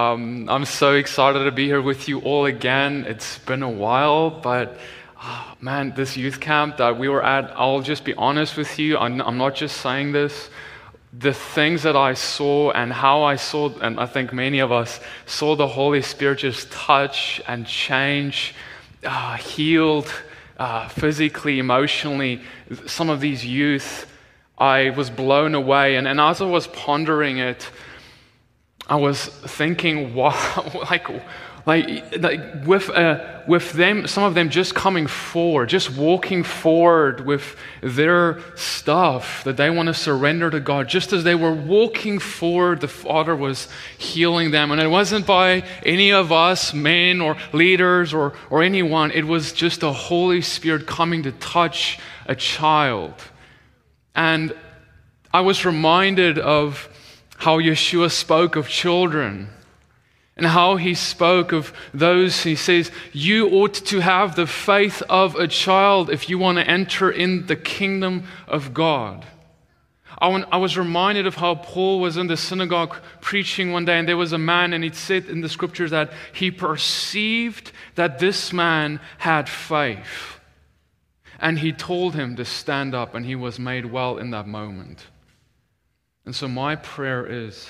Um, 0.00 0.48
I'm 0.48 0.64
so 0.64 0.94
excited 0.94 1.44
to 1.44 1.52
be 1.52 1.66
here 1.66 1.82
with 1.82 2.08
you 2.08 2.20
all 2.20 2.46
again. 2.46 3.04
It's 3.06 3.38
been 3.40 3.62
a 3.62 3.68
while, 3.68 4.30
but 4.30 4.78
oh, 5.22 5.54
man, 5.60 5.92
this 5.94 6.16
youth 6.16 6.40
camp 6.40 6.78
that 6.78 6.98
we 6.98 7.06
were 7.10 7.22
at, 7.22 7.52
I'll 7.54 7.82
just 7.82 8.02
be 8.02 8.14
honest 8.14 8.56
with 8.56 8.78
you. 8.78 8.96
I'm, 8.96 9.20
I'm 9.20 9.36
not 9.36 9.54
just 9.54 9.76
saying 9.82 10.12
this. 10.12 10.48
The 11.12 11.34
things 11.34 11.82
that 11.82 11.96
I 11.96 12.14
saw 12.14 12.70
and 12.70 12.90
how 12.90 13.24
I 13.24 13.36
saw, 13.36 13.68
and 13.80 14.00
I 14.00 14.06
think 14.06 14.32
many 14.32 14.60
of 14.60 14.72
us 14.72 15.00
saw 15.26 15.54
the 15.54 15.68
Holy 15.68 16.00
Spirit 16.00 16.38
just 16.38 16.72
touch 16.72 17.42
and 17.46 17.66
change, 17.66 18.54
uh, 19.04 19.36
healed 19.36 20.10
uh, 20.56 20.88
physically, 20.88 21.58
emotionally, 21.58 22.40
some 22.86 23.10
of 23.10 23.20
these 23.20 23.44
youth, 23.44 24.10
I 24.56 24.90
was 24.90 25.10
blown 25.10 25.54
away. 25.54 25.96
And, 25.96 26.08
and 26.08 26.18
as 26.18 26.40
I 26.40 26.46
was 26.46 26.68
pondering 26.68 27.36
it, 27.36 27.68
I 28.90 28.96
was 28.96 29.24
thinking, 29.26 30.14
wow, 30.14 30.70
like, 30.90 31.08
like, 31.64 32.20
like 32.20 32.66
with, 32.66 32.90
uh, 32.90 33.42
with 33.46 33.72
them, 33.72 34.08
some 34.08 34.24
of 34.24 34.34
them 34.34 34.50
just 34.50 34.74
coming 34.74 35.06
forward, 35.06 35.68
just 35.68 35.96
walking 35.96 36.42
forward 36.42 37.24
with 37.24 37.56
their 37.82 38.40
stuff 38.56 39.44
that 39.44 39.56
they 39.56 39.70
want 39.70 39.86
to 39.86 39.94
surrender 39.94 40.50
to 40.50 40.58
God. 40.58 40.88
Just 40.88 41.12
as 41.12 41.22
they 41.22 41.36
were 41.36 41.52
walking 41.52 42.18
forward, 42.18 42.80
the 42.80 42.88
Father 42.88 43.36
was 43.36 43.68
healing 43.96 44.50
them. 44.50 44.72
And 44.72 44.80
it 44.80 44.88
wasn't 44.88 45.24
by 45.26 45.62
any 45.86 46.10
of 46.10 46.32
us, 46.32 46.74
men 46.74 47.20
or 47.20 47.36
leaders 47.52 48.12
or, 48.12 48.32
or 48.50 48.62
anyone, 48.62 49.12
it 49.12 49.24
was 49.24 49.52
just 49.52 49.80
the 49.80 49.92
Holy 49.92 50.42
Spirit 50.42 50.88
coming 50.88 51.22
to 51.22 51.32
touch 51.32 52.00
a 52.26 52.34
child. 52.34 53.14
And 54.16 54.52
I 55.32 55.42
was 55.42 55.64
reminded 55.64 56.38
of 56.40 56.88
how 57.40 57.58
Yeshua 57.58 58.10
spoke 58.10 58.54
of 58.54 58.68
children 58.68 59.48
and 60.36 60.46
how 60.46 60.76
he 60.76 60.94
spoke 60.94 61.52
of 61.52 61.72
those. 61.92 62.42
He 62.42 62.54
says, 62.54 62.90
You 63.12 63.48
ought 63.48 63.74
to 63.74 64.00
have 64.00 64.36
the 64.36 64.46
faith 64.46 65.02
of 65.08 65.36
a 65.36 65.48
child 65.48 66.10
if 66.10 66.28
you 66.28 66.38
want 66.38 66.58
to 66.58 66.66
enter 66.66 67.10
in 67.10 67.46
the 67.46 67.56
kingdom 67.56 68.24
of 68.46 68.72
God. 68.74 69.26
I 70.22 70.58
was 70.58 70.76
reminded 70.76 71.26
of 71.26 71.36
how 71.36 71.54
Paul 71.54 72.00
was 72.00 72.18
in 72.18 72.26
the 72.26 72.36
synagogue 72.36 72.94
preaching 73.22 73.72
one 73.72 73.86
day, 73.86 73.98
and 73.98 74.06
there 74.06 74.18
was 74.18 74.34
a 74.34 74.38
man, 74.38 74.74
and 74.74 74.84
it 74.84 74.94
said 74.94 75.24
in 75.24 75.40
the 75.40 75.48
scriptures 75.48 75.92
that 75.92 76.12
he 76.34 76.50
perceived 76.50 77.72
that 77.94 78.18
this 78.18 78.52
man 78.52 79.00
had 79.16 79.48
faith. 79.48 80.38
And 81.38 81.58
he 81.58 81.72
told 81.72 82.14
him 82.14 82.36
to 82.36 82.44
stand 82.44 82.94
up, 82.94 83.14
and 83.14 83.24
he 83.24 83.34
was 83.34 83.58
made 83.58 83.86
well 83.86 84.18
in 84.18 84.30
that 84.32 84.46
moment. 84.46 85.06
And 86.24 86.34
so 86.34 86.48
my 86.48 86.76
prayer 86.76 87.26
is 87.26 87.68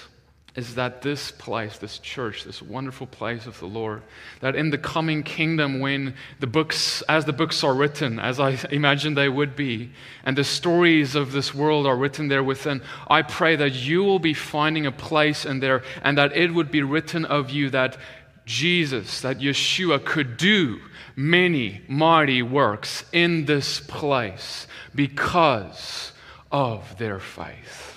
is 0.57 0.75
that 0.75 1.03
this 1.03 1.31
place, 1.31 1.79
this 1.79 1.99
church, 1.99 2.45
this 2.45 2.61
wonderful 2.61 3.07
place 3.07 3.47
of 3.47 3.59
the 3.61 3.67
Lord, 3.67 4.03
that 4.41 4.57
in 4.57 4.71
the 4.71 4.79
coming 4.79 5.23
kingdom, 5.23 5.81
when 5.81 6.15
the 6.41 6.47
books, 6.47 7.03
as 7.09 7.25
the 7.25 7.33
books 7.33 7.63
are 7.63 7.75
written, 7.75 8.19
as 8.19 8.41
I 8.41 8.59
imagine 8.71 9.15
they 9.15 9.29
would 9.29 9.55
be, 9.55 9.93
and 10.25 10.37
the 10.37 10.45
stories 10.45 11.15
of 11.15 11.33
this 11.33 11.55
world 11.55 11.87
are 11.87 11.97
written 11.97 12.29
there 12.29 12.43
within, 12.43 12.83
I 13.09 13.23
pray 13.23 13.57
that 13.57 13.75
you 13.75 14.03
will 14.03 14.19
be 14.19 14.35
finding 14.35 14.87
a 14.87 14.93
place 14.93 15.47
in 15.47 15.61
there 15.61 15.83
and 16.03 16.19
that 16.19 16.37
it 16.37 16.53
would 16.53 16.71
be 16.71 16.83
written 16.83 17.25
of 17.25 17.51
you 17.51 17.71
that 17.71 17.97
Jesus, 18.45 19.21
that 19.21 19.39
Yeshua 19.39 20.05
could 20.05 20.37
do 20.37 20.81
many 21.15 21.83
mighty 21.87 22.43
works 22.43 23.05
in 23.13 23.45
this 23.45 23.79
place 23.79 24.67
because 24.95 26.13
of 26.51 26.99
their 26.99 27.21
faith. 27.21 27.90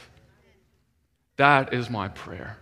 That 1.38 1.74
is 1.74 1.90
my 1.90 2.08
prayer. 2.10 2.58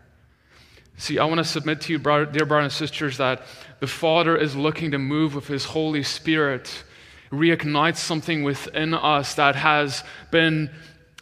See, 0.98 1.18
I 1.18 1.26
want 1.26 1.40
to 1.40 1.44
submit 1.44 1.82
to 1.82 1.94
you, 1.94 2.00
dear 2.00 2.46
brothers 2.46 2.64
and 2.64 2.72
sisters, 2.72 3.18
that 3.18 3.42
the 3.80 3.88
Father 3.88 4.38
is 4.38 4.56
looking 4.56 4.92
to 4.92 5.00
move 5.00 5.34
with 5.34 5.48
His 5.48 5.66
Holy 5.66 6.04
Spirit, 6.04 6.84
reignite 7.32 7.98
something 7.98 8.44
within 8.44 8.94
us 8.94 9.34
that 9.36 9.56
has 9.56 10.04
been 10.30 10.70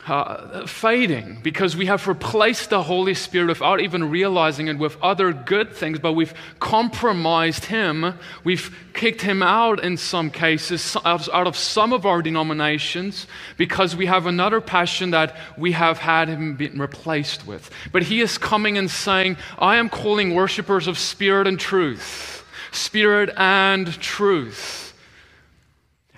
uh, 0.07 0.65
fading 0.65 1.39
because 1.43 1.75
we 1.75 1.85
have 1.85 2.07
replaced 2.07 2.69
the 2.69 2.83
Holy 2.83 3.13
Spirit 3.13 3.49
without 3.49 3.81
even 3.81 4.09
realizing 4.09 4.67
it 4.67 4.77
with 4.77 4.97
other 5.01 5.33
good 5.33 5.73
things, 5.73 5.99
but 5.99 6.13
we've 6.13 6.33
compromised 6.59 7.65
Him. 7.65 8.13
We've 8.43 8.75
kicked 8.93 9.21
Him 9.21 9.43
out 9.43 9.83
in 9.83 9.97
some 9.97 10.31
cases, 10.31 10.95
out 11.03 11.29
of 11.29 11.55
some 11.55 11.93
of 11.93 12.05
our 12.05 12.21
denominations, 12.21 13.27
because 13.57 13.95
we 13.95 14.05
have 14.05 14.25
another 14.25 14.61
passion 14.61 15.11
that 15.11 15.35
we 15.57 15.73
have 15.73 15.99
had 15.99 16.29
Him 16.29 16.55
been 16.55 16.79
replaced 16.79 17.45
with. 17.45 17.69
But 17.91 18.03
He 18.03 18.21
is 18.21 18.37
coming 18.37 18.77
and 18.77 18.89
saying, 18.89 19.37
I 19.57 19.75
am 19.75 19.89
calling 19.89 20.33
worshipers 20.33 20.87
of 20.87 20.97
spirit 20.97 21.45
and 21.45 21.59
truth. 21.59 22.45
Spirit 22.71 23.31
and 23.35 23.87
truth. 23.99 24.93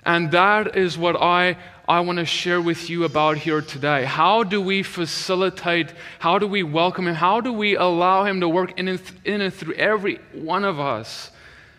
And 0.04 0.30
that 0.32 0.76
is 0.76 0.98
what 0.98 1.16
I 1.16 1.56
I 1.88 2.00
want 2.00 2.18
to 2.18 2.24
share 2.24 2.60
with 2.60 2.88
you 2.88 3.04
about 3.04 3.38
here 3.38 3.60
today. 3.60 4.04
How 4.04 4.44
do 4.44 4.60
we 4.60 4.82
facilitate, 4.82 5.92
how 6.20 6.38
do 6.38 6.46
we 6.46 6.62
welcome 6.62 7.08
Him, 7.08 7.14
how 7.14 7.40
do 7.40 7.52
we 7.52 7.76
allow 7.76 8.24
Him 8.24 8.40
to 8.40 8.48
work 8.48 8.78
in 8.78 8.88
and, 8.88 8.98
th- 8.98 9.20
in 9.24 9.40
and 9.40 9.52
through 9.52 9.74
every 9.74 10.20
one 10.32 10.64
of 10.64 10.78
us? 10.78 11.30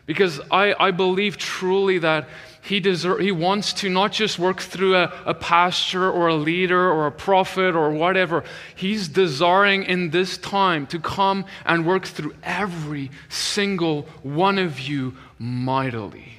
Because 0.05 0.41
I, 0.51 0.75
I 0.77 0.91
believe 0.91 1.37
truly 1.37 1.99
that 1.99 2.27
he, 2.61 2.79
deserve, 2.79 3.19
he 3.19 3.31
wants 3.31 3.73
to 3.73 3.89
not 3.89 4.13
just 4.13 4.39
work 4.39 4.61
through 4.61 4.95
a, 4.95 5.13
a 5.25 5.33
pastor 5.33 6.09
or 6.09 6.27
a 6.27 6.35
leader 6.35 6.89
or 6.89 7.07
a 7.07 7.11
prophet 7.11 7.75
or 7.75 7.91
whatever. 7.91 8.45
He's 8.75 9.09
desiring 9.09 9.83
in 9.83 10.11
this 10.11 10.37
time 10.37 10.87
to 10.87 10.99
come 10.99 11.45
and 11.65 11.85
work 11.85 12.05
through 12.05 12.35
every 12.41 13.11
single 13.27 14.03
one 14.23 14.57
of 14.59 14.79
you 14.79 15.15
mightily. 15.37 16.35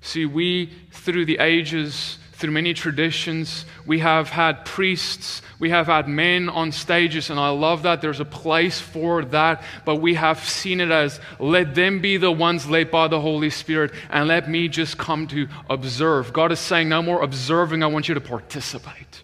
See, 0.00 0.24
we, 0.24 0.70
through 0.90 1.26
the 1.26 1.38
ages, 1.38 2.18
through 2.44 2.52
many 2.52 2.74
traditions. 2.74 3.64
We 3.86 4.00
have 4.00 4.28
had 4.28 4.66
priests, 4.66 5.40
we 5.58 5.70
have 5.70 5.86
had 5.86 6.08
men 6.08 6.50
on 6.50 6.72
stages, 6.72 7.30
and 7.30 7.40
I 7.40 7.48
love 7.48 7.84
that. 7.84 8.02
There's 8.02 8.20
a 8.20 8.26
place 8.26 8.78
for 8.78 9.24
that, 9.24 9.62
but 9.86 9.96
we 9.96 10.12
have 10.12 10.44
seen 10.44 10.82
it 10.82 10.90
as 10.90 11.20
let 11.38 11.74
them 11.74 12.00
be 12.00 12.18
the 12.18 12.30
ones 12.30 12.68
led 12.68 12.90
by 12.90 13.08
the 13.08 13.18
Holy 13.18 13.48
Spirit, 13.48 13.92
and 14.10 14.28
let 14.28 14.50
me 14.50 14.68
just 14.68 14.98
come 14.98 15.26
to 15.28 15.48
observe. 15.70 16.34
God 16.34 16.52
is 16.52 16.60
saying, 16.60 16.90
No 16.90 17.00
more 17.00 17.22
observing, 17.22 17.82
I 17.82 17.86
want 17.86 18.08
you 18.08 18.14
to 18.14 18.20
participate 18.20 19.22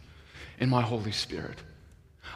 in 0.58 0.70
my 0.70 0.80
Holy 0.80 1.12
Spirit. 1.12 1.58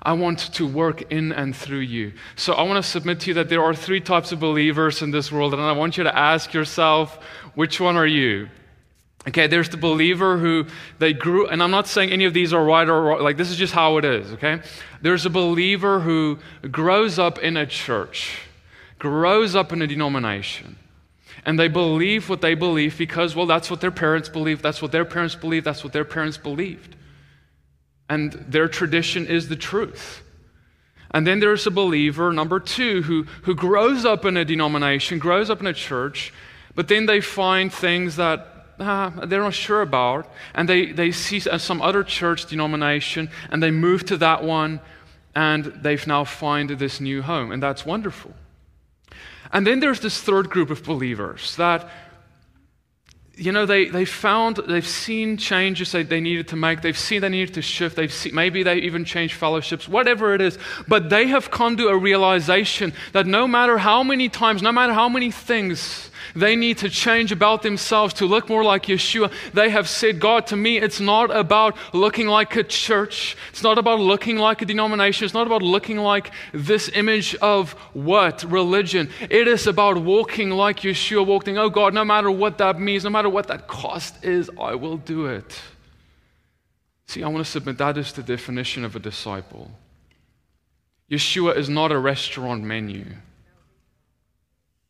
I 0.03 0.13
want 0.13 0.53
to 0.53 0.67
work 0.67 1.11
in 1.11 1.33
and 1.33 1.57
through 1.57 1.79
you. 1.79 2.13
So 2.37 2.53
I 2.53 2.63
want 2.65 2.85
to 2.85 2.91
submit 2.91 3.21
to 3.21 3.29
you 3.29 3.35
that 3.35 3.49
there 3.49 3.65
are 3.65 3.75
three 3.75 4.03
types 4.03 4.33
of 4.33 4.41
believers 4.41 5.01
in 5.01 5.13
this 5.13 5.33
world, 5.33 5.55
and 5.55 5.63
I 5.63 5.73
want 5.73 5.97
you 5.97 6.05
to 6.05 6.15
ask 6.15 6.53
yourself, 6.53 7.19
which 7.55 7.81
one 7.81 7.97
are 7.97 8.07
you? 8.07 8.51
Okay, 9.27 9.47
there's 9.47 9.71
the 9.71 9.79
believer 9.79 10.37
who 10.37 10.67
they 10.99 11.15
grew, 11.15 11.47
and 11.49 11.63
I'm 11.63 11.71
not 11.71 11.87
saying 11.87 12.11
any 12.11 12.27
of 12.27 12.35
these 12.35 12.53
are 12.53 12.63
right 12.63 12.87
or 12.87 13.03
wrong, 13.03 13.23
like 13.23 13.39
this 13.39 13.51
is 13.51 13.57
just 13.57 13.73
how 13.73 13.97
it 13.97 14.05
is, 14.05 14.33
okay? 14.33 14.61
There's 15.01 15.25
a 15.25 15.31
believer 15.31 16.01
who 16.01 16.39
grows 16.71 17.19
up 17.19 17.39
in 17.39 17.57
a 17.57 17.65
church, 17.65 18.39
grows 18.99 19.57
up 19.57 19.73
in 19.73 19.81
a 19.81 19.87
denomination, 19.87 20.77
and 21.47 21.59
they 21.59 21.69
believe 21.69 22.29
what 22.29 22.43
they 22.43 22.55
believe 22.55 22.99
because, 22.99 23.35
well, 23.35 23.47
that's 23.47 23.71
what 23.71 23.81
their 23.81 23.91
parents 23.91 24.29
believe, 24.29 24.61
that's 24.61 24.83
what 24.83 24.93
their 24.93 25.07
parents 25.07 25.35
believe, 25.35 25.65
that's 25.65 25.83
what 25.83 25.95
their 25.95 26.05
parents 26.05 26.37
believed. 26.37 26.95
And 28.11 28.33
their 28.33 28.69
tradition 28.69 29.27
is 29.27 29.49
the 29.49 29.57
truth. 29.57 30.21
And 31.13 31.27
then 31.27 31.41
there's 31.41 31.67
a 31.67 31.71
believer, 31.71 32.31
number 32.33 32.61
two, 32.61 33.03
who, 33.03 33.23
who 33.45 33.55
grows 33.55 34.05
up 34.05 34.27
in 34.27 34.37
a 34.37 34.45
denomination, 34.45 35.19
grows 35.19 35.49
up 35.49 35.61
in 35.61 35.67
a 35.67 35.73
church, 35.73 36.33
but 36.75 36.89
then 36.89 37.07
they 37.07 37.23
find 37.23 37.73
things 37.73 38.17
that 38.17 38.54
uh, 38.79 39.11
they're 39.27 39.43
not 39.43 39.55
sure 39.55 39.83
about, 39.83 40.31
and 40.55 40.69
they, 40.69 40.93
they 40.93 41.13
see 41.13 41.41
some 41.41 41.83
other 41.83 42.03
church 42.03 42.47
denomination, 42.47 43.31
and 43.51 43.63
they 43.63 43.71
move 43.71 44.05
to 44.07 44.17
that 44.19 44.43
one, 44.43 44.81
and 45.35 45.65
they've 45.65 46.07
now 46.07 46.25
found 46.25 46.71
this 46.71 47.01
new 47.01 47.23
home, 47.23 47.53
and 47.53 47.63
that's 47.63 47.85
wonderful. 47.87 48.33
And 49.53 49.67
then 49.67 49.81
there's 49.81 50.01
this 50.01 50.21
third 50.21 50.51
group 50.51 50.71
of 50.71 50.83
believers 50.83 51.57
that, 51.57 51.89
you 53.37 53.53
know, 53.53 53.67
they, 53.67 53.87
they 53.87 54.05
found, 54.05 54.57
they've 54.57 54.87
seen 54.87 55.37
changes 55.37 55.93
that 55.93 56.09
they 56.09 56.21
needed 56.21 56.49
to 56.49 56.57
make. 56.57 56.83
They've 56.83 56.99
seen 56.99 57.21
they 57.21 57.29
needed 57.29 57.55
to 57.55 57.63
shift. 57.63 57.97
They've 57.97 58.13
seen, 58.13 58.35
maybe 58.35 58.63
they 58.63 58.79
even 58.79 59.05
changed 59.05 59.35
fellowships, 59.35 59.89
whatever 59.89 60.35
it 60.35 60.41
is. 60.41 60.59
But 60.89 61.11
they 61.11 61.29
have 61.29 61.51
come 61.51 61.77
to 61.77 61.89
a 61.89 61.97
realization 61.97 62.93
that 63.13 63.27
no 63.27 63.47
matter 63.47 63.79
how 63.79 64.03
many 64.03 64.29
times, 64.29 64.63
no 64.63 64.73
matter 64.73 64.93
how 64.93 65.09
many 65.09 65.31
things 65.31 66.11
they 66.35 66.57
need 66.57 66.79
to 66.79 66.91
change 66.91 67.33
about 67.33 67.63
themselves 67.63 68.15
to 68.15 68.27
look 68.27 68.49
more 68.49 68.65
like 68.65 68.85
Yeshua. 68.85 69.33
They 69.53 69.71
have 69.71 69.89
said, 69.89 70.21
God, 70.21 70.47
to 70.49 70.57
me, 70.57 70.79
it's 70.79 71.01
not 71.01 71.35
about 71.35 71.77
looking 71.93 72.27
like 72.27 72.57
a 72.57 72.65
church. 72.65 73.37
It's 73.51 73.63
not 73.63 73.79
about 73.79 74.01
looking 74.01 74.39
like 74.39 74.63
a 74.63 74.65
denomination. 74.65 75.25
It's 75.25 75.35
not 75.35 75.47
about 75.47 75.63
looking 75.63 75.99
like 75.99 76.33
this 76.53 76.91
image 76.95 77.35
of 77.37 77.73
what? 77.93 78.43
Religion. 78.45 79.11
It 79.21 79.47
is 79.49 79.67
about 79.67 79.99
walking 79.99 80.51
like 80.51 80.81
Yeshua 80.81 81.25
walking. 81.27 81.59
Oh, 81.59 81.71
God, 81.71 81.95
no 81.95 82.05
matter 82.05 82.31
what 82.31 82.59
that 82.59 82.81
means, 82.81 83.05
no 83.05 83.11
matter 83.11 83.29
what 83.29 83.47
that 83.49 83.69
cost 83.69 84.25
is, 84.25 84.51
I 84.59 84.75
will 84.75 84.97
do 84.97 85.27
it. 85.27 85.61
See, 87.07 87.23
I 87.23 87.29
want 87.29 87.45
to 87.45 87.51
submit 87.51 87.79
that 87.79 87.97
is 87.99 88.13
the 88.13 88.23
definition 88.23 88.85
of 88.85 88.97
a 88.97 88.99
disciple. 88.99 89.71
Yeshua 91.11 91.57
is 91.57 91.69
not 91.69 91.93
a 91.93 91.99
restaurant 91.99 92.65
menu. 92.65 93.05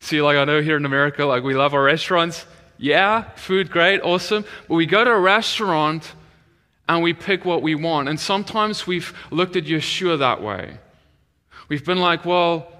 See, 0.04 0.20
like 0.20 0.36
I 0.36 0.44
know 0.44 0.60
here 0.60 0.76
in 0.76 0.84
America, 0.84 1.24
like 1.24 1.44
we 1.44 1.54
love 1.54 1.72
our 1.72 1.82
restaurants. 1.82 2.44
Yeah, 2.76 3.22
food, 3.36 3.70
great, 3.70 4.02
awesome. 4.02 4.44
But 4.68 4.74
we 4.74 4.84
go 4.84 5.02
to 5.02 5.10
a 5.10 5.18
restaurant 5.18 6.12
and 6.86 7.02
we 7.02 7.14
pick 7.14 7.46
what 7.46 7.62
we 7.62 7.74
want. 7.74 8.10
And 8.10 8.20
sometimes 8.20 8.86
we've 8.86 9.14
looked 9.30 9.56
at 9.56 9.64
Yeshua 9.64 10.18
that 10.18 10.42
way. 10.42 10.76
We've 11.70 11.86
been 11.86 12.00
like, 12.00 12.26
well, 12.26 12.70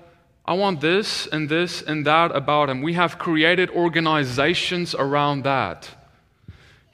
I 0.44 0.52
want 0.52 0.82
this 0.82 1.26
and 1.26 1.48
this 1.48 1.80
and 1.80 2.04
that 2.04 2.36
about 2.36 2.68
him. 2.68 2.82
We 2.82 2.92
have 2.92 3.18
created 3.18 3.70
organizations 3.70 4.94
around 4.94 5.44
that. 5.44 5.88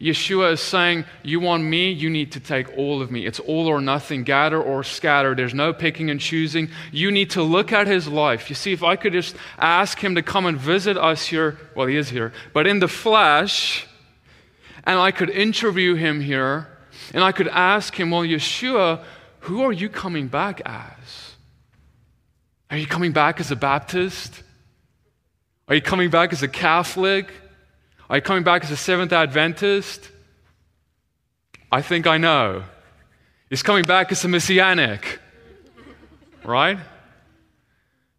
Yeshua 0.01 0.53
is 0.53 0.61
saying, 0.61 1.05
You 1.23 1.41
want 1.41 1.63
me, 1.63 1.93
you 1.93 2.09
need 2.09 2.33
to 2.33 2.41
take 2.41 2.77
all 2.79 3.03
of 3.03 3.11
me. 3.11 3.27
It's 3.27 3.39
all 3.39 3.67
or 3.67 3.83
nothing, 3.83 4.25
gather 4.25 4.61
or 4.61 4.83
scatter. 4.83 5.35
There's 5.35 5.53
no 5.53 5.75
picking 5.75 6.09
and 6.11 6.19
choosing. 6.19 6.71
You 6.91 7.11
need 7.11 7.31
to 7.31 7.43
look 7.43 7.71
at 7.71 7.87
his 7.87 8.09
life. 8.09 8.49
You 8.49 8.57
see, 8.57 8.73
if 8.73 8.83
I 8.83 8.97
could 8.97 9.13
just 9.13 9.37
ask 9.59 9.99
him 9.99 10.15
to 10.15 10.23
come 10.23 10.47
and 10.47 10.57
visit 10.57 10.97
us 10.97 11.27
here, 11.27 11.59
well, 11.75 11.87
he 11.87 11.97
is 11.97 12.09
here, 12.09 12.33
but 12.55 12.67
in 12.67 12.79
the 12.79 12.89
flesh, 12.89 13.87
and 14.85 14.99
I 14.99 15.11
could 15.11 15.29
interview 15.29 15.95
him 15.97 16.23
here, 16.23 16.67
and 17.13 17.23
I 17.23 17.33
could 17.33 17.49
ask 17.49 17.95
him, 17.95 18.11
Well, 18.11 18.23
Yeshua, 18.23 19.05
who 19.41 19.63
are 19.63 19.73
you 19.73 19.91
coming 19.91 20.29
back 20.29 20.63
as? 20.65 21.35
Are 22.71 22.79
you 22.79 22.87
coming 22.87 23.13
back 23.13 23.39
as 23.39 23.51
a 23.51 23.57
Baptist? 23.57 24.43
Are 25.69 25.75
you 25.75 25.83
coming 25.83 26.09
back 26.09 26.33
as 26.33 26.43
a 26.43 26.49
Catholic? 26.49 27.31
Are 28.11 28.17
you 28.17 28.23
coming 28.23 28.43
back 28.43 28.65
as 28.65 28.73
a 28.73 28.77
Seventh 28.77 29.13
Adventist? 29.13 30.11
I 31.71 31.81
think 31.81 32.09
I 32.09 32.19
know. 32.19 32.65
He's 33.49 33.63
coming 33.63 33.85
back 33.85 34.11
as 34.11 34.25
a 34.25 34.29
Messianic, 34.29 35.21
right? 36.45 36.77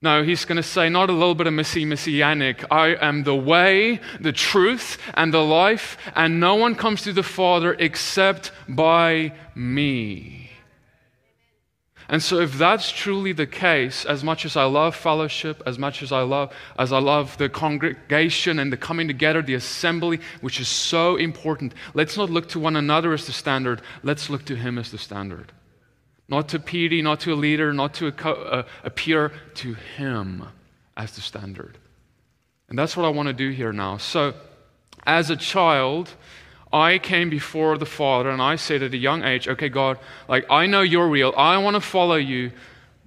No, 0.01 0.23
he's 0.23 0.45
going 0.45 0.55
to 0.55 0.63
say, 0.63 0.88
not 0.88 1.09
a 1.09 1.13
little 1.13 1.35
bit 1.35 1.45
of 1.45 1.51
missy 1.51 1.83
messianic. 1.83 2.63
I 2.71 2.95
am 3.01 3.23
the 3.23 3.35
way, 3.35 3.99
the 4.21 4.31
truth, 4.31 4.97
and 5.13 5.33
the 5.33 5.43
life, 5.43 5.97
and 6.15 6.39
no 6.39 6.55
one 6.55 6.73
comes 6.73 7.01
to 7.01 7.11
the 7.11 7.21
Father 7.21 7.75
except 7.77 8.53
by 8.69 9.33
me. 9.55 10.40
And 12.12 12.22
so 12.22 12.42
if 12.42 12.58
that's 12.58 12.92
truly 12.92 13.31
the 13.31 13.48
case, 13.48 14.04
as 14.04 14.22
much 14.22 14.44
as 14.44 14.58
I 14.58 14.66
love 14.66 14.98
fellowship, 14.98 15.63
as 15.66 15.80
much 15.80 16.04
as 16.04 16.12
I 16.12 16.24
love 16.24 16.52
as 16.78 16.92
I 16.92 17.00
love 17.00 17.38
the 17.38 17.48
congregation 17.48 18.60
and 18.60 18.72
the 18.72 18.75
coming 18.75 19.08
together, 19.08 19.42
the 19.42 19.54
assembly, 19.54 20.19
which 20.42 20.60
is 20.60 20.68
so 20.68 21.16
important, 21.16 21.74
let's 21.94 22.18
not 22.18 22.30
look 22.30 22.50
to 22.50 22.60
one 22.60 22.75
another 22.75 23.13
as 23.13 23.28
the 23.28 23.31
standard. 23.31 23.81
Let's 24.04 24.30
look 24.30 24.44
to 24.46 24.58
him 24.58 24.78
as 24.78 24.92
the 24.92 24.98
standard. 24.98 25.54
Not 26.28 26.50
to 26.50 26.60
PD, 26.60 27.02
not 27.02 27.22
to 27.22 27.34
a 27.34 27.36
leader, 27.36 27.72
not 27.72 27.94
to 27.96 28.08
a, 28.08 28.12
co- 28.12 28.66
uh, 28.84 28.90
to 29.56 29.74
him 29.74 30.48
as 30.98 31.13
the 31.13 31.22
standard. 31.22 31.78
And 32.68 32.78
that's 32.78 32.98
what 32.98 33.06
I 33.06 33.10
want 33.10 33.28
to 33.28 33.34
do 33.34 33.52
here 33.52 33.72
now. 33.72 33.98
So, 33.98 34.34
as 35.06 35.30
a 35.30 35.38
child, 35.38 36.13
I 36.73 37.00
came 37.00 37.29
before 37.29 37.77
the 37.77 37.85
Father 37.85 38.29
and 38.29 38.41
I 38.41 38.56
said 38.56 38.81
at 38.81 38.94
a 38.94 38.97
young 38.97 39.23
age, 39.23 39.47
okay, 39.47 39.69
God, 39.69 40.00
like, 40.27 40.45
I 40.50 40.65
know 40.68 40.81
you're 40.81 41.07
real. 41.07 41.33
I 41.35 41.57
want 41.57 41.75
to 41.75 41.81
follow 41.81 42.15
you. 42.15 42.51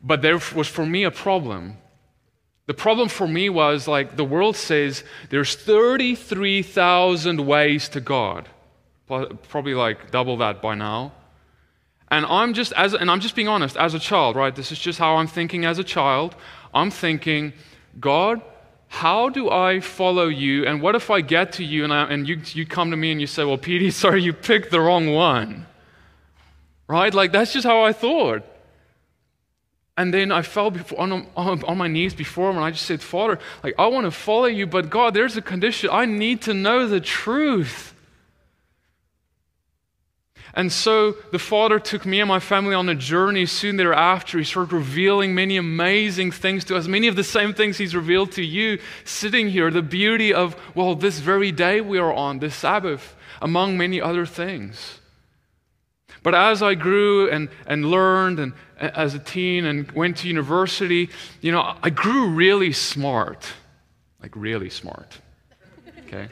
But 0.03 0.21
there 0.21 0.39
was 0.55 0.69
for 0.69 0.85
me 0.85 1.05
a 1.05 1.11
problem. 1.11 1.79
The 2.67 2.75
problem 2.75 3.09
for 3.09 3.27
me 3.27 3.49
was 3.49 3.89
like 3.89 4.17
the 4.17 4.25
world 4.25 4.57
says 4.57 5.05
there's 5.31 5.55
33,000 5.55 7.47
ways 7.47 7.89
to 7.91 8.01
God. 8.01 8.49
Probably 9.07 9.75
like 9.75 10.11
double 10.11 10.39
that 10.39 10.63
by 10.63 10.75
now. 10.75 11.13
And 12.09 12.25
I'm 12.27 12.55
just 12.55 12.73
as 12.75 12.95
and 12.95 13.11
I'm 13.11 13.21
just 13.21 13.35
being 13.35 13.49
honest 13.49 13.77
as 13.77 13.95
a 13.95 13.99
child, 13.99 14.37
right? 14.37 14.55
This 14.55 14.73
is 14.73 14.79
just 14.79 14.99
how 14.99 15.17
I'm 15.17 15.27
thinking 15.27 15.65
as 15.65 15.79
a 15.79 15.85
child. 15.85 16.37
I'm 16.73 16.91
thinking, 16.91 17.53
God, 18.01 18.41
how 18.95 19.29
do 19.29 19.51
I 19.51 19.81
follow 19.81 20.29
you? 20.29 20.67
And 20.67 20.81
what 20.81 20.95
if 20.95 21.11
I 21.11 21.21
get 21.21 21.55
to 21.55 21.65
you 21.65 21.83
and, 21.83 21.93
I, 21.93 22.05
and 22.05 22.29
you, 22.29 22.41
you 22.53 22.65
come 22.65 22.93
to 22.93 22.97
me 22.97 23.11
and 23.11 23.21
you 23.21 23.27
say, 23.27 23.45
Well, 23.45 23.59
PD, 23.59 23.93
sorry, 24.05 24.23
you 24.23 24.33
picked 24.33 24.71
the 24.71 24.81
wrong 24.81 25.13
one? 25.13 25.67
Right? 26.87 27.13
Like, 27.13 27.33
that's 27.33 27.53
just 27.53 27.67
how 27.67 27.83
I 27.83 27.93
thought. 27.93 28.45
And 29.97 30.15
then 30.15 30.31
I 30.31 30.43
fell 30.43 30.71
before, 30.71 31.01
on, 31.01 31.27
on, 31.37 31.65
on, 31.65 31.79
my 31.79 31.89
knees 31.89 32.15
before 32.15 32.51
him 32.51 32.57
and 32.57 32.65
I 32.65 32.71
just 32.71 32.87
said, 32.87 33.01
Father, 33.01 33.39
like, 33.63 33.75
I 33.79 33.87
want 33.87 34.07
to 34.07 34.11
follow 34.11 34.47
you, 34.47 34.67
but 34.67 34.91
God, 34.91 35.15
there's 35.15 35.37
a 35.37 35.43
condition. 35.43 35.91
I 35.93 36.05
need 36.05 36.43
to 36.43 36.55
know 36.55 36.87
the 36.87 37.01
truth. 37.01 37.94
And 40.57 40.71
so 40.73 41.17
the 41.33 41.39
Father 41.39 41.81
took 41.81 42.07
me 42.07 42.21
and 42.21 42.29
my 42.29 42.39
family 42.39 42.75
on 42.75 42.89
a 42.89 42.95
journey 42.95 43.45
soon 43.45 43.77
thereafter. 43.77 44.39
He 44.39 44.45
started 44.45 44.73
revealing 44.73 45.35
many 45.35 45.57
amazing 45.57 46.31
things 46.31 46.65
to 46.67 46.77
us, 46.77 46.87
many 46.87 47.09
of 47.09 47.17
the 47.17 47.25
same 47.25 47.53
things 47.53 47.77
He's 47.77 47.95
revealed 47.95 48.31
to 48.33 48.43
you 48.43 48.79
sitting 49.05 49.49
here. 49.49 49.71
The 49.73 49.83
beauty 49.83 50.33
of, 50.33 50.57
well, 50.77 50.95
this 50.95 51.19
very 51.19 51.51
day 51.51 51.81
we 51.81 51.99
are 51.99 52.13
on, 52.13 52.39
this 52.39 52.55
Sabbath, 52.55 53.17
among 53.43 53.77
many 53.77 54.01
other 54.01 54.25
things. 54.27 55.01
But 56.23 56.37
as 56.37 56.63
I 56.63 56.75
grew 56.75 57.29
and, 57.29 57.49
and 57.67 57.85
learned 57.85 58.39
and 58.39 58.53
as 58.79 59.15
a 59.15 59.19
teen 59.19 59.65
and 59.65 59.91
went 59.93 60.19
to 60.19 60.29
university, 60.29 61.11
you 61.41 61.51
know, 61.51 61.77
I 61.83 61.91
grew 61.91 62.29
really 62.29 62.73
smart. 62.73 63.45
Like 64.23 64.35
really 64.37 64.71
smart. 64.71 65.19
Okay? 66.07 66.29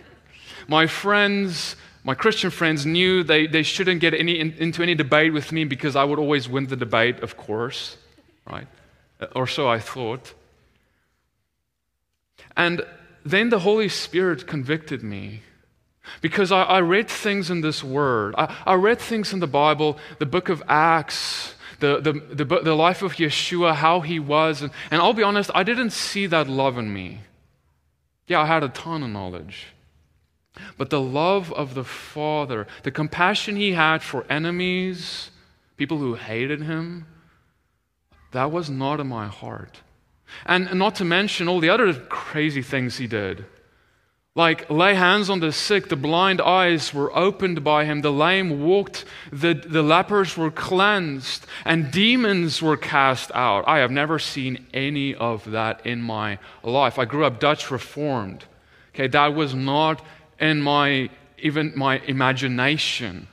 My 0.68 0.86
friends 0.86 1.76
my 2.04 2.14
Christian 2.14 2.50
friends 2.50 2.84
knew 2.84 3.22
they, 3.22 3.46
they 3.46 3.62
shouldn't 3.62 4.00
get 4.00 4.12
any, 4.12 4.38
in, 4.38 4.52
into 4.58 4.82
any 4.82 4.94
debate 4.94 5.32
with 5.32 5.52
me 5.52 5.64
because 5.64 5.94
I 5.94 6.04
would 6.04 6.18
always 6.18 6.48
win 6.48 6.66
the 6.66 6.76
debate, 6.76 7.20
of 7.20 7.36
course, 7.36 7.96
right? 8.50 8.66
Uh, 9.20 9.26
or 9.36 9.46
so 9.46 9.68
I 9.68 9.78
thought. 9.78 10.34
And 12.56 12.84
then 13.24 13.50
the 13.50 13.60
Holy 13.60 13.88
Spirit 13.88 14.48
convicted 14.48 15.02
me 15.02 15.42
because 16.20 16.50
I, 16.50 16.62
I 16.62 16.80
read 16.80 17.08
things 17.08 17.50
in 17.50 17.60
this 17.60 17.84
word. 17.84 18.34
I, 18.36 18.54
I, 18.66 18.74
read 18.74 18.98
things 18.98 19.32
in 19.32 19.38
the 19.38 19.46
Bible, 19.46 19.96
the 20.18 20.26
book 20.26 20.48
of 20.48 20.60
Acts, 20.68 21.54
the, 21.78 22.00
the, 22.00 22.12
the, 22.34 22.44
the 22.44 22.74
life 22.74 23.02
of 23.02 23.14
Yeshua, 23.14 23.74
how 23.76 24.00
he 24.00 24.18
was. 24.18 24.62
And, 24.62 24.72
and 24.90 25.00
I'll 25.00 25.12
be 25.12 25.22
honest, 25.22 25.52
I 25.54 25.62
didn't 25.62 25.90
see 25.90 26.26
that 26.26 26.48
love 26.48 26.78
in 26.78 26.92
me. 26.92 27.20
Yeah, 28.26 28.40
I 28.40 28.46
had 28.46 28.64
a 28.64 28.68
ton 28.68 29.04
of 29.04 29.10
knowledge. 29.10 29.68
But 30.76 30.90
the 30.90 31.00
love 31.00 31.52
of 31.52 31.74
the 31.74 31.84
Father, 31.84 32.66
the 32.82 32.90
compassion 32.90 33.56
he 33.56 33.72
had 33.72 34.02
for 34.02 34.26
enemies, 34.28 35.30
people 35.76 35.98
who 35.98 36.14
hated 36.14 36.62
him, 36.62 37.06
that 38.32 38.50
was 38.50 38.68
not 38.68 39.00
in 39.00 39.08
my 39.08 39.28
heart. 39.28 39.80
And 40.46 40.72
not 40.74 40.94
to 40.96 41.04
mention 41.04 41.48
all 41.48 41.60
the 41.60 41.68
other 41.68 41.92
crazy 41.92 42.62
things 42.62 42.96
he 42.96 43.06
did. 43.06 43.44
Like 44.34 44.70
lay 44.70 44.94
hands 44.94 45.28
on 45.28 45.40
the 45.40 45.52
sick, 45.52 45.90
the 45.90 45.96
blind 45.96 46.40
eyes 46.40 46.94
were 46.94 47.14
opened 47.14 47.62
by 47.62 47.84
him, 47.84 48.00
the 48.00 48.12
lame 48.12 48.62
walked, 48.62 49.04
the, 49.30 49.52
the 49.52 49.82
lepers 49.82 50.38
were 50.38 50.50
cleansed, 50.50 51.46
and 51.66 51.90
demons 51.90 52.62
were 52.62 52.78
cast 52.78 53.30
out. 53.34 53.64
I 53.66 53.78
have 53.78 53.90
never 53.90 54.18
seen 54.18 54.66
any 54.72 55.14
of 55.14 55.50
that 55.50 55.84
in 55.84 56.00
my 56.00 56.38
life. 56.62 56.98
I 56.98 57.04
grew 57.04 57.26
up 57.26 57.40
Dutch 57.40 57.70
Reformed. 57.70 58.46
Okay, 58.94 59.06
that 59.08 59.34
was 59.34 59.54
not 59.54 60.02
in 60.38 60.60
my 60.60 61.10
even 61.38 61.72
my 61.76 61.98
imagination. 62.06 63.26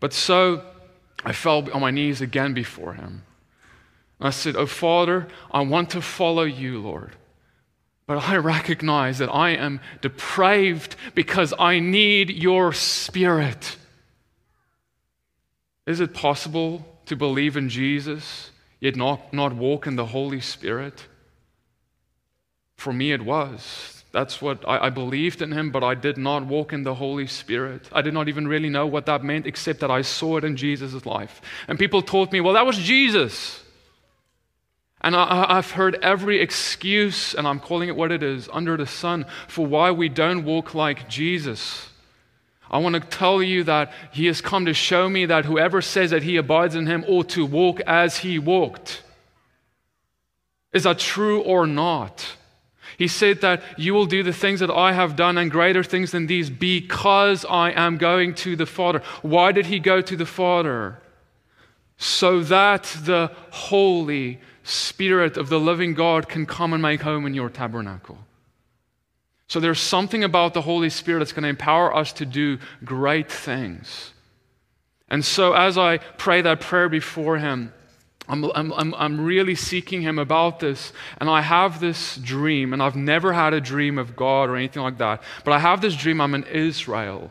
But 0.00 0.12
so 0.12 0.64
I 1.24 1.32
fell 1.32 1.68
on 1.72 1.80
my 1.80 1.90
knees 1.90 2.20
again 2.20 2.54
before 2.54 2.94
him. 2.94 3.24
And 4.18 4.28
I 4.28 4.30
said, 4.30 4.56
Oh, 4.56 4.66
Father, 4.66 5.26
I 5.50 5.62
want 5.62 5.90
to 5.90 6.00
follow 6.00 6.44
you, 6.44 6.80
Lord. 6.80 7.16
But 8.06 8.28
I 8.28 8.36
recognize 8.36 9.18
that 9.18 9.28
I 9.28 9.50
am 9.50 9.80
depraved 10.00 10.96
because 11.14 11.52
I 11.58 11.78
need 11.78 12.30
your 12.30 12.72
spirit. 12.72 13.76
Is 15.86 16.00
it 16.00 16.14
possible 16.14 16.86
to 17.06 17.16
believe 17.16 17.56
in 17.56 17.68
Jesus 17.68 18.50
yet 18.80 18.96
not, 18.96 19.32
not 19.34 19.54
walk 19.54 19.86
in 19.86 19.96
the 19.96 20.06
Holy 20.06 20.40
Spirit? 20.40 21.06
For 22.76 22.92
me, 22.92 23.12
it 23.12 23.24
was. 23.24 23.97
That's 24.10 24.40
what 24.40 24.66
I, 24.66 24.86
I, 24.86 24.90
believed 24.90 25.42
in 25.42 25.52
him, 25.52 25.70
but 25.70 25.84
I 25.84 25.94
did 25.94 26.16
not 26.16 26.46
walk 26.46 26.72
in 26.72 26.82
the 26.82 26.94
Holy 26.94 27.26
Spirit. 27.26 27.88
I 27.92 28.00
did 28.00 28.14
not 28.14 28.28
even 28.28 28.48
really 28.48 28.70
know 28.70 28.86
what 28.86 29.06
that 29.06 29.22
meant, 29.22 29.46
except 29.46 29.80
that 29.80 29.90
I 29.90 30.00
saw 30.00 30.38
it 30.38 30.44
in 30.44 30.56
Jesus' 30.56 31.04
life. 31.04 31.42
And 31.68 31.78
people 31.78 32.00
told 32.00 32.32
me, 32.32 32.40
well, 32.40 32.54
that 32.54 32.64
was 32.64 32.78
Jesus. 32.78 33.62
And 35.02 35.14
I, 35.14 35.54
have 35.54 35.72
heard 35.72 35.98
every 36.02 36.40
excuse, 36.40 37.34
and 37.34 37.46
I'm 37.46 37.60
calling 37.60 37.88
it 37.88 37.96
what 37.96 38.10
it 38.10 38.22
is, 38.22 38.48
under 38.52 38.76
the 38.76 38.86
sun, 38.86 39.26
for 39.46 39.66
why 39.66 39.90
we 39.90 40.08
don't 40.08 40.44
walk 40.44 40.74
like 40.74 41.08
Jesus. 41.08 41.88
I 42.70 42.78
want 42.78 42.94
to 42.94 43.00
tell 43.00 43.42
you 43.42 43.64
that 43.64 43.92
He 44.12 44.26
has 44.26 44.40
come 44.40 44.64
to 44.64 44.74
show 44.74 45.08
me 45.08 45.26
that 45.26 45.44
whoever 45.44 45.82
says 45.82 46.10
that 46.10 46.22
He 46.22 46.36
abides 46.36 46.74
in 46.74 46.86
Him 46.86 47.04
ought 47.06 47.28
to 47.30 47.44
walk 47.44 47.80
as 47.80 48.18
He 48.18 48.38
walked. 48.38 49.02
Is 50.72 50.82
that 50.82 50.98
true 50.98 51.40
or 51.42 51.66
not? 51.66 52.37
He 52.98 53.08
said 53.08 53.40
that 53.40 53.62
you 53.78 53.94
will 53.94 54.06
do 54.06 54.22
the 54.22 54.32
things 54.32 54.60
that 54.60 54.70
I 54.70 54.92
have 54.92 55.16
done 55.16 55.38
and 55.38 55.50
greater 55.50 55.82
things 55.82 56.10
than 56.10 56.26
these 56.26 56.50
because 56.50 57.46
I 57.46 57.70
am 57.70 57.96
going 57.96 58.34
to 58.36 58.56
the 58.56 58.66
Father. 58.66 59.02
Why 59.22 59.52
did 59.52 59.66
he 59.66 59.78
go 59.78 60.02
to 60.02 60.16
the 60.16 60.26
Father? 60.26 61.00
so 61.98 62.40
that 62.44 62.84
the 63.02 63.30
Holy 63.50 64.40
Spirit 64.62 65.36
of 65.36 65.48
the 65.48 65.58
living 65.58 65.94
God 65.94 66.28
can 66.28 66.46
come 66.46 66.72
and 66.72 66.80
make 66.80 67.02
home 67.02 67.26
in 67.26 67.34
your 67.34 67.50
tabernacle. 67.50 68.18
So 69.48 69.60
there's 69.60 69.80
something 69.80 70.22
about 70.22 70.54
the 70.54 70.62
Holy 70.62 70.90
Spirit 70.90 71.18
that's 71.20 71.32
going 71.32 71.42
to 71.42 71.48
empower 71.48 71.94
us 71.94 72.12
to 72.14 72.26
do 72.26 72.58
great 72.84 73.30
things. 73.30 74.12
And 75.08 75.24
so 75.24 75.54
as 75.54 75.76
I 75.76 75.98
pray 75.98 76.42
that 76.42 76.60
prayer 76.60 76.88
before 76.88 77.38
Him, 77.38 77.72
I'm, 78.28 78.44
I'm, 78.54 78.94
I'm 78.94 79.20
really 79.20 79.54
seeking 79.54 80.02
Him 80.02 80.18
about 80.18 80.60
this. 80.60 80.92
And 81.18 81.30
I 81.30 81.40
have 81.40 81.80
this 81.80 82.16
dream, 82.16 82.72
and 82.72 82.82
I've 82.82 82.96
never 82.96 83.32
had 83.32 83.54
a 83.54 83.60
dream 83.60 83.98
of 83.98 84.16
God 84.16 84.50
or 84.50 84.56
anything 84.56 84.82
like 84.82 84.98
that. 84.98 85.22
But 85.44 85.52
I 85.52 85.58
have 85.58 85.80
this 85.80 85.96
dream 85.96 86.20
I'm 86.20 86.34
in 86.34 86.44
Israel. 86.44 87.30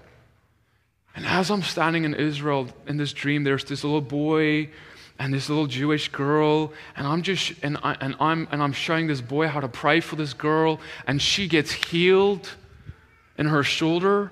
And 1.16 1.26
as 1.26 1.50
I'm 1.50 1.64
standing 1.64 2.04
in 2.04 2.14
Israel 2.14 2.68
in 2.88 2.98
this 2.98 3.14
dream, 3.14 3.44
there's 3.44 3.64
this 3.64 3.84
little 3.84 4.02
boy 4.02 4.70
and 5.20 5.34
this 5.34 5.50
little 5.50 5.66
Jewish 5.66 6.10
girl, 6.10 6.72
and 6.96 7.08
I'm 7.08 7.24
just 7.24 7.54
and 7.64 7.78
I 7.82 7.98
and 8.00 8.16
I'm 8.20 8.48
and 8.52 8.62
I'm 8.62 8.74
showing 8.74 9.08
this 9.08 9.22
boy 9.22 9.48
how 9.48 9.60
to 9.60 9.68
pray 9.68 10.00
for 10.00 10.16
this 10.16 10.34
girl, 10.34 10.80
and 11.08 11.20
she 11.22 11.48
gets 11.48 11.72
healed 11.72 12.52
in 13.38 13.48
her 13.48 13.64
shoulder. 13.64 14.32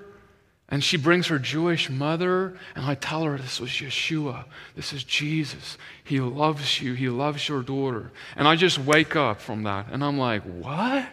And 0.68 0.82
she 0.82 0.96
brings 0.96 1.28
her 1.28 1.38
Jewish 1.38 1.88
mother, 1.88 2.56
and 2.74 2.84
I 2.84 2.96
tell 2.96 3.22
her 3.22 3.38
this 3.38 3.60
was 3.60 3.70
Yeshua. 3.70 4.44
This 4.74 4.92
is 4.92 5.04
Jesus. 5.04 5.78
He 6.02 6.18
loves 6.18 6.80
you. 6.80 6.94
He 6.94 7.08
loves 7.08 7.48
your 7.48 7.62
daughter. 7.62 8.10
And 8.34 8.48
I 8.48 8.56
just 8.56 8.78
wake 8.78 9.14
up 9.14 9.40
from 9.40 9.62
that, 9.62 9.86
and 9.92 10.02
I'm 10.02 10.18
like, 10.18 10.42
what? 10.42 11.06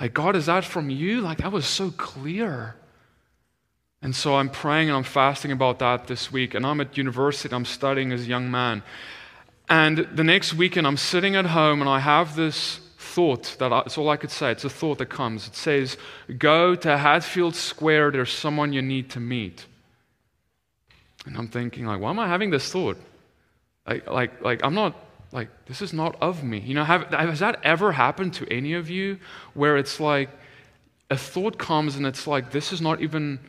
Like, 0.00 0.14
God, 0.14 0.34
is 0.34 0.46
that 0.46 0.64
from 0.64 0.90
you? 0.90 1.20
Like, 1.20 1.38
that 1.38 1.52
was 1.52 1.66
so 1.66 1.90
clear. 1.92 2.74
And 4.02 4.16
so 4.16 4.36
I'm 4.36 4.48
praying 4.48 4.88
and 4.88 4.96
I'm 4.96 5.04
fasting 5.04 5.52
about 5.52 5.78
that 5.80 6.06
this 6.06 6.32
week. 6.32 6.54
And 6.54 6.64
I'm 6.64 6.80
at 6.80 6.96
university, 6.96 7.54
I'm 7.54 7.66
studying 7.66 8.12
as 8.12 8.22
a 8.22 8.26
young 8.26 8.50
man. 8.50 8.82
And 9.68 9.98
the 9.98 10.24
next 10.24 10.54
weekend, 10.54 10.86
I'm 10.86 10.96
sitting 10.96 11.36
at 11.36 11.46
home 11.46 11.80
and 11.80 11.88
I 11.88 12.00
have 12.00 12.34
this 12.34 12.80
thought 13.00 13.56
that 13.58 13.72
I, 13.72 13.80
it's 13.80 13.96
all 13.96 14.10
I 14.10 14.16
could 14.16 14.30
say. 14.30 14.52
It's 14.52 14.64
a 14.64 14.70
thought 14.70 14.98
that 14.98 15.06
comes. 15.06 15.48
It 15.48 15.56
says, 15.56 15.96
Go 16.38 16.74
to 16.74 16.98
Hatfield 16.98 17.56
Square, 17.56 18.12
there's 18.12 18.32
someone 18.32 18.72
you 18.72 18.82
need 18.82 19.08
to 19.10 19.20
meet. 19.20 19.66
And 21.24 21.36
I'm 21.36 21.48
thinking, 21.48 21.86
like, 21.86 22.00
why 22.00 22.10
am 22.10 22.18
I 22.18 22.28
having 22.28 22.50
this 22.50 22.70
thought? 22.70 22.98
Like, 23.86 24.06
like, 24.06 24.42
like 24.42 24.60
I'm 24.64 24.74
not, 24.74 24.94
like, 25.32 25.48
this 25.66 25.80
is 25.80 25.92
not 25.92 26.16
of 26.20 26.44
me. 26.44 26.60
You 26.60 26.74
know, 26.74 26.84
have, 26.84 27.06
has 27.06 27.40
that 27.40 27.60
ever 27.62 27.92
happened 27.92 28.34
to 28.34 28.52
any 28.52 28.74
of 28.74 28.90
you 28.90 29.18
where 29.54 29.76
it's 29.78 29.98
like 29.98 30.28
a 31.08 31.16
thought 31.16 31.58
comes 31.58 31.96
and 31.96 32.06
it's 32.06 32.26
like, 32.26 32.50
this 32.50 32.72
is 32.72 32.80
not 32.80 33.00
even 33.00 33.40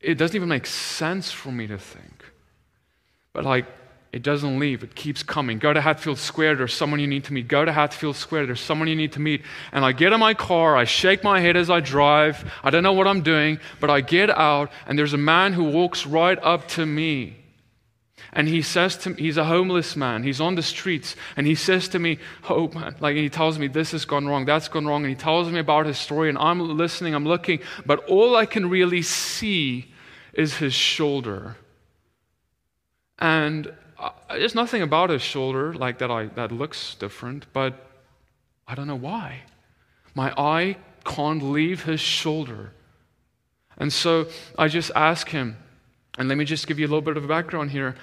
it 0.00 0.18
doesn't 0.18 0.34
even 0.34 0.48
make 0.48 0.66
sense 0.66 1.30
for 1.30 1.52
me 1.52 1.68
to 1.68 1.78
think. 1.78 2.24
But 3.32 3.44
like, 3.44 3.66
it 4.12 4.22
doesn't 4.22 4.58
leave. 4.58 4.82
It 4.82 4.94
keeps 4.94 5.22
coming. 5.22 5.58
Go 5.58 5.72
to 5.72 5.80
Hatfield 5.80 6.18
Square. 6.18 6.56
There's 6.56 6.74
someone 6.74 7.00
you 7.00 7.06
need 7.06 7.24
to 7.24 7.32
meet. 7.32 7.48
Go 7.48 7.64
to 7.64 7.72
Hatfield 7.72 8.14
Square. 8.14 8.44
There's 8.44 8.60
someone 8.60 8.86
you 8.86 8.94
need 8.94 9.12
to 9.12 9.20
meet. 9.20 9.40
And 9.72 9.86
I 9.86 9.92
get 9.92 10.12
in 10.12 10.20
my 10.20 10.34
car. 10.34 10.76
I 10.76 10.84
shake 10.84 11.24
my 11.24 11.40
head 11.40 11.56
as 11.56 11.70
I 11.70 11.80
drive. 11.80 12.44
I 12.62 12.68
don't 12.68 12.82
know 12.82 12.92
what 12.92 13.08
I'm 13.08 13.22
doing, 13.22 13.58
but 13.80 13.88
I 13.88 14.02
get 14.02 14.28
out, 14.28 14.70
and 14.86 14.98
there's 14.98 15.14
a 15.14 15.18
man 15.18 15.54
who 15.54 15.64
walks 15.64 16.04
right 16.04 16.38
up 16.42 16.68
to 16.68 16.84
me. 16.84 17.38
And 18.34 18.48
he 18.48 18.60
says 18.60 18.96
to 18.98 19.10
me, 19.10 19.16
he's 19.16 19.38
a 19.38 19.44
homeless 19.44 19.96
man. 19.96 20.22
He's 20.22 20.40
on 20.40 20.56
the 20.56 20.62
streets. 20.62 21.16
And 21.36 21.46
he 21.46 21.54
says 21.54 21.88
to 21.88 21.98
me, 21.98 22.18
Oh, 22.48 22.68
man, 22.68 22.94
like, 23.00 23.16
he 23.16 23.30
tells 23.30 23.58
me, 23.58 23.66
This 23.66 23.92
has 23.92 24.04
gone 24.04 24.26
wrong, 24.26 24.44
that's 24.44 24.68
gone 24.68 24.86
wrong. 24.86 25.04
And 25.04 25.10
he 25.10 25.16
tells 25.16 25.50
me 25.50 25.58
about 25.58 25.86
his 25.86 25.98
story. 25.98 26.28
And 26.28 26.36
I'm 26.36 26.76
listening, 26.76 27.14
I'm 27.14 27.26
looking. 27.26 27.60
But 27.86 28.04
all 28.06 28.36
I 28.36 28.44
can 28.44 28.68
really 28.68 29.02
see 29.02 29.92
is 30.34 30.56
his 30.56 30.74
shoulder. 30.74 31.56
And 33.18 33.72
there's 34.30 34.54
nothing 34.54 34.82
about 34.82 35.10
his 35.10 35.22
shoulder 35.22 35.74
like 35.74 35.98
that 35.98 36.10
I, 36.10 36.26
that 36.26 36.52
looks 36.52 36.94
different, 36.94 37.46
but 37.52 37.86
I 38.66 38.74
don't 38.74 38.86
know 38.86 38.96
why. 38.96 39.42
My 40.14 40.32
eye 40.36 40.76
can't 41.04 41.42
leave 41.42 41.84
his 41.84 42.00
shoulder. 42.00 42.72
And 43.76 43.92
so 43.92 44.28
I 44.58 44.68
just 44.68 44.90
ask 44.94 45.28
him, 45.28 45.56
and 46.18 46.28
let 46.28 46.36
me 46.36 46.44
just 46.44 46.66
give 46.66 46.78
you 46.78 46.86
a 46.86 46.88
little 46.88 47.00
bit 47.02 47.16
of 47.16 47.26
background 47.26 47.70
here. 47.70 47.96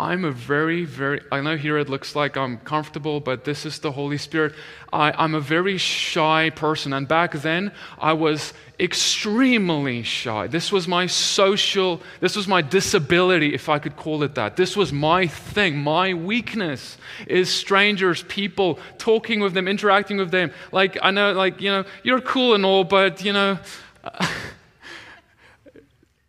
I'm 0.00 0.24
a 0.24 0.30
very, 0.30 0.86
very, 0.86 1.20
I 1.30 1.42
know 1.42 1.58
here 1.58 1.76
it 1.76 1.90
looks 1.90 2.16
like 2.16 2.34
I'm 2.34 2.56
comfortable, 2.60 3.20
but 3.20 3.44
this 3.44 3.66
is 3.66 3.80
the 3.80 3.92
Holy 3.92 4.16
Spirit. 4.16 4.54
I, 4.90 5.12
I'm 5.12 5.34
a 5.34 5.40
very 5.40 5.76
shy 5.76 6.48
person. 6.48 6.94
And 6.94 7.06
back 7.06 7.32
then, 7.32 7.70
I 7.98 8.14
was 8.14 8.54
extremely 8.78 10.02
shy. 10.02 10.46
This 10.46 10.72
was 10.72 10.88
my 10.88 11.06
social, 11.06 12.00
this 12.20 12.34
was 12.34 12.48
my 12.48 12.62
disability, 12.62 13.52
if 13.52 13.68
I 13.68 13.78
could 13.78 13.96
call 13.96 14.22
it 14.22 14.36
that. 14.36 14.56
This 14.56 14.74
was 14.74 14.90
my 14.90 15.26
thing. 15.26 15.76
My 15.76 16.14
weakness 16.14 16.96
is 17.26 17.52
strangers, 17.52 18.22
people, 18.22 18.78
talking 18.96 19.40
with 19.40 19.52
them, 19.52 19.68
interacting 19.68 20.16
with 20.16 20.30
them. 20.30 20.50
Like, 20.72 20.96
I 21.02 21.10
know, 21.10 21.32
like, 21.32 21.60
you 21.60 21.68
know, 21.68 21.84
you're 22.02 22.22
cool 22.22 22.54
and 22.54 22.64
all, 22.64 22.84
but, 22.84 23.22
you 23.22 23.34
know, 23.34 23.58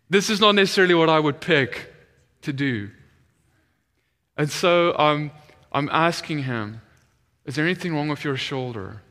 this 0.09 0.29
is 0.29 0.41
not 0.41 0.55
necessarily 0.55 0.93
what 0.93 1.07
I 1.09 1.21
would 1.21 1.39
pick 1.39 1.93
to 2.41 2.51
do. 2.51 2.89
And 4.41 4.49
so 4.49 4.97
um, 4.97 5.29
I'm 5.71 5.87
asking 5.91 6.45
him, 6.45 6.81
Is 7.45 7.53
there 7.53 7.63
anything 7.63 7.93
wrong 7.93 8.07
with 8.07 8.23
your 8.23 8.37
shoulder? 8.37 9.03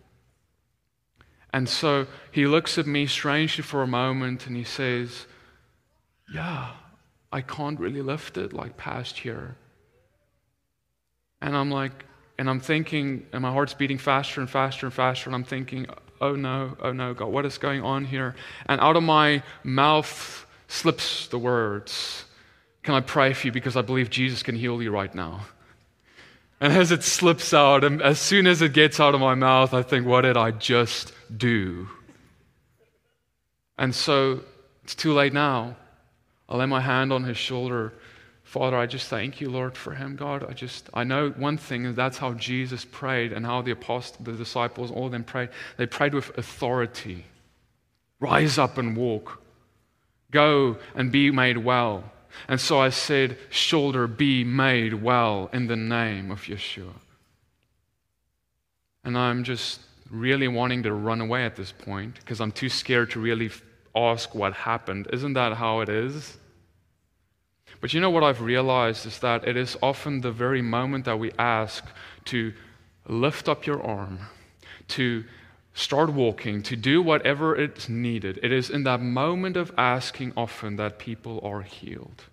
And 1.52 1.68
so 1.68 2.08
he 2.32 2.48
looks 2.48 2.78
at 2.78 2.86
me 2.88 3.06
strangely 3.06 3.62
for 3.62 3.82
a 3.82 3.86
moment 3.86 4.48
and 4.48 4.56
he 4.56 4.64
says, 4.64 5.26
Yeah, 6.34 6.72
I 7.30 7.42
can't 7.42 7.78
really 7.78 8.02
lift 8.02 8.38
it 8.38 8.52
like 8.52 8.76
past 8.76 9.20
here. 9.20 9.54
And 11.40 11.56
I'm 11.56 11.70
like, 11.70 12.06
and 12.36 12.50
I'm 12.50 12.58
thinking, 12.58 13.24
and 13.32 13.42
my 13.42 13.52
heart's 13.52 13.74
beating 13.74 13.98
faster 13.98 14.40
and 14.40 14.50
faster 14.50 14.86
and 14.86 14.92
faster, 14.92 15.28
and 15.28 15.36
I'm 15.36 15.44
thinking, 15.44 15.86
oh 16.20 16.34
no, 16.34 16.76
oh 16.80 16.92
no, 16.92 17.14
God, 17.14 17.28
what 17.28 17.46
is 17.46 17.56
going 17.56 17.82
on 17.82 18.04
here? 18.04 18.34
And 18.66 18.80
out 18.80 18.96
of 18.96 19.04
my 19.04 19.44
mouth 19.62 20.44
slips 20.66 21.28
the 21.28 21.38
words, 21.38 22.24
can 22.82 22.94
I 22.94 23.00
pray 23.00 23.32
for 23.32 23.46
you 23.46 23.52
because 23.52 23.76
I 23.76 23.82
believe 23.82 24.10
Jesus 24.10 24.42
can 24.42 24.56
heal 24.56 24.82
you 24.82 24.90
right 24.90 25.14
now? 25.14 25.42
And 26.60 26.72
as 26.72 26.92
it 26.92 27.02
slips 27.02 27.54
out, 27.54 27.84
and 27.84 28.02
as 28.02 28.18
soon 28.18 28.46
as 28.46 28.60
it 28.60 28.74
gets 28.74 29.00
out 29.00 29.14
of 29.14 29.20
my 29.20 29.34
mouth, 29.34 29.72
I 29.72 29.82
think, 29.82 30.06
what 30.06 30.22
did 30.22 30.36
I 30.36 30.50
just 30.50 31.12
do? 31.34 31.88
And 33.78 33.94
so 33.94 34.40
it's 34.84 34.94
too 34.94 35.14
late 35.14 35.32
now. 35.32 35.76
I 36.48 36.56
lay 36.56 36.66
my 36.66 36.80
hand 36.80 37.12
on 37.12 37.24
his 37.24 37.38
shoulder. 37.38 37.94
Father, 38.42 38.76
I 38.76 38.86
just 38.86 39.08
thank 39.08 39.40
you, 39.40 39.48
Lord, 39.48 39.76
for 39.76 39.94
him, 39.94 40.16
God. 40.16 40.44
I 40.46 40.52
just, 40.52 40.90
I 40.92 41.04
know 41.04 41.30
one 41.30 41.56
thing, 41.56 41.86
and 41.86 41.96
that's 41.96 42.18
how 42.18 42.34
Jesus 42.34 42.84
prayed 42.84 43.32
and 43.32 43.46
how 43.46 43.62
the 43.62 43.70
apostles, 43.70 44.18
the 44.20 44.32
disciples, 44.32 44.90
all 44.90 45.06
of 45.06 45.12
them 45.12 45.24
prayed. 45.24 45.50
They 45.76 45.86
prayed 45.86 46.12
with 46.12 46.36
authority. 46.36 47.24
Rise 48.18 48.58
up 48.58 48.76
and 48.76 48.96
walk. 48.96 49.40
Go 50.30 50.76
and 50.94 51.10
be 51.10 51.30
made 51.30 51.58
well. 51.58 52.04
And 52.48 52.60
so 52.60 52.80
I 52.80 52.90
said, 52.90 53.38
Shoulder, 53.50 54.06
be 54.06 54.44
made 54.44 54.94
well 54.94 55.50
in 55.52 55.66
the 55.66 55.76
name 55.76 56.30
of 56.30 56.42
Yeshua. 56.42 56.94
And 59.04 59.16
I'm 59.16 59.44
just 59.44 59.80
really 60.10 60.48
wanting 60.48 60.82
to 60.82 60.92
run 60.92 61.20
away 61.20 61.44
at 61.44 61.56
this 61.56 61.72
point 61.72 62.16
because 62.16 62.40
I'm 62.40 62.52
too 62.52 62.68
scared 62.68 63.10
to 63.12 63.20
really 63.20 63.50
ask 63.94 64.34
what 64.34 64.52
happened. 64.52 65.08
Isn't 65.12 65.34
that 65.34 65.54
how 65.54 65.80
it 65.80 65.88
is? 65.88 66.36
But 67.80 67.94
you 67.94 68.00
know 68.00 68.10
what 68.10 68.24
I've 68.24 68.42
realized 68.42 69.06
is 69.06 69.18
that 69.20 69.46
it 69.46 69.56
is 69.56 69.76
often 69.82 70.20
the 70.20 70.32
very 70.32 70.60
moment 70.60 71.04
that 71.06 71.18
we 71.18 71.32
ask 71.38 71.84
to 72.26 72.52
lift 73.06 73.48
up 73.48 73.66
your 73.66 73.82
arm, 73.82 74.18
to 74.88 75.24
start 75.74 76.12
walking, 76.12 76.62
to 76.62 76.76
do 76.76 77.02
whatever 77.02 77.54
is 77.54 77.88
needed, 77.88 78.38
it 78.42 78.52
is 78.52 78.70
in 78.70 78.84
that 78.84 79.00
moment 79.00 79.56
of 79.56 79.72
asking 79.78 80.32
often 80.36 80.76
that 80.76 80.98
people 80.98 81.40
are 81.42 81.62
healed. 81.62 82.24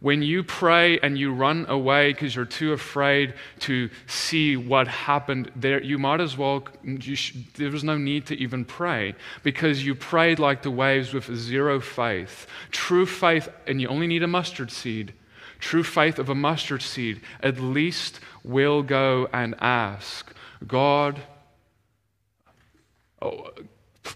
When 0.00 0.20
you 0.20 0.42
pray 0.42 0.98
and 0.98 1.16
you 1.16 1.32
run 1.32 1.66
away 1.68 2.12
because 2.12 2.34
you're 2.34 2.44
too 2.44 2.72
afraid 2.72 3.34
to 3.60 3.88
see 4.06 4.56
what 4.56 4.88
happened 4.88 5.52
there, 5.54 5.80
you 5.80 5.96
might 5.98 6.20
as 6.20 6.36
well, 6.36 6.64
sh- 6.98 7.34
there 7.56 7.70
was 7.70 7.84
no 7.84 7.96
need 7.96 8.26
to 8.26 8.36
even 8.36 8.64
pray 8.64 9.14
because 9.44 9.86
you 9.86 9.94
prayed 9.94 10.40
like 10.40 10.62
the 10.62 10.72
waves 10.72 11.14
with 11.14 11.32
zero 11.36 11.80
faith. 11.80 12.48
True 12.72 13.06
faith, 13.06 13.48
and 13.66 13.80
you 13.80 13.88
only 13.88 14.08
need 14.08 14.24
a 14.24 14.28
mustard 14.28 14.72
seed. 14.72 15.14
True 15.60 15.84
faith 15.84 16.18
of 16.18 16.28
a 16.28 16.34
mustard 16.34 16.82
seed 16.82 17.20
at 17.40 17.60
least 17.60 18.18
will 18.42 18.82
go 18.82 19.28
and 19.32 19.54
ask, 19.60 20.34
God, 20.66 21.22
Oh, 23.22 23.50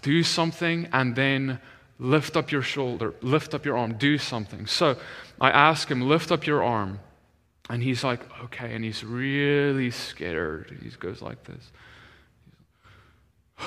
do 0.01 0.21
something 0.21 0.89
and 0.91 1.15
then 1.15 1.59
lift 1.97 2.35
up 2.35 2.51
your 2.51 2.61
shoulder, 2.61 3.13
lift 3.21 3.53
up 3.53 3.65
your 3.65 3.77
arm, 3.77 3.93
do 3.97 4.17
something. 4.17 4.67
So 4.67 4.97
I 5.39 5.49
ask 5.49 5.89
him, 5.89 6.01
lift 6.01 6.31
up 6.31 6.45
your 6.45 6.61
arm. 6.61 6.99
And 7.69 7.81
he's 7.83 8.03
like, 8.03 8.21
okay. 8.45 8.73
And 8.73 8.83
he's 8.83 9.03
really 9.03 9.91
scared. 9.91 10.77
He 10.81 10.89
goes 10.89 11.21
like 11.21 11.43
this. 11.45 11.71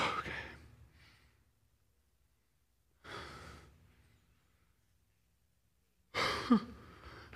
Okay. 6.18 6.58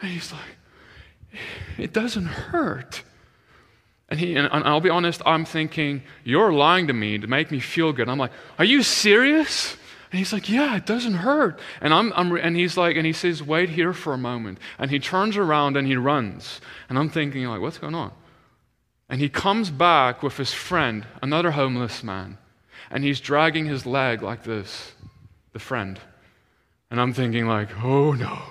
And 0.02 0.10
he's 0.10 0.32
like, 0.32 1.40
it 1.78 1.92
doesn't 1.94 2.26
hurt. 2.26 3.02
And, 4.08 4.20
he, 4.20 4.36
and 4.36 4.48
I'll 4.52 4.80
be 4.80 4.90
honest, 4.90 5.22
I'm 5.24 5.44
thinking, 5.44 6.02
You're 6.24 6.52
lying 6.52 6.88
to 6.88 6.92
me 6.92 7.18
to 7.18 7.26
make 7.26 7.50
me 7.50 7.60
feel 7.60 7.92
good. 7.92 8.08
I'm 8.08 8.18
like, 8.18 8.32
Are 8.58 8.64
you 8.64 8.82
serious? 8.82 9.76
And 10.12 10.18
he's 10.18 10.32
like, 10.32 10.48
Yeah, 10.48 10.76
it 10.76 10.86
doesn't 10.86 11.14
hurt. 11.14 11.58
And, 11.80 11.92
I'm, 11.92 12.12
I'm, 12.14 12.36
and 12.36 12.56
he's 12.56 12.76
like, 12.76 12.96
and 12.96 13.06
he 13.06 13.12
says, 13.12 13.42
Wait 13.42 13.70
here 13.70 13.92
for 13.92 14.12
a 14.12 14.18
moment. 14.18 14.58
And 14.78 14.90
he 14.90 14.98
turns 14.98 15.36
around 15.36 15.76
and 15.76 15.86
he 15.86 15.96
runs. 15.96 16.60
And 16.88 16.98
I'm 16.98 17.08
thinking, 17.08 17.44
like, 17.46 17.60
what's 17.60 17.78
going 17.78 17.94
on? 17.94 18.12
And 19.08 19.20
he 19.20 19.28
comes 19.28 19.70
back 19.70 20.22
with 20.22 20.36
his 20.36 20.52
friend, 20.52 21.06
another 21.22 21.50
homeless 21.50 22.02
man. 22.02 22.38
And 22.90 23.02
he's 23.02 23.20
dragging 23.20 23.64
his 23.64 23.86
leg 23.86 24.22
like 24.22 24.44
this, 24.44 24.92
the 25.52 25.58
friend. 25.58 25.98
And 26.90 27.00
I'm 27.00 27.12
thinking, 27.12 27.48
like, 27.48 27.70
oh 27.82 28.12
no. 28.12 28.38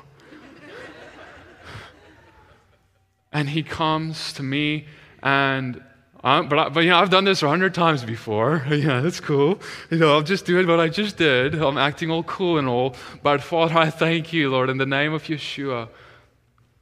and 3.32 3.50
he 3.50 3.64
comes 3.64 4.34
to 4.34 4.44
me 4.44 4.88
and 5.24 5.82
um, 6.24 6.48
but, 6.48 6.58
I, 6.58 6.70
but 6.70 6.80
you 6.82 6.90
know, 6.90 7.00
I've 7.00 7.10
done 7.10 7.26
this 7.26 7.44
a 7.44 7.50
hundred 7.50 7.74
times 7.74 8.06
before. 8.06 8.66
yeah, 8.70 9.02
that's 9.02 9.20
cool. 9.20 9.60
You 9.90 9.98
know, 9.98 10.14
I'll 10.14 10.22
just 10.22 10.46
do 10.46 10.58
it 10.58 10.68
what 10.68 10.80
I 10.80 10.88
just 10.88 11.18
did. 11.18 11.56
I'm 11.56 11.78
acting 11.78 12.10
all 12.12 12.24
cool 12.24 12.58
and 12.58 12.68
all. 12.68 12.96
But 13.22 13.42
Father, 13.42 13.78
I 13.78 13.90
thank 13.90 14.32
you, 14.32 14.50
Lord, 14.50 14.70
in 14.70 14.78
the 14.78 14.86
name 14.86 15.14
of 15.14 15.24
Yeshua. 15.24 15.90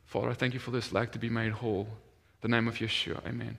Father, 0.06 0.30
I 0.30 0.34
thank 0.34 0.54
you 0.54 0.60
for 0.60 0.70
this 0.70 0.92
leg 0.92 1.12
to 1.14 1.20
be 1.20 1.30
made 1.30 1.54
whole. 1.54 1.88
The 2.42 2.50
name 2.50 2.68
of 2.68 2.76
Yeshua. 2.76 3.26
Amen. 3.26 3.58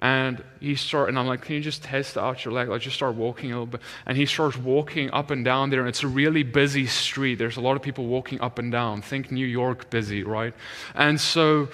And 0.00 0.42
he 0.60 0.74
start, 0.74 1.10
and 1.10 1.18
I'm 1.18 1.26
like, 1.26 1.42
can 1.42 1.56
you 1.56 1.60
just 1.60 1.84
test 1.84 2.16
out 2.16 2.44
your 2.44 2.54
leg? 2.54 2.68
Like, 2.68 2.80
just 2.80 2.96
start 2.96 3.14
walking 3.14 3.52
a 3.52 3.54
little 3.54 3.66
bit. 3.66 3.82
And 4.06 4.16
he 4.16 4.24
starts 4.24 4.56
walking 4.56 5.10
up 5.10 5.30
and 5.30 5.44
down 5.44 5.70
there, 5.70 5.80
and 5.80 5.88
it's 5.88 6.02
a 6.02 6.08
really 6.08 6.42
busy 6.42 6.86
street. 6.86 7.34
There's 7.36 7.58
a 7.58 7.60
lot 7.60 7.76
of 7.76 7.82
people 7.82 8.06
walking 8.06 8.40
up 8.40 8.58
and 8.58 8.72
down. 8.72 9.02
Think 9.02 9.30
New 9.30 9.46
York 9.46 9.90
busy, 9.90 10.24
right? 10.24 10.54
And 10.94 11.20
so 11.20 11.68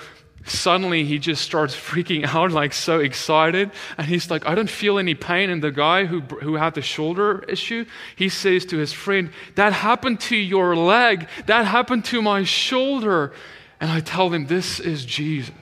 suddenly 0.46 1.04
he 1.04 1.18
just 1.18 1.42
starts 1.42 1.74
freaking 1.74 2.24
out, 2.34 2.52
like 2.52 2.72
so 2.72 3.00
excited. 3.00 3.70
And 3.98 4.06
he's 4.06 4.30
like, 4.30 4.46
I 4.46 4.54
don't 4.54 4.70
feel 4.70 4.98
any 4.98 5.14
pain. 5.14 5.50
And 5.50 5.62
the 5.62 5.72
guy 5.72 6.06
who, 6.06 6.20
who 6.20 6.54
had 6.54 6.74
the 6.74 6.82
shoulder 6.82 7.44
issue, 7.48 7.84
he 8.14 8.28
says 8.28 8.64
to 8.66 8.78
his 8.78 8.92
friend, 8.92 9.30
That 9.56 9.72
happened 9.72 10.20
to 10.20 10.36
your 10.36 10.76
leg. 10.76 11.28
That 11.46 11.66
happened 11.66 12.04
to 12.06 12.22
my 12.22 12.44
shoulder. 12.44 13.32
And 13.80 13.90
I 13.90 14.00
tell 14.00 14.30
him, 14.30 14.46
This 14.46 14.80
is 14.80 15.04
Jesus. 15.04 15.52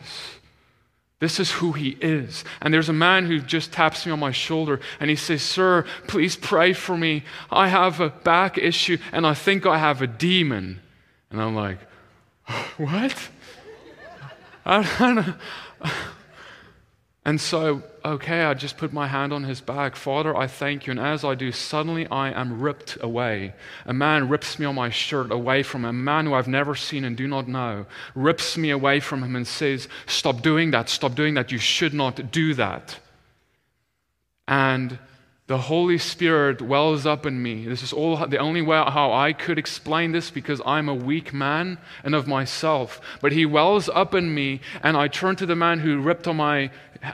This 1.20 1.40
is 1.40 1.52
who 1.52 1.72
he 1.72 1.96
is. 2.00 2.44
And 2.60 2.74
there's 2.74 2.90
a 2.90 2.92
man 2.92 3.24
who 3.24 3.40
just 3.40 3.72
taps 3.72 4.04
me 4.04 4.12
on 4.12 4.20
my 4.20 4.32
shoulder 4.32 4.80
and 5.00 5.08
he 5.08 5.16
says, 5.16 5.40
Sir, 5.40 5.86
please 6.06 6.36
pray 6.36 6.74
for 6.74 6.98
me. 6.98 7.24
I 7.50 7.68
have 7.68 8.00
a 8.00 8.10
back 8.10 8.58
issue 8.58 8.98
and 9.10 9.26
I 9.26 9.32
think 9.32 9.64
I 9.64 9.78
have 9.78 10.02
a 10.02 10.06
demon. 10.06 10.82
And 11.30 11.40
I'm 11.40 11.54
like, 11.54 11.78
What? 12.76 13.16
and 17.24 17.38
so, 17.38 17.82
okay, 18.04 18.42
I 18.42 18.54
just 18.54 18.78
put 18.78 18.92
my 18.92 19.06
hand 19.06 19.32
on 19.32 19.44
his 19.44 19.60
back. 19.60 19.94
Father, 19.94 20.34
I 20.34 20.46
thank 20.46 20.86
you. 20.86 20.92
And 20.92 21.00
as 21.00 21.22
I 21.24 21.34
do, 21.34 21.52
suddenly 21.52 22.06
I 22.06 22.30
am 22.30 22.60
ripped 22.60 22.96
away. 23.00 23.54
A 23.84 23.92
man 23.92 24.28
rips 24.28 24.58
me 24.58 24.64
on 24.64 24.74
my 24.74 24.88
shirt 24.88 25.30
away 25.30 25.62
from 25.62 25.84
him. 25.84 25.90
A 25.90 25.92
man 25.92 26.26
who 26.26 26.34
I've 26.34 26.48
never 26.48 26.74
seen 26.74 27.04
and 27.04 27.16
do 27.16 27.28
not 27.28 27.46
know 27.46 27.84
rips 28.14 28.56
me 28.56 28.70
away 28.70 29.00
from 29.00 29.22
him 29.22 29.36
and 29.36 29.46
says, 29.46 29.86
Stop 30.06 30.40
doing 30.40 30.70
that. 30.70 30.88
Stop 30.88 31.14
doing 31.14 31.34
that. 31.34 31.52
You 31.52 31.58
should 31.58 31.92
not 31.92 32.30
do 32.32 32.54
that. 32.54 32.98
And 34.48 34.98
the 35.46 35.58
Holy 35.58 35.98
Spirit 35.98 36.62
wells 36.62 37.04
up 37.04 37.26
in 37.26 37.42
me. 37.42 37.66
This 37.66 37.82
is 37.82 37.92
all 37.92 38.16
the 38.26 38.38
only 38.38 38.62
way 38.62 38.78
how 38.78 39.12
I 39.12 39.34
could 39.34 39.58
explain 39.58 40.12
this 40.12 40.30
because 40.30 40.62
I'm 40.64 40.88
a 40.88 40.94
weak 40.94 41.34
man 41.34 41.78
and 42.02 42.14
of 42.14 42.26
myself. 42.26 42.98
But 43.20 43.32
He 43.32 43.44
wells 43.44 43.90
up 43.90 44.14
in 44.14 44.34
me, 44.34 44.62
and 44.82 44.96
I 44.96 45.08
turn 45.08 45.36
to 45.36 45.46
the 45.46 45.54
man 45.54 45.80
who 45.80 46.00
ripped 46.00 46.26
on 46.26 46.36
my, 46.36 46.70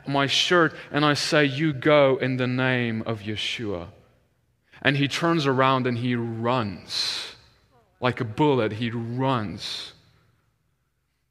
my 0.06 0.28
shirt 0.28 0.74
and 0.92 1.04
I 1.04 1.14
say, 1.14 1.44
You 1.44 1.72
go 1.72 2.18
in 2.18 2.36
the 2.36 2.46
name 2.46 3.02
of 3.04 3.20
Yeshua. 3.20 3.88
And 4.82 4.96
he 4.96 5.08
turns 5.08 5.46
around 5.46 5.86
and 5.86 5.98
he 5.98 6.14
runs. 6.14 7.34
Like 8.00 8.20
a 8.20 8.24
bullet, 8.24 8.72
he 8.72 8.90
runs. 8.90 9.92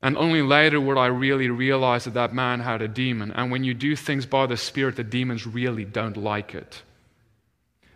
And 0.01 0.17
only 0.17 0.41
later 0.41 0.79
would 0.79 0.97
I 0.97 1.07
really 1.07 1.49
realize 1.49 2.05
that 2.05 2.13
that 2.13 2.33
man 2.33 2.59
had 2.59 2.81
a 2.81 2.87
demon. 2.87 3.31
And 3.31 3.51
when 3.51 3.63
you 3.63 3.73
do 3.73 3.95
things 3.95 4.25
by 4.25 4.45
the 4.45 4.55
Spirit, 4.55 4.97
the 4.97 5.03
demons 5.03 5.47
really 5.47 5.83
don't 5.83 6.15
like 6.15 6.53
it. 6.53 6.83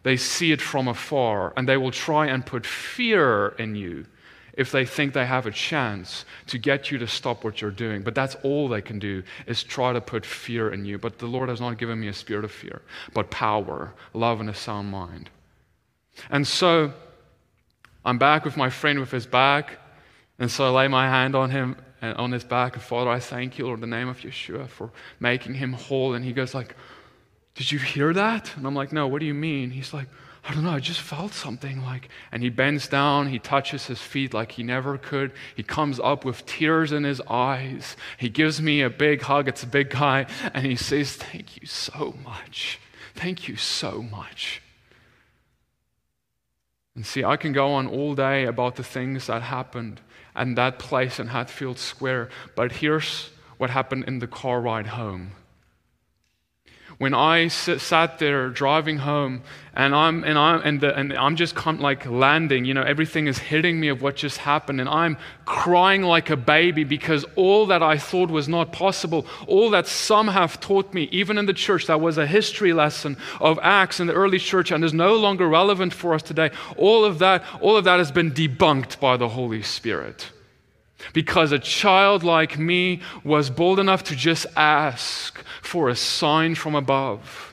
They 0.04 0.18
see 0.18 0.52
it 0.52 0.62
from 0.62 0.88
afar 0.88 1.54
and 1.58 1.68
they 1.68 1.78
will 1.78 1.92
try 1.92 2.28
and 2.28 2.46
put 2.46 2.66
fear 2.66 3.50
in 3.58 3.76
you 3.76 4.06
if 4.54 4.72
they 4.72 4.86
think 4.86 5.14
they 5.14 5.26
have 5.26 5.48
a 5.48 5.52
chance 5.52 6.26
to 6.48 6.58
get 6.58 6.92
you 6.92 6.98
to 7.00 7.08
stop 7.08 7.44
what 7.44 7.62
you're 7.62 7.72
doing. 7.72 8.04
But 8.04 8.14
that's 8.14 8.36
all 8.44 8.68
they 8.68 8.82
can 8.82 9.00
do 9.00 9.24
is 9.48 9.64
try 9.64 9.94
to 9.94 10.02
put 10.02 10.26
fear 10.26 10.72
in 10.72 10.86
you. 10.86 10.98
But 11.00 11.18
the 11.18 11.26
Lord 11.26 11.50
has 11.50 11.60
not 11.60 11.78
given 11.78 12.00
me 12.00 12.08
a 12.08 12.14
spirit 12.14 12.46
of 12.46 12.52
fear, 12.52 12.82
but 13.14 13.32
power, 13.32 13.94
love, 14.14 14.40
and 14.40 14.50
a 14.50 14.54
sound 14.54 14.92
mind. 14.92 15.30
And 16.30 16.48
so 16.48 16.94
I'm 18.06 18.20
back 18.20 18.46
with 18.46 18.56
my 18.56 18.70
friend 18.70 19.00
with 19.00 19.12
his 19.12 19.26
back. 19.26 19.80
And 20.38 20.52
so 20.52 20.66
I 20.66 20.70
lay 20.70 20.88
my 20.88 21.08
hand 21.08 21.36
on 21.36 21.50
him 21.50 21.76
and 22.02 22.16
on 22.18 22.32
his 22.32 22.44
back. 22.44 22.76
And 22.76 22.84
Father, 22.84 23.10
I 23.10 23.20
thank 23.20 23.58
you, 23.58 23.66
Lord, 23.66 23.82
in 23.82 23.90
the 23.90 23.96
name 23.96 24.08
of 24.08 24.20
Yeshua, 24.20 24.68
for 24.68 24.92
making 25.20 25.56
him 25.56 25.74
whole. 25.74 26.14
And 26.14 26.24
he 26.24 26.34
goes 26.34 26.54
like, 26.54 26.76
did 27.56 27.72
you 27.72 27.80
hear 27.80 28.14
that? 28.14 28.56
And 28.56 28.66
I'm 28.66 28.76
like, 28.76 28.92
No, 28.92 29.08
what 29.08 29.20
do 29.20 29.26
you 29.26 29.34
mean? 29.34 29.72
He's 29.72 29.94
like, 29.94 30.08
I 30.46 30.54
don't 30.54 30.66
know, 30.66 30.72
I 30.72 30.80
just 30.80 31.00
felt 31.00 31.34
something 31.34 31.82
like. 31.84 32.10
And 32.32 32.44
he 32.44 32.50
bends 32.50 32.88
down, 32.88 33.30
he 33.30 33.40
touches 33.40 33.88
his 33.88 34.02
feet 34.02 34.34
like 34.34 34.54
he 34.54 34.64
never 34.64 34.98
could. 34.98 35.32
He 35.56 35.64
comes 35.64 36.02
up 36.02 36.26
with 36.26 36.46
tears 36.46 36.92
in 36.92 37.06
his 37.06 37.22
eyes. 37.30 37.96
He 38.18 38.28
gives 38.28 38.62
me 38.62 38.82
a 38.82 38.90
big 38.90 39.22
hug, 39.22 39.48
it's 39.48 39.64
a 39.64 39.68
big 39.68 39.90
guy, 39.90 40.26
and 40.54 40.66
he 40.66 40.76
says, 40.76 41.16
Thank 41.16 41.62
you 41.62 41.68
so 41.68 42.16
much. 42.24 42.80
Thank 43.16 43.48
you 43.48 43.56
so 43.56 44.02
much. 44.02 44.62
And 46.96 47.06
see, 47.06 47.24
I 47.24 47.38
can 47.38 47.54
go 47.54 47.74
on 47.74 47.88
all 47.88 48.14
day 48.14 48.46
about 48.46 48.76
the 48.76 48.84
things 48.84 49.28
that 49.28 49.44
happened 49.44 50.02
and 50.36 50.58
that 50.58 50.78
place 50.78 51.20
in 51.20 51.28
Hatfield 51.28 51.80
Square, 51.80 52.30
but 52.56 52.74
here's 52.74 53.30
what 53.58 53.70
happened 53.70 54.04
in 54.06 54.20
the 54.20 54.28
car 54.28 54.60
ride 54.60 54.88
home 54.88 55.32
when 57.04 57.14
I 57.14 57.50
sat 57.50 58.18
there 58.20 58.48
driving 58.48 59.00
home 59.00 59.42
and 59.74 59.94
I'm, 59.94 60.24
and 60.24 60.40
I'm, 60.40 60.62
and 60.62 60.80
the, 60.80 60.98
and 60.98 61.12
I'm 61.12 61.36
just 61.36 61.54
like 61.66 62.06
landing, 62.06 62.64
you 62.64 62.74
know, 62.74 62.82
everything 62.82 63.28
is 63.28 63.38
hitting 63.38 63.78
me 63.78 63.90
of 63.90 64.02
what 64.02 64.16
just 64.16 64.38
happened. 64.38 64.80
And 64.80 64.88
I'm 64.88 65.18
crying 65.44 66.04
like 66.04 66.30
a 66.30 66.38
baby 66.38 66.86
because 66.86 67.26
all 67.36 67.66
that 67.66 67.84
I 67.84 67.98
thought 67.98 68.32
was 68.32 68.48
not 68.48 68.72
possible, 68.72 69.26
all 69.48 69.70
that 69.72 69.86
some 69.86 70.30
have 70.30 70.62
taught 70.62 70.94
me, 70.94 71.10
even 71.12 71.38
in 71.38 71.46
the 71.46 71.54
church, 71.54 71.88
that 71.88 72.00
was 72.00 72.18
a 72.18 72.26
history 72.26 72.72
lesson 72.72 73.18
of 73.42 73.60
Acts 73.62 74.00
in 74.00 74.08
the 74.08 74.14
early 74.14 74.40
church 74.40 74.72
and 74.72 74.82
is 74.82 74.94
no 74.94 75.18
longer 75.18 75.50
relevant 75.50 75.94
for 75.94 76.14
us 76.14 76.24
today. 76.24 76.52
All 76.78 77.04
of 77.04 77.20
that, 77.20 77.44
all 77.60 77.76
of 77.76 77.84
that 77.84 77.98
has 77.98 78.14
been 78.14 78.32
debunked 78.32 79.02
by 79.02 79.18
the 79.18 79.28
Holy 79.28 79.62
Spirit. 79.62 80.32
Because 81.12 81.52
a 81.52 81.60
child 81.60 82.24
like 82.24 82.58
me 82.58 83.02
was 83.24 83.50
bold 83.50 83.80
enough 83.80 84.04
to 84.06 84.16
just 84.16 84.46
ask 84.56 85.44
for 85.62 85.90
a 85.90 85.96
sign 85.96 86.56
from 86.56 86.76
above 86.76 87.53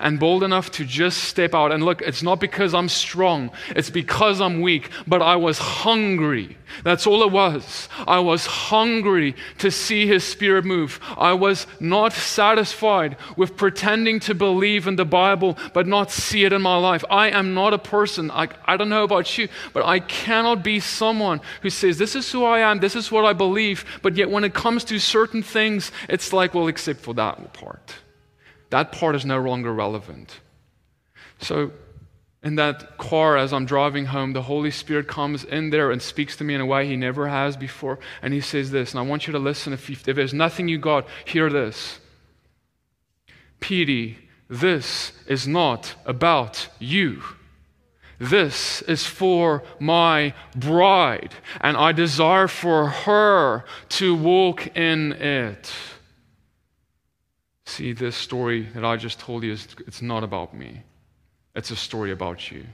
and 0.00 0.18
bold 0.18 0.42
enough 0.42 0.70
to 0.72 0.84
just 0.84 1.24
step 1.24 1.54
out. 1.54 1.72
And 1.72 1.84
look, 1.84 2.02
it's 2.02 2.22
not 2.22 2.40
because 2.40 2.74
I'm 2.74 2.88
strong, 2.88 3.50
it's 3.70 3.90
because 3.90 4.40
I'm 4.40 4.60
weak, 4.60 4.90
but 5.06 5.22
I 5.22 5.36
was 5.36 5.58
hungry. 5.58 6.56
That's 6.84 7.06
all 7.06 7.22
it 7.22 7.32
was. 7.32 7.88
I 8.06 8.18
was 8.20 8.46
hungry 8.46 9.34
to 9.58 9.70
see 9.70 10.06
His 10.06 10.24
Spirit 10.24 10.64
move. 10.64 11.00
I 11.16 11.34
was 11.34 11.66
not 11.80 12.12
satisfied 12.12 13.16
with 13.36 13.56
pretending 13.56 14.20
to 14.20 14.34
believe 14.34 14.86
in 14.86 14.96
the 14.96 15.04
Bible, 15.04 15.58
but 15.74 15.86
not 15.86 16.10
see 16.10 16.44
it 16.44 16.52
in 16.52 16.62
my 16.62 16.76
life. 16.76 17.04
I 17.10 17.30
am 17.30 17.54
not 17.54 17.74
a 17.74 17.78
person, 17.78 18.30
I, 18.30 18.48
I 18.64 18.76
don't 18.76 18.88
know 18.88 19.04
about 19.04 19.36
you, 19.36 19.48
but 19.72 19.84
I 19.84 20.00
cannot 20.00 20.64
be 20.64 20.80
someone 20.80 21.40
who 21.60 21.70
says, 21.70 21.98
This 21.98 22.16
is 22.16 22.30
who 22.30 22.44
I 22.44 22.60
am, 22.60 22.80
this 22.80 22.96
is 22.96 23.12
what 23.12 23.24
I 23.24 23.32
believe, 23.32 23.84
but 24.02 24.16
yet 24.16 24.30
when 24.30 24.44
it 24.44 24.54
comes 24.54 24.84
to 24.84 24.98
certain 24.98 25.42
things, 25.42 25.92
it's 26.08 26.32
like, 26.32 26.54
well, 26.54 26.68
except 26.68 27.00
for 27.00 27.14
that 27.14 27.52
part 27.52 27.94
that 28.72 28.90
part 28.90 29.14
is 29.14 29.26
no 29.26 29.38
longer 29.38 29.70
relevant. 29.70 30.40
So, 31.40 31.72
in 32.42 32.54
that 32.54 32.96
car, 32.96 33.36
as 33.36 33.52
I'm 33.52 33.66
driving 33.66 34.06
home, 34.06 34.32
the 34.32 34.40
Holy 34.40 34.70
Spirit 34.70 35.06
comes 35.06 35.44
in 35.44 35.68
there 35.68 35.90
and 35.90 36.00
speaks 36.00 36.38
to 36.38 36.44
me 36.44 36.54
in 36.54 36.62
a 36.62 36.66
way 36.66 36.86
He 36.86 36.96
never 36.96 37.28
has 37.28 37.54
before. 37.54 37.98
And 38.22 38.32
He 38.32 38.40
says 38.40 38.70
this, 38.70 38.92
and 38.92 38.98
I 38.98 39.02
want 39.02 39.26
you 39.26 39.32
to 39.34 39.38
listen. 39.38 39.74
If, 39.74 39.90
you, 39.90 39.96
if 40.06 40.16
there's 40.16 40.32
nothing 40.32 40.68
you 40.68 40.78
got, 40.78 41.06
hear 41.26 41.50
this. 41.50 42.00
PD, 43.60 44.16
this 44.48 45.12
is 45.26 45.46
not 45.46 45.94
about 46.06 46.68
you. 46.78 47.22
This 48.18 48.80
is 48.82 49.04
for 49.04 49.62
my 49.78 50.32
bride, 50.56 51.34
and 51.60 51.76
I 51.76 51.92
desire 51.92 52.48
for 52.48 52.88
her 52.88 53.64
to 53.90 54.14
walk 54.14 54.74
in 54.74 55.12
it. 55.12 55.70
See, 57.72 57.94
this 57.94 58.16
story 58.16 58.68
that 58.74 58.84
I 58.84 58.98
just 58.98 59.18
told 59.18 59.44
you, 59.44 59.52
is, 59.52 59.66
it's 59.86 60.02
not 60.02 60.22
about 60.22 60.52
me. 60.54 60.82
It's 61.54 61.70
a 61.70 61.76
story 61.76 62.12
about 62.12 62.50
you. 62.50 62.66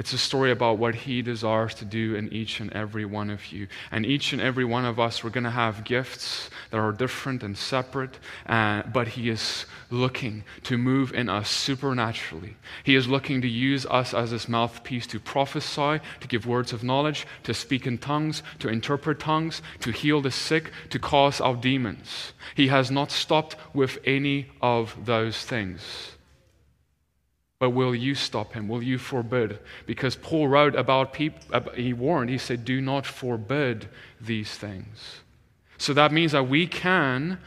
It's 0.00 0.14
a 0.14 0.18
story 0.18 0.50
about 0.50 0.78
what 0.78 0.94
He 0.94 1.20
desires 1.20 1.74
to 1.74 1.84
do 1.84 2.14
in 2.14 2.32
each 2.32 2.58
and 2.58 2.72
every 2.72 3.04
one 3.04 3.28
of 3.28 3.52
you. 3.52 3.68
And 3.90 4.06
each 4.06 4.32
and 4.32 4.40
every 4.40 4.64
one 4.64 4.86
of 4.86 4.98
us, 4.98 5.22
we're 5.22 5.28
going 5.28 5.44
to 5.44 5.50
have 5.50 5.84
gifts 5.84 6.48
that 6.70 6.78
are 6.78 6.90
different 6.90 7.42
and 7.42 7.54
separate, 7.54 8.18
uh, 8.46 8.84
but 8.84 9.08
He 9.08 9.28
is 9.28 9.66
looking 9.90 10.44
to 10.62 10.78
move 10.78 11.12
in 11.12 11.28
us 11.28 11.50
supernaturally. 11.50 12.56
He 12.82 12.94
is 12.94 13.08
looking 13.08 13.42
to 13.42 13.48
use 13.48 13.84
us 13.84 14.14
as 14.14 14.30
His 14.30 14.48
mouthpiece 14.48 15.06
to 15.08 15.20
prophesy, 15.20 16.00
to 16.20 16.28
give 16.28 16.46
words 16.46 16.72
of 16.72 16.82
knowledge, 16.82 17.26
to 17.42 17.52
speak 17.52 17.86
in 17.86 17.98
tongues, 17.98 18.42
to 18.60 18.68
interpret 18.68 19.20
tongues, 19.20 19.60
to 19.80 19.90
heal 19.90 20.22
the 20.22 20.30
sick, 20.30 20.72
to 20.88 20.98
cast 20.98 21.42
out 21.42 21.60
demons. 21.60 22.32
He 22.54 22.68
has 22.68 22.90
not 22.90 23.10
stopped 23.10 23.54
with 23.74 23.98
any 24.06 24.46
of 24.62 24.96
those 25.04 25.44
things. 25.44 26.12
But 27.60 27.70
will 27.70 27.94
you 27.94 28.14
stop 28.14 28.54
him? 28.54 28.68
Will 28.68 28.82
you 28.82 28.96
forbid? 28.96 29.58
Because 29.86 30.16
Paul 30.16 30.48
wrote 30.48 30.74
about 30.74 31.12
people, 31.12 31.60
he 31.74 31.92
warned, 31.92 32.30
he 32.30 32.38
said, 32.38 32.64
do 32.64 32.80
not 32.80 33.04
forbid 33.04 33.86
these 34.18 34.50
things. 34.56 35.20
So 35.76 35.92
that 35.92 36.10
means 36.10 36.32
that 36.32 36.48
we 36.48 36.66
can 36.66 37.38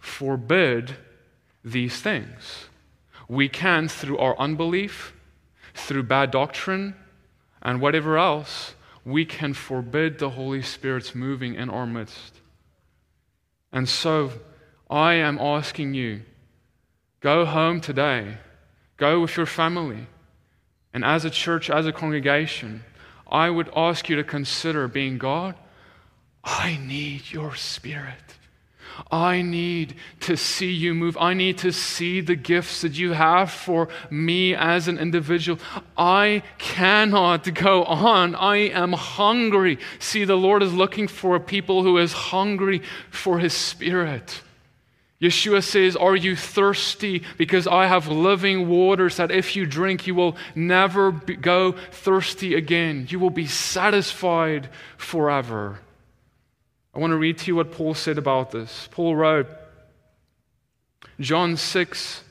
forbid 0.00 0.96
these 1.64 2.00
things. 2.02 2.66
We 3.28 3.48
can, 3.48 3.86
through 3.86 4.18
our 4.18 4.36
unbelief, 4.40 5.14
through 5.72 6.02
bad 6.02 6.32
doctrine, 6.32 6.96
and 7.62 7.80
whatever 7.80 8.18
else, 8.18 8.74
we 9.04 9.24
can 9.24 9.54
forbid 9.54 10.18
the 10.18 10.30
Holy 10.30 10.62
Spirit's 10.62 11.14
moving 11.14 11.54
in 11.54 11.70
our 11.70 11.86
midst. 11.86 12.40
And 13.72 13.88
so 13.88 14.32
I 14.90 15.14
am 15.14 15.38
asking 15.38 15.94
you 15.94 16.22
go 17.20 17.44
home 17.44 17.80
today 17.80 18.38
Go 19.00 19.20
with 19.20 19.34
your 19.38 19.46
family. 19.46 20.06
And 20.92 21.06
as 21.06 21.24
a 21.24 21.30
church, 21.30 21.70
as 21.70 21.86
a 21.86 21.92
congregation, 21.92 22.84
I 23.26 23.48
would 23.48 23.70
ask 23.74 24.10
you 24.10 24.16
to 24.16 24.24
consider 24.24 24.86
being 24.88 25.16
God, 25.16 25.54
I 26.44 26.78
need 26.86 27.32
your 27.32 27.54
spirit. 27.54 28.36
I 29.10 29.40
need 29.40 29.94
to 30.20 30.36
see 30.36 30.70
you 30.70 30.92
move. 30.92 31.16
I 31.16 31.32
need 31.32 31.56
to 31.58 31.72
see 31.72 32.20
the 32.20 32.34
gifts 32.36 32.82
that 32.82 32.98
you 32.98 33.12
have 33.12 33.50
for 33.50 33.88
me 34.10 34.54
as 34.54 34.86
an 34.86 34.98
individual. 34.98 35.58
I 35.96 36.42
cannot 36.58 37.54
go 37.54 37.84
on. 37.84 38.34
I 38.34 38.56
am 38.56 38.92
hungry. 38.92 39.78
See, 39.98 40.26
the 40.26 40.36
Lord 40.36 40.62
is 40.62 40.74
looking 40.74 41.08
for 41.08 41.36
a 41.36 41.40
people 41.40 41.82
who 41.82 41.96
is 41.96 42.12
hungry 42.12 42.82
for 43.10 43.38
his 43.38 43.54
spirit. 43.54 44.42
Yeshua 45.20 45.62
says, 45.62 45.96
Are 45.96 46.16
you 46.16 46.34
thirsty? 46.34 47.22
Because 47.36 47.66
I 47.66 47.86
have 47.86 48.08
living 48.08 48.68
waters 48.68 49.16
that 49.16 49.30
if 49.30 49.54
you 49.54 49.66
drink, 49.66 50.06
you 50.06 50.14
will 50.14 50.36
never 50.54 51.12
be, 51.12 51.36
go 51.36 51.72
thirsty 51.72 52.54
again. 52.54 53.06
You 53.10 53.18
will 53.18 53.30
be 53.30 53.46
satisfied 53.46 54.70
forever. 54.96 55.78
I 56.94 56.98
want 56.98 57.10
to 57.12 57.18
read 57.18 57.38
to 57.38 57.46
you 57.48 57.56
what 57.56 57.72
Paul 57.72 57.94
said 57.94 58.16
about 58.16 58.50
this. 58.50 58.88
Paul 58.90 59.14
wrote, 59.14 59.46
John 61.20 61.56
6, 61.56 62.24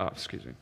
oh, 0.00 0.06
excuse 0.06 0.44
me. 0.44 0.52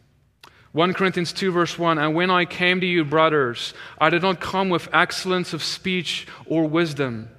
1 0.73 0.93
Corinthians 0.93 1.33
2, 1.33 1.53
verse 1.53 1.79
1 1.79 1.99
And 1.99 2.15
when 2.15 2.31
I 2.31 2.45
came 2.45 2.81
to 2.81 2.87
you, 2.87 3.05
brothers, 3.05 3.75
I 3.99 4.11
did 4.11 4.23
not 4.23 4.41
come 4.41 4.69
with 4.69 4.89
excellence 4.93 5.53
of 5.53 5.63
speech 5.63 6.27
or 6.47 6.69
wisdom, 6.69 7.31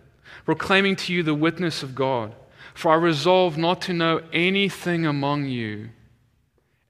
proclaiming 0.45 0.95
to 0.97 1.13
you 1.13 1.21
the 1.21 1.35
witness 1.35 1.83
of 1.83 1.95
God. 1.95 2.33
For 2.79 2.93
I 2.93 2.95
resolve 2.95 3.57
not 3.57 3.81
to 3.81 3.93
know 3.93 4.21
anything 4.31 5.05
among 5.05 5.47
you 5.47 5.89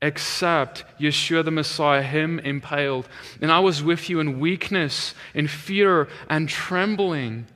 except 0.04 0.84
Yeshua 1.00 1.44
the 1.44 1.50
Messiah, 1.50 2.04
him 2.04 2.38
impaled. 2.38 3.10
And 3.42 3.52
I 3.52 3.58
was 3.58 3.82
with 3.82 4.08
you 4.08 4.20
in 4.20 4.40
weakness, 4.40 5.16
in 5.34 5.48
fear, 5.48 6.08
and 6.30 6.48
trembling. 6.48 7.48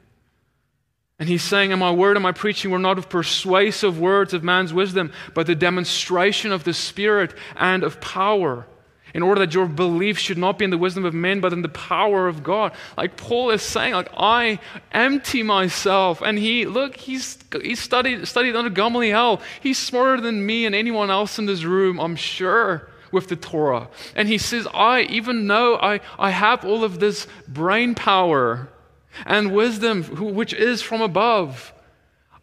And 1.20 1.30
he's 1.30 1.44
saying, 1.44 1.72
And 1.72 1.80
my 1.80 1.92
word 1.92 2.18
and 2.18 2.24
my 2.24 2.32
preaching 2.32 2.72
were 2.72 2.80
not 2.80 2.98
of 2.98 3.08
persuasive 3.08 4.00
words 4.00 4.34
of 4.34 4.44
man's 4.44 4.74
wisdom, 4.74 5.12
but 5.36 5.46
the 5.46 5.54
demonstration 5.54 6.52
of 6.52 6.64
the 6.64 6.74
Spirit 6.74 7.36
and 7.56 7.84
of 7.84 8.02
power 8.02 8.66
in 9.14 9.22
order 9.22 9.40
that 9.40 9.54
your 9.54 9.68
belief 9.68 10.18
should 10.18 10.38
not 10.38 10.58
be 10.58 10.66
in 10.66 10.72
the 10.72 10.78
wisdom 10.78 11.06
of 11.06 11.14
men, 11.14 11.40
but 11.40 11.54
in 11.54 11.62
the 11.62 11.70
power 11.70 12.28
of 12.28 12.44
God. 12.44 12.74
Like 12.98 13.16
Paul 13.16 13.52
is 13.52 13.62
saying, 13.62 13.94
like 13.94 14.10
I 14.18 14.60
empty 14.92 15.44
myself. 15.44 16.22
And 16.22 16.38
he, 16.38 16.66
look, 16.66 16.96
he's 16.96 17.38
he 17.62 17.76
studied 17.76 18.28
studied 18.28 18.56
under 18.56 18.70
Gamaliel. 18.70 19.42
He's 19.62 19.78
smarter 19.78 20.22
than 20.22 20.46
me 20.46 20.66
and 20.66 20.74
anyone 20.74 21.12
else 21.12 21.38
in 21.38 21.46
this 21.46 21.64
room, 21.64 22.00
I'm 22.00 22.16
sure, 22.16 22.90
with 23.12 23.28
the 23.28 23.36
Torah. 23.36 23.90
And 24.16 24.28
he 24.28 24.38
says, 24.38 24.68
I, 24.74 25.02
even 25.02 25.48
though 25.48 25.78
I, 25.78 26.00
I 26.18 26.32
have 26.32 26.66
all 26.66 26.84
of 26.84 27.00
this 27.00 27.28
brain 27.48 27.96
power 27.96 28.70
and 29.26 29.54
wisdom, 29.54 30.04
which 30.04 30.54
is 30.54 30.82
from 30.82 31.02
above, 31.02 31.73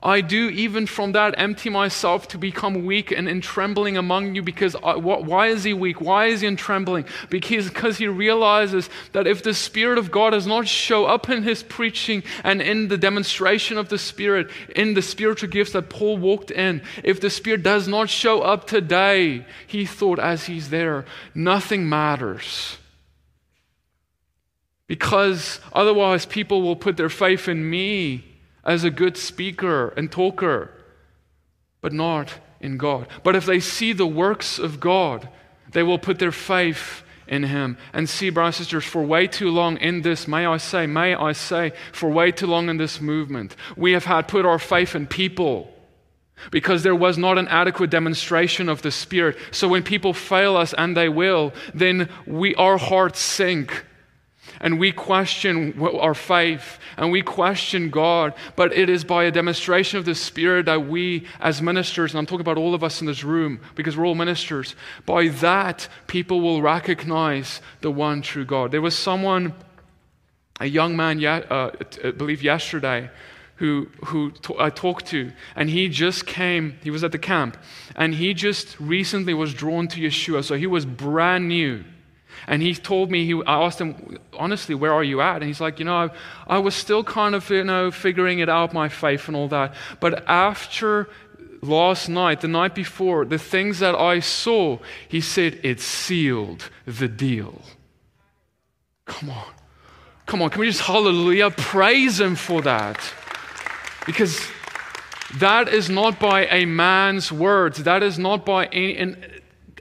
I 0.02 0.22
do 0.22 0.48
even 0.48 0.86
from 0.86 1.12
that 1.12 1.34
empty 1.36 1.68
myself 1.68 2.26
to 2.28 2.38
become 2.38 2.86
weak 2.86 3.10
and 3.10 3.28
in 3.28 3.42
trembling 3.42 3.98
among 3.98 4.34
you 4.34 4.42
because 4.42 4.74
I, 4.76 4.94
wh- 4.94 5.26
why 5.26 5.48
is 5.48 5.64
he 5.64 5.74
weak? 5.74 6.00
Why 6.00 6.26
is 6.26 6.40
he 6.40 6.46
in 6.46 6.56
trembling? 6.56 7.04
Because, 7.28 7.68
because 7.68 7.98
he 7.98 8.08
realizes 8.08 8.88
that 9.12 9.26
if 9.26 9.42
the 9.42 9.52
Spirit 9.52 9.98
of 9.98 10.10
God 10.10 10.30
does 10.30 10.46
not 10.46 10.66
show 10.66 11.04
up 11.04 11.28
in 11.28 11.42
his 11.42 11.62
preaching 11.62 12.22
and 12.42 12.62
in 12.62 12.88
the 12.88 12.96
demonstration 12.96 13.76
of 13.76 13.90
the 13.90 13.98
Spirit, 13.98 14.50
in 14.74 14.94
the 14.94 15.02
spiritual 15.02 15.50
gifts 15.50 15.72
that 15.72 15.90
Paul 15.90 16.16
walked 16.16 16.50
in, 16.50 16.80
if 17.04 17.20
the 17.20 17.30
Spirit 17.30 17.62
does 17.62 17.86
not 17.86 18.08
show 18.08 18.40
up 18.40 18.66
today, 18.66 19.44
he 19.66 19.84
thought 19.84 20.18
as 20.18 20.44
he's 20.46 20.70
there, 20.70 21.04
nothing 21.34 21.86
matters. 21.86 22.78
Because 24.86 25.60
otherwise, 25.74 26.24
people 26.24 26.62
will 26.62 26.74
put 26.74 26.96
their 26.96 27.10
faith 27.10 27.48
in 27.48 27.68
me 27.68 28.29
as 28.70 28.84
a 28.84 28.90
good 28.90 29.16
speaker 29.16 29.88
and 29.96 30.12
talker, 30.12 30.70
but 31.80 31.92
not 31.92 32.34
in 32.60 32.76
God. 32.76 33.08
But 33.24 33.34
if 33.34 33.44
they 33.44 33.58
see 33.58 33.92
the 33.92 34.06
works 34.06 34.60
of 34.60 34.78
God, 34.78 35.28
they 35.72 35.82
will 35.82 35.98
put 35.98 36.20
their 36.20 36.30
faith 36.30 37.02
in 37.26 37.42
Him. 37.42 37.76
And 37.92 38.08
see, 38.08 38.30
brothers 38.30 38.58
and 38.58 38.66
sisters, 38.66 38.84
for 38.84 39.02
way 39.02 39.26
too 39.26 39.50
long 39.50 39.76
in 39.78 40.02
this, 40.02 40.28
may 40.28 40.46
I 40.46 40.58
say, 40.58 40.86
may 40.86 41.16
I 41.16 41.32
say, 41.32 41.72
for 41.92 42.08
way 42.08 42.30
too 42.30 42.46
long 42.46 42.68
in 42.68 42.76
this 42.76 43.00
movement, 43.00 43.56
we 43.76 43.92
have 43.92 44.04
had 44.04 44.28
put 44.28 44.46
our 44.46 44.60
faith 44.60 44.94
in 44.94 45.08
people 45.08 45.72
because 46.52 46.84
there 46.84 46.94
was 46.94 47.18
not 47.18 47.38
an 47.38 47.48
adequate 47.48 47.90
demonstration 47.90 48.68
of 48.68 48.82
the 48.82 48.92
Spirit. 48.92 49.36
So 49.50 49.66
when 49.66 49.82
people 49.82 50.14
fail 50.14 50.56
us, 50.56 50.72
and 50.78 50.96
they 50.96 51.08
will, 51.08 51.52
then 51.74 52.08
we, 52.24 52.54
our 52.54 52.78
hearts 52.78 53.18
sink 53.18 53.84
and 54.60 54.78
we 54.78 54.92
question 54.92 55.80
our 55.80 56.14
faith 56.14 56.78
and 56.96 57.10
we 57.10 57.22
question 57.22 57.88
God, 57.88 58.34
but 58.56 58.72
it 58.72 58.90
is 58.90 59.04
by 59.04 59.24
a 59.24 59.30
demonstration 59.30 59.98
of 59.98 60.04
the 60.04 60.14
Spirit 60.14 60.66
that 60.66 60.86
we, 60.86 61.26
as 61.40 61.62
ministers, 61.62 62.12
and 62.12 62.18
I'm 62.18 62.26
talking 62.26 62.42
about 62.42 62.58
all 62.58 62.74
of 62.74 62.84
us 62.84 63.00
in 63.00 63.06
this 63.06 63.24
room 63.24 63.60
because 63.74 63.96
we're 63.96 64.06
all 64.06 64.14
ministers, 64.14 64.74
by 65.06 65.28
that 65.28 65.88
people 66.06 66.40
will 66.40 66.60
recognize 66.60 67.62
the 67.80 67.90
one 67.90 68.20
true 68.20 68.44
God. 68.44 68.70
There 68.70 68.82
was 68.82 68.96
someone, 68.96 69.54
a 70.60 70.66
young 70.66 70.94
man, 70.94 71.24
uh, 71.24 71.70
I 72.04 72.10
believe 72.10 72.42
yesterday, 72.42 73.10
who, 73.56 73.88
who 74.06 74.32
I 74.58 74.70
talked 74.70 75.06
to, 75.06 75.32
and 75.54 75.68
he 75.68 75.88
just 75.88 76.26
came, 76.26 76.78
he 76.82 76.90
was 76.90 77.04
at 77.04 77.12
the 77.12 77.18
camp, 77.18 77.58
and 77.94 78.14
he 78.14 78.34
just 78.34 78.78
recently 78.80 79.34
was 79.34 79.52
drawn 79.52 79.86
to 79.88 80.00
Yeshua, 80.00 80.44
so 80.44 80.56
he 80.56 80.66
was 80.66 80.86
brand 80.86 81.48
new. 81.48 81.84
And 82.46 82.62
he 82.62 82.74
told 82.74 83.10
me, 83.10 83.24
he, 83.26 83.34
I 83.46 83.62
asked 83.62 83.80
him, 83.80 84.18
honestly, 84.32 84.74
where 84.74 84.92
are 84.92 85.04
you 85.04 85.20
at? 85.20 85.36
And 85.36 85.44
he's 85.44 85.60
like, 85.60 85.78
you 85.78 85.84
know, 85.84 85.96
I, 85.96 86.10
I 86.46 86.58
was 86.58 86.74
still 86.74 87.04
kind 87.04 87.34
of, 87.34 87.48
you 87.50 87.64
know, 87.64 87.90
figuring 87.90 88.38
it 88.38 88.48
out, 88.48 88.72
my 88.72 88.88
faith 88.88 89.28
and 89.28 89.36
all 89.36 89.48
that. 89.48 89.74
But 90.00 90.24
after 90.28 91.08
last 91.62 92.08
night, 92.08 92.40
the 92.40 92.48
night 92.48 92.74
before, 92.74 93.24
the 93.24 93.38
things 93.38 93.78
that 93.80 93.94
I 93.94 94.20
saw, 94.20 94.78
he 95.08 95.20
said, 95.20 95.60
it 95.62 95.80
sealed 95.80 96.70
the 96.86 97.08
deal. 97.08 97.62
Come 99.04 99.30
on. 99.30 99.52
Come 100.26 100.42
on. 100.42 100.50
Can 100.50 100.60
we 100.60 100.66
just 100.66 100.82
hallelujah? 100.82 101.50
Praise 101.50 102.20
him 102.20 102.36
for 102.36 102.62
that. 102.62 103.00
Because 104.06 104.40
that 105.38 105.68
is 105.68 105.90
not 105.90 106.18
by 106.18 106.46
a 106.46 106.64
man's 106.64 107.30
words. 107.30 107.82
That 107.84 108.02
is 108.02 108.18
not 108.18 108.46
by 108.46 108.66
any, 108.66 109.14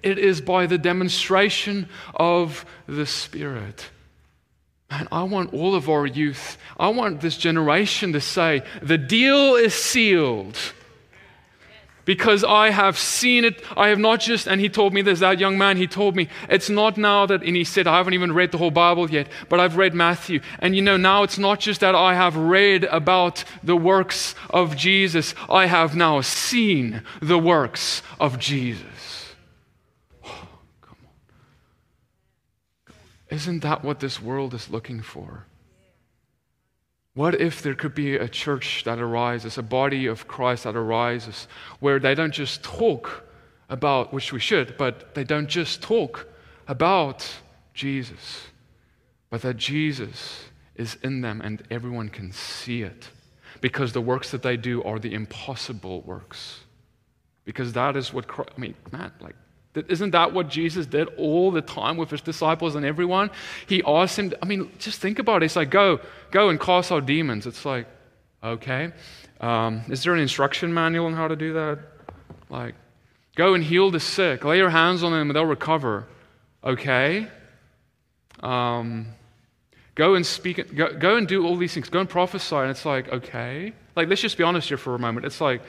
it 0.03 0.17
is 0.17 0.41
by 0.41 0.65
the 0.65 0.77
demonstration 0.77 1.89
of 2.15 2.65
the 2.87 3.05
Spirit. 3.05 3.89
Man, 4.89 5.07
I 5.11 5.23
want 5.23 5.53
all 5.53 5.75
of 5.75 5.87
our 5.87 6.05
youth, 6.05 6.57
I 6.79 6.89
want 6.89 7.21
this 7.21 7.37
generation 7.37 8.13
to 8.13 8.21
say, 8.21 8.63
the 8.81 8.97
deal 8.97 9.55
is 9.55 9.73
sealed. 9.73 10.57
Because 12.05 12.43
I 12.43 12.71
have 12.71 12.97
seen 12.97 13.45
it. 13.45 13.63
I 13.77 13.89
have 13.89 13.99
not 13.99 14.19
just, 14.19 14.47
and 14.47 14.59
he 14.59 14.67
told 14.67 14.95
me 14.95 15.03
this, 15.03 15.19
that 15.19 15.37
young 15.37 15.59
man, 15.59 15.77
he 15.77 15.85
told 15.85 16.15
me, 16.15 16.27
it's 16.49 16.67
not 16.67 16.97
now 16.97 17.27
that, 17.27 17.43
and 17.43 17.55
he 17.55 17.63
said, 17.63 17.85
I 17.85 17.97
haven't 17.97 18.15
even 18.15 18.31
read 18.31 18.51
the 18.51 18.57
whole 18.57 18.71
Bible 18.71 19.11
yet, 19.11 19.27
but 19.47 19.59
I've 19.59 19.77
read 19.77 19.93
Matthew. 19.93 20.39
And 20.57 20.75
you 20.75 20.81
know, 20.81 20.97
now 20.97 21.21
it's 21.21 21.37
not 21.37 21.59
just 21.59 21.81
that 21.81 21.93
I 21.93 22.15
have 22.15 22.35
read 22.35 22.85
about 22.85 23.43
the 23.61 23.75
works 23.75 24.33
of 24.49 24.75
Jesus, 24.75 25.35
I 25.47 25.67
have 25.67 25.95
now 25.95 26.21
seen 26.21 27.03
the 27.21 27.37
works 27.37 28.01
of 28.19 28.39
Jesus. 28.39 28.98
Isn't 33.29 33.61
that 33.61 33.83
what 33.83 33.99
this 33.99 34.21
world 34.21 34.53
is 34.53 34.69
looking 34.69 35.01
for? 35.01 35.45
What 37.13 37.39
if 37.39 37.61
there 37.61 37.75
could 37.75 37.95
be 37.95 38.15
a 38.15 38.27
church 38.27 38.83
that 38.85 38.99
arises, 38.99 39.57
a 39.57 39.63
body 39.63 40.05
of 40.05 40.27
Christ 40.27 40.63
that 40.63 40.75
arises, 40.75 41.47
where 41.79 41.99
they 41.99 42.15
don't 42.15 42.33
just 42.33 42.63
talk 42.63 43.25
about, 43.69 44.13
which 44.13 44.31
we 44.31 44.39
should, 44.39 44.77
but 44.77 45.13
they 45.15 45.23
don't 45.23 45.47
just 45.47 45.81
talk 45.81 46.27
about 46.67 47.27
Jesus, 47.73 48.47
but 49.29 49.41
that 49.41 49.57
Jesus 49.57 50.45
is 50.75 50.97
in 51.03 51.21
them 51.21 51.41
and 51.41 51.63
everyone 51.69 52.09
can 52.09 52.31
see 52.31 52.83
it 52.83 53.09
because 53.61 53.91
the 53.91 54.01
works 54.01 54.31
that 54.31 54.41
they 54.41 54.57
do 54.57 54.81
are 54.83 54.99
the 54.99 55.13
impossible 55.13 56.01
works. 56.01 56.61
Because 57.43 57.73
that 57.73 57.97
is 57.97 58.13
what, 58.13 58.27
Christ, 58.27 58.51
I 58.55 58.59
mean, 58.59 58.75
man, 58.91 59.11
like, 59.19 59.35
isn't 59.75 60.11
that 60.11 60.33
what 60.33 60.49
Jesus 60.49 60.85
did 60.85 61.07
all 61.17 61.51
the 61.51 61.61
time 61.61 61.97
with 61.97 62.09
his 62.09 62.21
disciples 62.21 62.75
and 62.75 62.85
everyone? 62.85 63.29
He 63.67 63.83
asked 63.85 64.17
him, 64.17 64.33
I 64.41 64.45
mean, 64.45 64.71
just 64.79 64.99
think 64.99 65.19
about 65.19 65.43
it. 65.43 65.45
It's 65.45 65.55
like, 65.55 65.69
go, 65.69 65.99
go 66.31 66.49
and 66.49 66.59
cast 66.59 66.91
out 66.91 67.05
demons. 67.05 67.45
It's 67.45 67.65
like, 67.65 67.87
okay. 68.43 68.91
Um, 69.39 69.83
is 69.89 70.03
there 70.03 70.13
an 70.13 70.19
instruction 70.19 70.73
manual 70.73 71.05
on 71.05 71.13
how 71.13 71.27
to 71.27 71.35
do 71.35 71.53
that? 71.53 71.79
Like, 72.49 72.75
go 73.35 73.53
and 73.53 73.63
heal 73.63 73.91
the 73.91 73.99
sick. 73.99 74.43
Lay 74.43 74.57
your 74.57 74.71
hands 74.71 75.03
on 75.03 75.11
them 75.11 75.29
and 75.29 75.35
they'll 75.35 75.45
recover. 75.45 76.07
Okay. 76.63 77.27
Um, 78.41 79.07
go 79.93 80.15
and 80.15 80.25
speak, 80.25 80.75
go, 80.75 80.93
go 80.93 81.15
and 81.15 81.27
do 81.27 81.45
all 81.45 81.55
these 81.55 81.73
things. 81.73 81.89
Go 81.89 81.99
and 81.99 82.09
prophesy. 82.09 82.55
And 82.55 82.71
it's 82.71 82.85
like, 82.85 83.07
okay. 83.09 83.73
Like, 83.95 84.07
let's 84.07 84.21
just 84.21 84.37
be 84.37 84.43
honest 84.43 84.67
here 84.67 84.77
for 84.77 84.95
a 84.95 84.99
moment. 84.99 85.25
It's 85.27 85.39
like, 85.39 85.61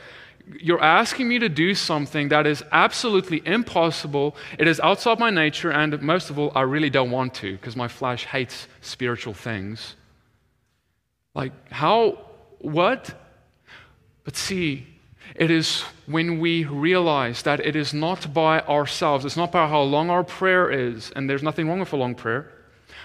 you're 0.61 0.83
asking 0.83 1.29
me 1.29 1.39
to 1.39 1.49
do 1.49 1.75
something 1.75 2.29
that 2.29 2.47
is 2.47 2.65
absolutely 2.73 3.43
impossible. 3.45 4.37
It 4.59 4.67
is 4.67 4.81
outside 4.81 5.19
my 5.19 5.31
nature, 5.31 5.71
and 5.71 6.01
most 6.03 6.31
of 6.31 6.39
all, 6.39 6.53
I 6.55 6.63
really 6.63 6.91
don't 6.91 7.11
want 7.11 7.35
to 7.35 7.53
because 7.53 7.77
my 7.77 7.89
flesh 7.89 8.25
hates 8.25 8.67
spiritual 8.81 9.35
things. 9.35 9.97
Like, 11.35 11.53
how, 11.71 12.19
what? 12.59 13.15
But 14.25 14.37
see, 14.37 14.87
it 15.35 15.51
is 15.51 15.83
when 16.07 16.41
we 16.41 16.65
realize 16.65 17.43
that 17.43 17.61
it 17.61 17.77
is 17.77 17.95
not 17.95 18.33
by 18.35 18.61
ourselves, 18.61 19.25
it's 19.25 19.37
not 19.37 19.53
by 19.53 19.69
how 19.69 19.83
long 19.83 20.11
our 20.11 20.25
prayer 20.25 20.71
is, 20.71 21.13
and 21.15 21.31
there's 21.31 21.43
nothing 21.43 21.69
wrong 21.69 21.81
with 21.81 21.93
a 21.93 21.97
long 21.97 22.15
prayer. 22.15 22.51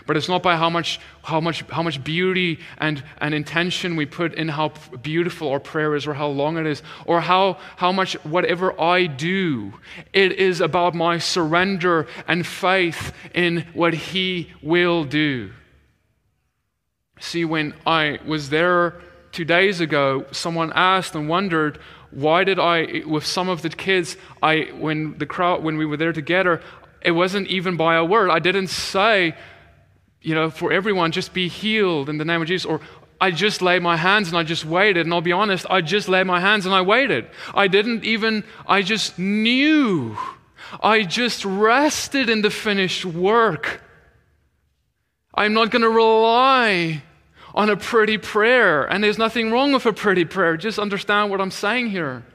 But 0.08 0.18
it's 0.18 0.30
not 0.30 0.44
by 0.44 0.56
how 0.56 0.70
much, 0.70 1.00
how 1.24 1.42
much, 1.42 1.64
how 1.64 1.82
much 1.82 2.04
beauty 2.04 2.60
and, 2.78 3.04
and 3.18 3.34
intention 3.34 3.96
we 3.96 4.06
put 4.06 4.36
in 4.36 4.50
how 4.50 4.70
beautiful 5.02 5.50
our 5.50 5.60
prayer 5.60 5.96
is 5.96 6.06
or 6.06 6.14
how 6.14 6.28
long 6.28 6.58
it 6.58 6.68
is 6.68 6.84
or 7.06 7.22
how, 7.22 7.58
how 7.78 7.92
much 7.92 8.14
whatever 8.24 8.80
I 8.80 9.08
do. 9.08 9.74
It 10.14 10.34
is 10.34 10.62
about 10.62 10.94
my 10.94 11.18
surrender 11.18 12.08
and 12.28 12.46
faith 12.46 13.14
in 13.34 13.66
what 13.74 13.94
He 13.94 14.52
will 14.62 15.06
do. 15.06 15.52
See, 17.20 17.46
when 17.46 17.74
I 17.88 18.20
was 18.28 18.50
there 18.50 19.02
two 19.32 19.46
days 19.46 19.80
ago, 19.80 20.26
someone 20.32 20.72
asked 20.76 21.16
and 21.16 21.28
wondered, 21.28 21.80
why 22.12 22.44
did 22.44 22.60
I, 22.60 23.02
with 23.06 23.26
some 23.26 23.50
of 23.50 23.64
the 23.64 23.70
kids, 23.70 24.18
I, 24.42 24.70
when 24.78 25.18
the 25.18 25.26
crowd, 25.26 25.64
when 25.64 25.78
we 25.78 25.86
were 25.86 25.98
there 25.98 26.14
together, 26.14 26.62
it 27.02 27.12
wasn't 27.12 27.48
even 27.48 27.76
by 27.76 27.96
a 27.96 28.06
word. 28.06 28.30
I 28.30 28.40
didn't 28.40 28.68
say, 28.68 29.36
you 30.26 30.34
know, 30.34 30.50
for 30.50 30.74
everyone, 30.74 31.12
just 31.12 31.34
be 31.34 31.48
healed 31.48 32.10
in 32.10 32.18
the 32.18 32.26
name 32.26 32.42
of 32.42 32.48
Jesus. 32.48 32.66
Or 32.66 32.82
I 33.22 33.30
just 33.30 33.62
laid 33.62 33.84
my 33.84 33.96
hands 33.96 34.28
and 34.28 34.36
I 34.36 34.42
just 34.42 34.66
waited. 34.66 35.06
And 35.06 35.14
I'll 35.14 35.22
be 35.22 35.32
honest, 35.32 35.68
I 35.70 35.82
just 35.82 36.10
laid 36.10 36.26
my 36.26 36.40
hands 36.40 36.66
and 36.66 36.74
I 36.74 36.82
waited. 36.82 37.30
I 37.54 37.68
didn't 37.68 38.04
even, 38.04 38.44
I 38.68 38.82
just 38.82 39.20
knew. 39.20 40.18
I 40.82 41.04
just 41.04 41.46
rested 41.46 42.28
in 42.28 42.42
the 42.42 42.50
finished 42.50 43.06
work. 43.06 43.82
I'm 45.34 45.54
not 45.54 45.70
going 45.70 45.84
to 45.84 45.90
rely 45.90 47.04
on 47.54 47.70
a 47.70 47.78
pretty 47.78 48.18
prayer. 48.18 48.84
And 48.84 49.04
there's 49.04 49.20
nothing 49.20 49.52
wrong 49.52 49.74
with 49.74 49.86
a 49.86 49.94
pretty 49.94 50.26
prayer. 50.26 50.58
Just 50.58 50.80
understand 50.80 51.30
what 51.30 51.40
I'm 51.40 51.52
saying 51.52 51.92
here. 51.92 52.26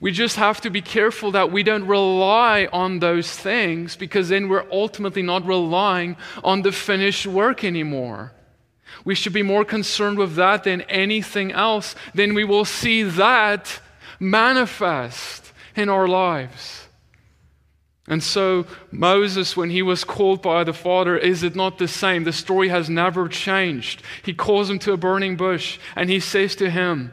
We 0.00 0.12
just 0.12 0.36
have 0.36 0.60
to 0.62 0.70
be 0.70 0.80
careful 0.80 1.32
that 1.32 1.52
we 1.52 1.62
don't 1.62 1.86
rely 1.86 2.68
on 2.72 2.98
those 2.98 3.30
things 3.30 3.96
because 3.96 4.30
then 4.30 4.48
we're 4.48 4.70
ultimately 4.72 5.22
not 5.22 5.46
relying 5.46 6.16
on 6.42 6.62
the 6.62 6.72
finished 6.72 7.26
work 7.26 7.64
anymore. 7.64 8.32
We 9.04 9.14
should 9.14 9.32
be 9.32 9.42
more 9.42 9.64
concerned 9.64 10.18
with 10.18 10.34
that 10.36 10.64
than 10.64 10.82
anything 10.82 11.52
else. 11.52 11.94
Then 12.14 12.34
we 12.34 12.44
will 12.44 12.64
see 12.64 13.02
that 13.02 13.80
manifest 14.18 15.52
in 15.76 15.88
our 15.88 16.08
lives. 16.08 16.88
And 18.06 18.22
so, 18.22 18.66
Moses, 18.90 19.56
when 19.56 19.70
he 19.70 19.82
was 19.82 20.02
called 20.02 20.42
by 20.42 20.64
the 20.64 20.72
Father, 20.72 21.16
is 21.16 21.42
it 21.42 21.54
not 21.54 21.78
the 21.78 21.86
same? 21.86 22.24
The 22.24 22.32
story 22.32 22.68
has 22.68 22.90
never 22.90 23.28
changed. 23.28 24.02
He 24.24 24.34
calls 24.34 24.68
him 24.68 24.80
to 24.80 24.92
a 24.92 24.96
burning 24.96 25.36
bush 25.36 25.78
and 25.94 26.10
he 26.10 26.18
says 26.18 26.56
to 26.56 26.70
him, 26.70 27.12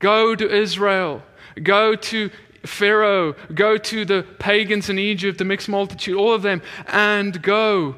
Go 0.00 0.34
to 0.34 0.50
Israel 0.50 1.22
Go 1.60 1.94
to 1.94 2.30
Pharaoh, 2.64 3.34
go 3.54 3.76
to 3.76 4.04
the 4.04 4.24
pagans 4.38 4.88
in 4.88 4.98
Egypt, 4.98 5.38
the 5.38 5.44
mixed 5.44 5.68
multitude, 5.68 6.16
all 6.16 6.32
of 6.32 6.42
them, 6.42 6.62
and 6.86 7.42
go 7.42 7.96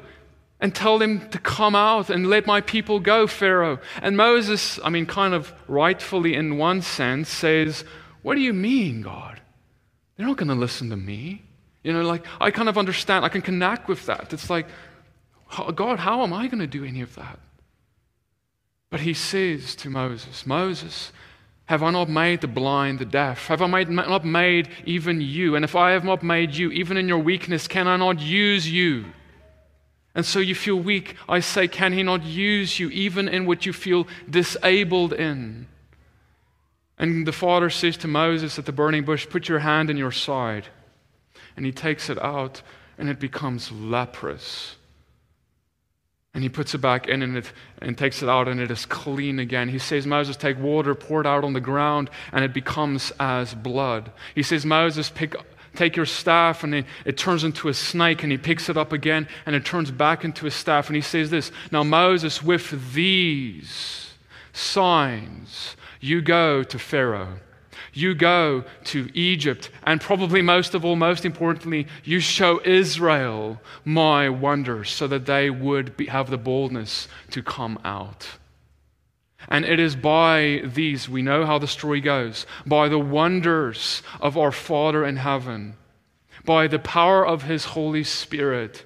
and 0.59 0.73
tell 0.73 0.97
them 0.97 1.29
to 1.29 1.37
come 1.37 1.75
out 1.75 2.09
and 2.09 2.27
let 2.27 2.47
my 2.47 2.61
people 2.61 2.99
go, 2.99 3.27
Pharaoh. 3.27 3.79
And 4.01 4.17
Moses, 4.17 4.79
I 4.83 4.89
mean, 4.89 5.05
kind 5.05 5.33
of 5.33 5.53
rightfully 5.67 6.33
in 6.33 6.57
one 6.57 6.81
sense, 6.81 7.29
says, 7.29 7.83
What 8.21 8.35
do 8.35 8.41
you 8.41 8.53
mean, 8.53 9.01
God? 9.01 9.41
They're 10.15 10.25
not 10.25 10.37
going 10.37 10.47
to 10.47 10.55
listen 10.55 10.89
to 10.89 10.97
me. 10.97 11.43
You 11.83 11.93
know, 11.93 12.01
like, 12.01 12.25
I 12.41 12.51
kind 12.51 12.69
of 12.69 12.77
understand, 12.77 13.25
I 13.25 13.29
can 13.29 13.41
connect 13.41 13.87
with 13.87 14.05
that. 14.07 14.33
It's 14.33 14.49
like, 14.49 14.67
God, 15.75 15.99
how 15.99 16.23
am 16.23 16.33
I 16.33 16.47
going 16.47 16.59
to 16.59 16.67
do 16.67 16.83
any 16.83 17.01
of 17.01 17.13
that? 17.15 17.39
But 18.89 19.01
he 19.01 19.13
says 19.13 19.75
to 19.75 19.89
Moses, 19.89 20.45
Moses, 20.45 21.11
have 21.65 21.81
I 21.81 21.89
not 21.89 22.09
made 22.09 22.41
the 22.41 22.47
blind, 22.47 22.99
the 22.99 23.05
deaf? 23.05 23.47
Have 23.47 23.61
I 23.61 23.67
made, 23.67 23.89
not 23.89 24.23
made 24.23 24.69
even 24.85 25.19
you? 25.19 25.55
And 25.55 25.65
if 25.65 25.75
I 25.75 25.91
have 25.91 26.03
not 26.03 26.21
made 26.21 26.53
you, 26.53 26.71
even 26.71 26.95
in 26.95 27.07
your 27.07 27.17
weakness, 27.17 27.67
can 27.67 27.87
I 27.87 27.97
not 27.97 28.19
use 28.19 28.71
you? 28.71 29.05
And 30.13 30.25
so 30.25 30.39
you 30.39 30.53
feel 30.53 30.77
weak. 30.77 31.15
I 31.27 31.39
say, 31.39 31.67
can 31.67 31.91
he 31.91 32.03
not 32.03 32.23
use 32.23 32.79
you 32.79 32.89
even 32.89 33.27
in 33.27 33.45
what 33.45 33.65
you 33.65 33.73
feel 33.73 34.07
disabled 34.29 35.13
in? 35.13 35.67
And 36.97 37.27
the 37.27 37.33
father 37.33 37.69
says 37.69 37.97
to 37.97 38.07
Moses 38.07 38.57
at 38.57 38.65
the 38.65 38.71
burning 38.71 39.03
bush, 39.03 39.27
Put 39.27 39.49
your 39.49 39.59
hand 39.59 39.89
in 39.89 39.97
your 39.97 40.11
side. 40.11 40.67
And 41.57 41.65
he 41.65 41.71
takes 41.71 42.09
it 42.09 42.21
out, 42.21 42.61
and 42.97 43.09
it 43.09 43.19
becomes 43.19 43.71
leprous. 43.71 44.75
And 46.35 46.43
he 46.43 46.49
puts 46.49 46.75
it 46.75 46.79
back 46.79 47.07
in 47.07 47.23
and, 47.23 47.37
it, 47.37 47.51
and 47.81 47.97
takes 47.97 48.21
it 48.21 48.29
out, 48.29 48.47
and 48.47 48.59
it 48.59 48.69
is 48.69 48.85
clean 48.85 49.39
again. 49.39 49.69
He 49.69 49.79
says, 49.79 50.05
Moses, 50.05 50.35
take 50.35 50.59
water, 50.59 50.93
pour 50.93 51.21
it 51.21 51.25
out 51.25 51.43
on 51.43 51.53
the 51.53 51.61
ground, 51.61 52.11
and 52.31 52.45
it 52.45 52.53
becomes 52.53 53.11
as 53.19 53.55
blood. 53.55 54.11
He 54.35 54.43
says, 54.43 54.65
Moses, 54.65 55.09
pick, 55.09 55.33
take 55.75 55.95
your 55.95 56.05
staff, 56.05 56.63
and 56.63 56.75
it, 56.75 56.85
it 57.05 57.17
turns 57.17 57.43
into 57.43 57.69
a 57.69 57.73
snake, 57.73 58.21
and 58.21 58.31
he 58.31 58.37
picks 58.37 58.69
it 58.69 58.75
up 58.75 58.91
again, 58.91 59.27
and 59.45 59.55
it 59.55 59.65
turns 59.65 59.91
back 59.91 60.23
into 60.23 60.45
a 60.45 60.51
staff. 60.51 60.87
And 60.87 60.95
he 60.95 61.01
says 61.01 61.29
this 61.29 61.51
Now, 61.71 61.83
Moses, 61.83 62.43
with 62.43 62.93
these 62.93 64.13
signs, 64.51 65.77
you 66.01 66.21
go 66.21 66.63
to 66.63 66.77
Pharaoh 66.77 67.39
you 67.95 68.13
go 68.13 68.63
to 68.85 69.09
Egypt, 69.13 69.69
and 69.83 70.01
probably 70.01 70.41
most 70.41 70.75
of 70.75 70.83
all, 70.83 70.95
most 70.95 71.25
importantly, 71.25 71.87
you 72.03 72.19
show 72.19 72.61
Israel 72.63 73.61
my 73.83 74.29
wonders 74.29 74.91
so 74.91 75.07
that 75.07 75.25
they 75.25 75.49
would 75.49 75.95
be, 75.95 76.07
have 76.07 76.29
the 76.29 76.37
boldness 76.37 77.07
to 77.31 77.41
come 77.41 77.79
out. 77.83 78.27
And 79.47 79.63
it 79.63 79.79
is 79.79 79.95
by 79.95 80.61
these, 80.65 81.07
we 81.07 81.21
know 81.21 81.45
how 81.45 81.59
the 81.59 81.67
story 81.67 82.01
goes, 82.01 82.45
by 82.65 82.89
the 82.89 82.99
wonders 82.99 84.01
of 84.19 84.37
our 84.37 84.51
Father 84.51 85.05
in 85.05 85.17
heaven, 85.17 85.75
by 86.43 86.67
the 86.67 86.79
power 86.79 87.25
of 87.25 87.43
His 87.43 87.65
Holy 87.65 88.03
Spirit, 88.03 88.85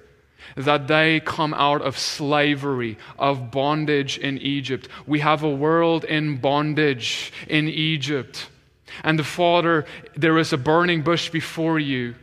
that 0.56 0.88
they 0.88 1.20
come 1.20 1.54
out 1.54 1.82
of 1.82 1.98
slavery, 1.98 2.98
of 3.18 3.50
bondage 3.50 4.18
in 4.18 4.38
Egypt. 4.38 4.88
We 5.06 5.20
have 5.20 5.42
a 5.42 5.50
world 5.50 6.04
in 6.04 6.36
bondage 6.36 7.32
in 7.48 7.68
Egypt. 7.68 8.48
And 9.04 9.18
the 9.18 9.24
Father, 9.24 9.84
there 10.16 10.38
is 10.38 10.52
a 10.52 10.58
burning 10.58 11.02
bush 11.02 11.30
before 11.30 11.78
you. 11.78 12.14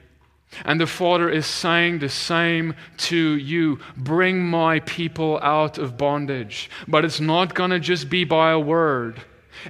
And 0.63 0.79
the 0.79 0.87
Father 0.87 1.29
is 1.29 1.45
saying 1.45 1.99
the 1.99 2.09
same 2.09 2.73
to 2.97 3.17
you 3.17 3.79
bring 3.95 4.43
my 4.45 4.79
people 4.81 5.39
out 5.41 5.77
of 5.77 5.97
bondage. 5.97 6.69
But 6.87 7.03
it's 7.03 7.19
not 7.19 7.53
going 7.53 7.71
to 7.71 7.79
just 7.79 8.09
be 8.09 8.23
by 8.23 8.51
a 8.51 8.59
word, 8.59 9.21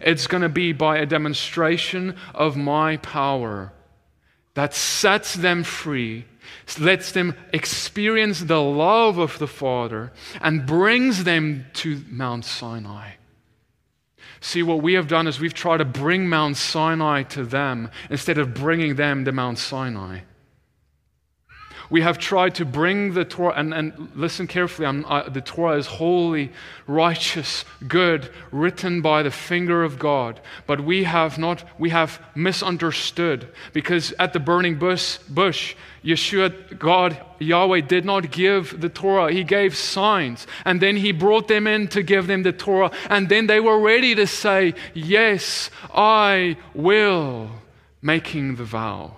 it's 0.01 0.27
going 0.27 0.43
to 0.43 0.49
be 0.49 0.73
by 0.73 0.97
a 0.97 1.05
demonstration 1.05 2.15
of 2.36 2.55
my 2.55 2.97
power 2.97 3.73
that 4.57 4.73
sets 4.73 5.36
them 5.36 5.63
free, 5.63 6.25
lets 6.79 7.12
them 7.12 7.36
experience 7.53 8.39
the 8.39 8.60
love 8.60 9.19
of 9.19 9.38
the 9.38 9.47
Father, 9.47 10.12
and 10.41 10.65
brings 10.65 11.25
them 11.25 11.65
to 11.73 12.03
Mount 12.10 12.43
Sinai. 12.43 13.16
See, 14.39 14.63
what 14.63 14.82
we 14.82 14.93
have 14.93 15.08
done 15.08 15.27
is 15.27 15.39
we've 15.39 15.53
tried 15.53 15.77
to 15.77 15.86
bring 15.86 16.30
Mount 16.30 16.58
Sinai 16.58 17.23
to 17.23 17.43
them 17.43 17.89
instead 18.10 18.38
of 18.38 18.53
bringing 18.53 18.95
them 18.95 19.25
to 19.25 19.32
Mount 19.32 19.60
Sinai. 19.60 20.19
We 21.89 22.02
have 22.02 22.17
tried 22.17 22.56
to 22.56 22.65
bring 22.65 23.13
the 23.13 23.23
Torah, 23.23 23.54
and, 23.56 23.73
and 23.73 24.12
listen 24.15 24.47
carefully, 24.47 24.88
uh, 24.88 25.30
the 25.30 25.41
Torah 25.41 25.78
is 25.78 25.88
holy, 25.88 26.52
righteous, 26.86 27.63
good, 27.88 28.30
written 28.52 29.02
by 29.02 29.23
the 29.23 29.32
finger 29.32 29.84
of 29.84 29.97
God. 29.97 30.41
But 30.65 30.82
we 30.82 31.06
have 31.06 31.38
not, 31.38 31.63
we 31.80 31.89
have 31.91 32.21
misunderstood 32.36 33.47
because 33.71 34.13
at 34.19 34.34
the 34.34 34.39
burning 34.39 34.78
bush, 34.78 35.17
bush 35.30 35.76
Yeshua, 36.04 36.80
God, 36.80 37.17
Yahweh, 37.39 37.82
did 37.82 38.06
not 38.06 38.32
give 38.32 38.80
the 38.80 38.88
Torah. 38.88 39.32
He 39.32 39.43
gave 39.43 39.76
signs. 39.76 40.47
And 40.63 40.80
then 40.82 40.95
He 40.95 41.12
brought 41.12 41.50
them 41.50 41.67
in 41.67 41.89
to 41.89 42.02
give 42.02 42.28
them 42.28 42.43
the 42.43 42.54
Torah. 42.54 42.91
And 43.10 43.28
then 43.28 43.47
they 43.47 43.60
were 43.60 43.80
ready 43.80 44.15
to 44.15 44.26
say, 44.26 44.73
Yes, 44.93 45.69
I 45.93 46.56
will, 46.73 47.52
making 48.02 48.56
the 48.56 48.63
vow. 48.63 49.16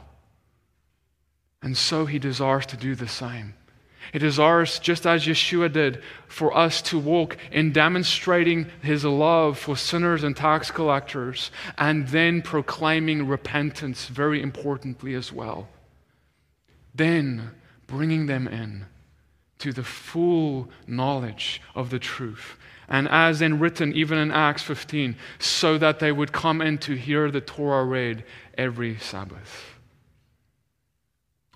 And 1.62 1.78
so 1.78 2.06
He 2.06 2.20
desires 2.20 2.66
to 2.68 2.78
do 2.78 2.96
the 2.96 3.08
same. 3.08 3.54
He 4.12 4.20
desires, 4.20 4.80
just 4.80 5.06
as 5.06 5.26
Yeshua 5.26 5.72
did, 5.72 6.02
for 6.28 6.56
us 6.58 6.82
to 6.84 6.98
walk 6.98 7.38
in 7.52 7.72
demonstrating 7.72 8.66
his 8.82 9.06
love 9.06 9.60
for 9.60 9.78
sinners 9.78 10.24
and 10.24 10.36
tax 10.36 10.72
collectors, 10.72 11.52
and 11.78 12.08
then 12.08 12.42
proclaiming 12.42 13.28
repentance, 13.28 14.08
very 14.08 14.42
importantly 14.42 15.14
as 15.14 15.32
well 15.32 15.68
then 17.00 17.52
bringing 17.88 18.26
them 18.26 18.48
in 18.48 18.86
to 19.58 19.72
the 19.74 19.84
full 19.84 20.70
knowledge 20.86 21.62
of 21.76 21.90
the 21.90 22.00
truth. 22.00 22.58
And 22.88 23.08
as 23.08 23.42
in 23.42 23.60
written, 23.60 23.94
even 23.94 24.18
in 24.18 24.32
Acts 24.32 24.64
15, 24.64 25.16
so 25.40 25.78
that 25.78 26.00
they 26.00 26.12
would 26.12 26.32
come 26.32 26.62
in 26.62 26.78
to 26.80 26.96
hear 26.96 27.32
the 27.32 27.42
Torah 27.42 27.86
read 27.86 28.24
every 28.58 28.98
Sabbath. 28.98 29.69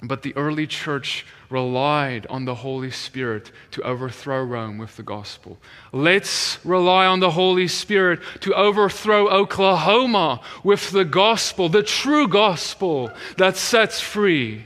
But 0.05 0.21
the 0.21 0.35
early 0.35 0.67
church 0.67 1.25
relied 1.49 2.27
on 2.27 2.43
the 2.43 2.55
Holy 2.55 2.91
Spirit 2.91 3.51
to 3.71 3.81
overthrow 3.83 4.43
Rome 4.43 4.77
with 4.77 4.97
the 4.97 5.03
gospel. 5.03 5.57
Let's 5.93 6.63
rely 6.65 7.05
on 7.05 7.21
the 7.21 7.31
Holy 7.31 7.69
Spirit 7.69 8.19
to 8.41 8.53
overthrow 8.53 9.29
Oklahoma 9.29 10.41
with 10.61 10.91
the 10.91 11.05
gospel, 11.05 11.69
the 11.69 11.83
true 11.83 12.27
gospel 12.27 13.11
that 13.37 13.55
sets 13.55 14.01
free. 14.01 14.65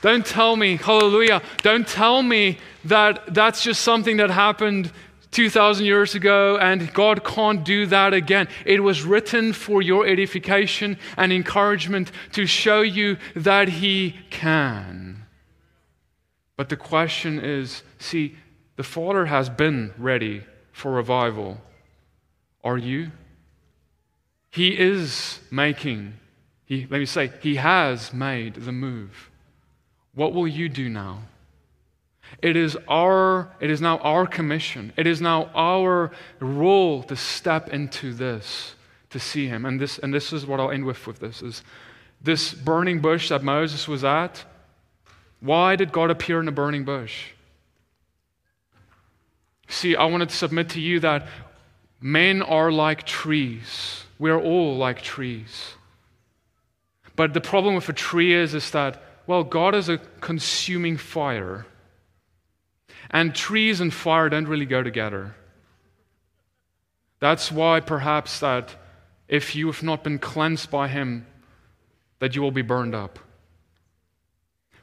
Don't 0.00 0.24
tell 0.24 0.56
me, 0.56 0.76
hallelujah, 0.76 1.42
don't 1.62 1.86
tell 1.86 2.22
me 2.22 2.56
that 2.84 3.34
that's 3.34 3.62
just 3.62 3.82
something 3.82 4.16
that 4.18 4.30
happened 4.30 4.90
2,000 5.30 5.84
years 5.84 6.14
ago 6.14 6.56
and 6.58 6.92
God 6.92 7.24
can't 7.24 7.64
do 7.64 7.86
that 7.86 8.14
again. 8.14 8.48
It 8.64 8.82
was 8.82 9.02
written 9.02 9.52
for 9.52 9.82
your 9.82 10.06
edification 10.06 10.98
and 11.16 11.32
encouragement 11.32 12.10
to 12.32 12.46
show 12.46 12.80
you 12.80 13.18
that 13.36 13.68
He 13.68 14.16
can. 14.30 15.26
But 16.56 16.68
the 16.68 16.76
question 16.76 17.38
is 17.38 17.82
see, 17.98 18.36
the 18.76 18.82
Father 18.82 19.26
has 19.26 19.48
been 19.48 19.92
ready 19.98 20.42
for 20.72 20.92
revival. 20.92 21.60
Are 22.64 22.78
you? 22.78 23.10
He 24.50 24.78
is 24.78 25.40
making, 25.50 26.14
he, 26.64 26.86
let 26.90 26.98
me 26.98 27.06
say, 27.06 27.30
He 27.42 27.56
has 27.56 28.12
made 28.12 28.54
the 28.54 28.72
move. 28.72 29.30
What 30.14 30.32
will 30.32 30.48
you 30.48 30.68
do 30.68 30.88
now? 30.88 31.22
It 32.40 32.56
is 32.56 32.76
our 32.88 33.50
it 33.60 33.70
is 33.70 33.80
now 33.80 33.98
our 33.98 34.26
commission. 34.26 34.92
It 34.96 35.06
is 35.06 35.20
now 35.20 35.50
our 35.54 36.10
role 36.40 37.02
to 37.04 37.16
step 37.16 37.70
into 37.70 38.12
this, 38.12 38.74
to 39.10 39.18
see 39.18 39.46
him. 39.46 39.64
And 39.64 39.80
this 39.80 39.98
and 39.98 40.14
this 40.14 40.32
is 40.32 40.46
what 40.46 40.60
I'll 40.60 40.70
end 40.70 40.84
with 40.84 41.06
with 41.06 41.18
this 41.18 41.42
is 41.42 41.62
this 42.20 42.52
burning 42.52 43.00
bush 43.00 43.28
that 43.28 43.42
Moses 43.42 43.88
was 43.88 44.04
at. 44.04 44.44
Why 45.40 45.76
did 45.76 45.92
God 45.92 46.10
appear 46.10 46.40
in 46.40 46.48
a 46.48 46.52
burning 46.52 46.84
bush? 46.84 47.26
See, 49.68 49.94
I 49.94 50.04
wanted 50.06 50.30
to 50.30 50.34
submit 50.34 50.70
to 50.70 50.80
you 50.80 50.98
that 51.00 51.28
men 52.00 52.42
are 52.42 52.72
like 52.72 53.04
trees. 53.04 54.04
We 54.18 54.30
are 54.30 54.40
all 54.40 54.76
like 54.76 55.02
trees. 55.02 55.74
But 57.14 57.34
the 57.34 57.40
problem 57.40 57.74
with 57.74 57.88
a 57.88 57.92
tree 57.92 58.32
is, 58.32 58.54
is 58.54 58.70
that 58.70 59.02
well, 59.28 59.44
God 59.44 59.74
is 59.74 59.90
a 59.90 59.98
consuming 60.22 60.96
fire. 60.96 61.66
And 63.10 63.34
trees 63.34 63.80
and 63.80 63.92
fire 63.92 64.28
don't 64.28 64.48
really 64.48 64.66
go 64.66 64.82
together. 64.82 65.34
That's 67.20 67.50
why 67.50 67.80
perhaps 67.80 68.40
that 68.40 68.74
if 69.28 69.54
you 69.54 69.66
have 69.66 69.82
not 69.82 70.04
been 70.04 70.18
cleansed 70.18 70.70
by 70.70 70.88
him, 70.88 71.26
that 72.18 72.34
you 72.34 72.42
will 72.42 72.50
be 72.50 72.62
burned 72.62 72.94
up. 72.94 73.18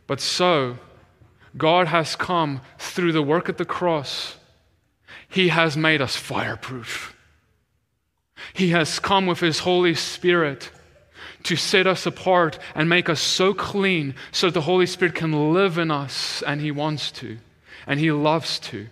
But 0.07 0.21
so, 0.21 0.77
God 1.57 1.87
has 1.87 2.15
come 2.15 2.61
through 2.77 3.11
the 3.11 3.21
work 3.21 3.49
at 3.49 3.57
the 3.57 3.65
cross. 3.65 4.37
He 5.27 5.49
has 5.49 5.75
made 5.75 6.01
us 6.01 6.15
fireproof. 6.15 7.15
He 8.53 8.69
has 8.69 8.99
come 8.99 9.25
with 9.25 9.39
His 9.39 9.59
Holy 9.59 9.95
Spirit 9.95 10.71
to 11.43 11.55
set 11.55 11.87
us 11.87 12.05
apart 12.05 12.59
and 12.73 12.89
make 12.89 13.09
us 13.09 13.21
so 13.21 13.53
clean 13.53 14.15
so 14.31 14.47
that 14.47 14.53
the 14.53 14.61
Holy 14.61 14.85
Spirit 14.85 15.15
can 15.15 15.53
live 15.53 15.77
in 15.77 15.91
us, 15.91 16.43
and 16.43 16.61
He 16.61 16.71
wants 16.71 17.11
to, 17.13 17.37
and 17.87 17.99
He 17.99 18.11
loves 18.11 18.59
to 18.59 18.87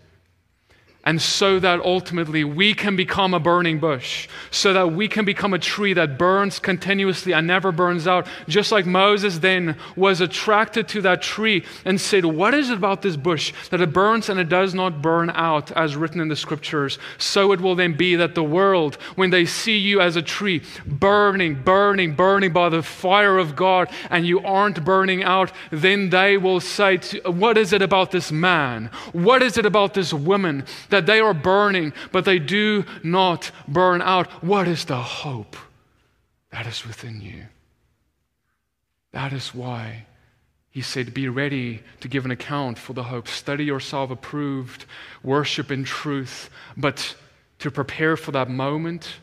and 1.05 1.21
so 1.21 1.59
that 1.59 1.81
ultimately 1.81 2.43
we 2.43 2.73
can 2.73 2.95
become 2.95 3.33
a 3.33 3.39
burning 3.39 3.79
bush, 3.79 4.27
so 4.51 4.71
that 4.71 4.93
we 4.93 5.07
can 5.07 5.25
become 5.25 5.53
a 5.53 5.59
tree 5.59 5.93
that 5.93 6.17
burns 6.17 6.59
continuously 6.59 7.33
and 7.33 7.45
never 7.45 7.71
burns 7.71 8.07
out. 8.07 8.25
Just 8.47 8.71
like 8.71 8.85
Moses 8.85 9.39
then 9.39 9.75
was 9.97 10.21
attracted 10.21 10.87
to 10.89 11.01
that 11.01 11.21
tree 11.21 11.65
and 11.83 11.99
said, 11.99 12.23
What 12.23 12.53
is 12.53 12.69
it 12.69 12.77
about 12.77 13.01
this 13.01 13.17
bush 13.17 13.53
that 13.69 13.81
it 13.81 13.91
burns 13.91 14.29
and 14.29 14.39
it 14.39 14.47
does 14.47 14.73
not 14.73 15.01
burn 15.01 15.29
out, 15.31 15.71
as 15.73 15.97
written 15.97 16.21
in 16.21 16.29
the 16.29 16.35
scriptures? 16.37 16.97
So 17.17 17.51
it 17.51 17.59
will 17.59 17.75
then 17.75 17.93
be 17.93 18.15
that 18.15 18.35
the 18.35 18.43
world, 18.43 18.95
when 19.15 19.29
they 19.29 19.45
see 19.45 19.77
you 19.77 19.99
as 19.99 20.15
a 20.15 20.21
tree, 20.21 20.63
burning, 20.85 21.63
burning, 21.63 22.15
burning 22.15 22.53
by 22.53 22.69
the 22.69 22.81
fire 22.81 23.37
of 23.37 23.57
God, 23.57 23.89
and 24.09 24.25
you 24.25 24.39
aren't 24.39 24.85
burning 24.85 25.23
out, 25.23 25.51
then 25.69 26.11
they 26.11 26.37
will 26.37 26.61
say, 26.61 26.97
What 27.25 27.57
is 27.57 27.73
it 27.73 27.81
about 27.81 28.11
this 28.11 28.31
man? 28.31 28.89
What 29.11 29.43
is 29.43 29.57
it 29.57 29.65
about 29.65 29.95
this 29.95 30.13
woman? 30.13 30.63
That 30.93 31.07
they 31.07 31.19
are 31.19 31.33
burning, 31.33 31.91
but 32.11 32.23
they 32.23 32.39
do 32.39 32.85
not 33.03 33.51
burn 33.67 34.01
out. 34.01 34.29
What 34.43 34.67
is 34.67 34.85
the 34.85 35.01
hope 35.01 35.57
that 36.51 36.67
is 36.67 36.85
within 36.85 37.19
you? 37.19 37.45
That 39.11 39.33
is 39.33 39.53
why 39.53 40.05
he 40.69 40.81
said, 40.81 41.13
Be 41.13 41.29
ready 41.29 41.81
to 41.99 42.07
give 42.07 42.25
an 42.25 42.31
account 42.31 42.77
for 42.77 42.93
the 42.93 43.03
hope. 43.03 43.27
Study 43.27 43.65
yourself 43.65 44.11
approved, 44.11 44.85
worship 45.23 45.71
in 45.71 45.83
truth. 45.83 46.49
But 46.77 47.15
to 47.59 47.69
prepare 47.69 48.15
for 48.15 48.31
that 48.31 48.49
moment, 48.49 49.15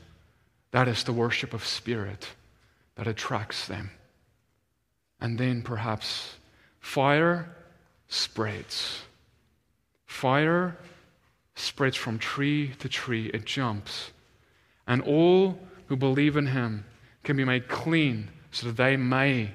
that 0.70 0.88
is 0.88 1.04
the 1.04 1.12
worship 1.12 1.52
of 1.52 1.64
spirit 1.64 2.28
that 2.94 3.06
attracts 3.06 3.66
them. 3.66 3.90
And 5.20 5.38
then 5.38 5.62
perhaps 5.62 6.34
fire 6.80 7.48
spreads. 8.08 9.02
Fire 10.06 10.76
spreads 11.60 11.96
from 11.96 12.18
tree 12.18 12.72
to 12.78 12.88
tree, 12.88 13.30
it 13.32 13.44
jumps. 13.44 14.10
And 14.86 15.02
all 15.02 15.58
who 15.86 15.96
believe 15.96 16.36
in 16.36 16.46
him 16.46 16.84
can 17.22 17.36
be 17.36 17.44
made 17.44 17.68
clean 17.68 18.30
so 18.50 18.68
that 18.68 18.76
they 18.76 18.96
may 18.96 19.50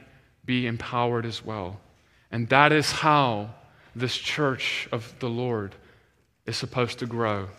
be 0.45 0.67
empowered 0.67 1.25
as 1.25 1.43
well. 1.43 1.79
And 2.31 2.47
that 2.49 2.71
is 2.71 2.91
how 2.91 3.49
this 3.95 4.15
church 4.15 4.87
of 4.91 5.13
the 5.19 5.29
Lord 5.29 5.75
is 6.45 6.57
supposed 6.57 6.99
to 6.99 7.05
grow. 7.05 7.49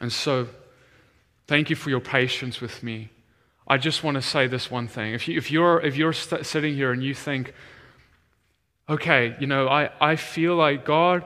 And 0.00 0.12
so, 0.12 0.48
thank 1.46 1.70
you 1.70 1.76
for 1.76 1.90
your 1.90 2.00
patience 2.00 2.60
with 2.60 2.82
me. 2.82 3.10
I 3.66 3.78
just 3.78 4.02
want 4.02 4.16
to 4.16 4.22
say 4.22 4.46
this 4.46 4.70
one 4.70 4.88
thing. 4.88 5.14
If, 5.14 5.28
you, 5.28 5.38
if 5.38 5.50
you're, 5.50 5.80
if 5.80 5.96
you're 5.96 6.12
st- 6.12 6.44
sitting 6.44 6.74
here 6.74 6.90
and 6.90 7.02
you 7.02 7.14
think, 7.14 7.54
okay, 8.88 9.36
you 9.38 9.46
know, 9.46 9.68
I, 9.68 9.90
I 10.00 10.16
feel 10.16 10.56
like 10.56 10.84
God, 10.84 11.24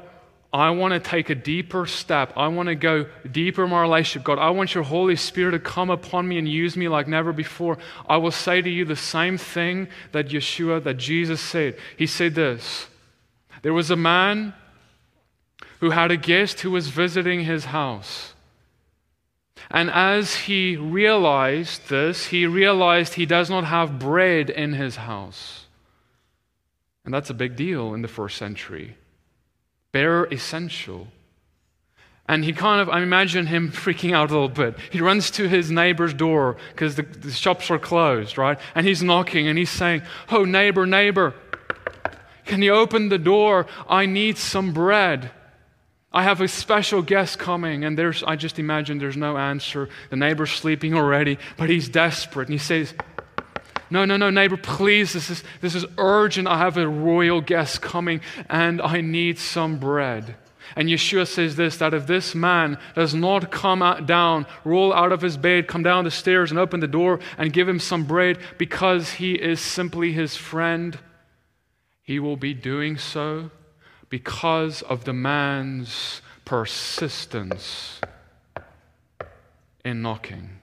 I 0.54 0.70
want 0.70 0.94
to 0.94 1.00
take 1.00 1.30
a 1.30 1.34
deeper 1.34 1.84
step. 1.84 2.32
I 2.36 2.46
want 2.46 2.68
to 2.68 2.76
go 2.76 3.06
deeper 3.30 3.64
in 3.64 3.70
my 3.70 3.82
relationship. 3.82 4.24
God, 4.24 4.38
I 4.38 4.50
want 4.50 4.72
your 4.72 4.84
Holy 4.84 5.16
Spirit 5.16 5.50
to 5.50 5.58
come 5.58 5.90
upon 5.90 6.28
me 6.28 6.38
and 6.38 6.48
use 6.48 6.76
me 6.76 6.86
like 6.86 7.08
never 7.08 7.32
before. 7.32 7.76
I 8.08 8.18
will 8.18 8.30
say 8.30 8.62
to 8.62 8.70
you 8.70 8.84
the 8.84 8.94
same 8.94 9.36
thing 9.36 9.88
that 10.12 10.28
Yeshua, 10.28 10.84
that 10.84 10.94
Jesus 10.94 11.40
said. 11.40 11.76
He 11.96 12.06
said 12.06 12.36
this 12.36 12.86
There 13.62 13.72
was 13.72 13.90
a 13.90 13.96
man 13.96 14.54
who 15.80 15.90
had 15.90 16.12
a 16.12 16.16
guest 16.16 16.60
who 16.60 16.70
was 16.70 16.86
visiting 16.86 17.40
his 17.40 17.64
house. 17.64 18.34
And 19.72 19.90
as 19.90 20.36
he 20.36 20.76
realized 20.76 21.88
this, 21.88 22.26
he 22.26 22.46
realized 22.46 23.14
he 23.14 23.26
does 23.26 23.50
not 23.50 23.64
have 23.64 23.98
bread 23.98 24.50
in 24.50 24.74
his 24.74 24.94
house. 24.94 25.66
And 27.04 27.12
that's 27.12 27.30
a 27.30 27.34
big 27.34 27.56
deal 27.56 27.92
in 27.92 28.02
the 28.02 28.08
first 28.08 28.36
century 28.36 28.98
bare 29.94 30.24
essential. 30.24 31.06
And 32.26 32.44
he 32.44 32.52
kind 32.52 32.80
of, 32.80 32.88
I 32.88 33.00
imagine 33.00 33.46
him 33.46 33.70
freaking 33.72 34.12
out 34.12 34.30
a 34.30 34.32
little 34.32 34.48
bit. 34.48 34.76
He 34.90 35.00
runs 35.00 35.30
to 35.32 35.48
his 35.48 35.70
neighbor's 35.70 36.12
door 36.12 36.56
because 36.72 36.96
the, 36.96 37.02
the, 37.02 37.30
shops 37.30 37.70
are 37.70 37.78
closed, 37.78 38.36
right? 38.36 38.58
And 38.74 38.84
he's 38.84 39.04
knocking 39.04 39.46
and 39.46 39.56
he's 39.56 39.70
saying, 39.70 40.02
Oh, 40.30 40.44
neighbor, 40.44 40.84
neighbor, 40.84 41.32
Can 42.44 42.60
you 42.60 42.74
open 42.74 43.08
the 43.08 43.18
door? 43.18 43.66
I 43.88 44.06
need 44.06 44.36
some 44.36 44.72
bread. 44.72 45.30
I 46.12 46.24
have 46.24 46.40
a 46.40 46.48
special 46.48 47.02
guest 47.02 47.38
coming, 47.38 47.84
and 47.84 47.98
there's, 47.98 48.22
I 48.22 48.36
just 48.36 48.58
imagine 48.60 48.98
there's 48.98 49.16
no 49.16 49.36
answer. 49.36 49.88
The 50.10 50.16
neighbor's 50.16 50.52
sleeping 50.52 50.94
already, 50.94 51.38
but 51.56 51.70
he's 51.70 51.88
desperate. 51.88 52.48
And 52.48 52.52
he 52.52 52.58
says, 52.58 52.94
No, 53.90 54.04
no, 54.04 54.16
no, 54.16 54.30
neighbor, 54.30 54.56
please, 54.56 55.12
this 55.12 55.30
is, 55.30 55.44
this 55.60 55.74
is 55.74 55.84
urgent. 55.98 56.48
I 56.48 56.58
have 56.58 56.76
a 56.76 56.88
royal 56.88 57.40
guest 57.40 57.82
coming, 57.82 58.20
and 58.48 58.80
I 58.80 59.00
need 59.00 59.38
some 59.38 59.78
bread. 59.78 60.36
And 60.76 60.88
Yeshua 60.88 61.26
says 61.26 61.56
this 61.56 61.76
that 61.76 61.94
if 61.94 62.06
this 62.06 62.34
man 62.34 62.78
does 62.94 63.14
not 63.14 63.50
come 63.50 63.82
out, 63.82 64.06
down, 64.06 64.46
roll 64.64 64.92
out 64.92 65.12
of 65.12 65.20
his 65.20 65.36
bed, 65.36 65.68
come 65.68 65.82
down 65.82 66.04
the 66.04 66.10
stairs, 66.10 66.50
and 66.50 66.58
open 66.58 66.80
the 66.80 66.88
door 66.88 67.20
and 67.38 67.52
give 67.52 67.68
him 67.68 67.78
some 67.78 68.04
bread 68.04 68.38
because 68.58 69.12
he 69.12 69.34
is 69.34 69.60
simply 69.60 70.12
his 70.12 70.36
friend, 70.36 70.98
he 72.02 72.18
will 72.18 72.36
be 72.36 72.54
doing 72.54 72.96
so 72.96 73.50
because 74.08 74.82
of 74.82 75.04
the 75.04 75.12
man's 75.12 76.20
persistence 76.44 78.00
in 79.84 80.02
knocking. 80.02 80.60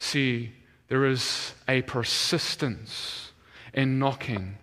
See, 0.00 0.52
there 0.88 1.04
is 1.06 1.54
a 1.68 1.82
persistence 1.82 3.32
in 3.72 3.98
knocking 3.98 4.56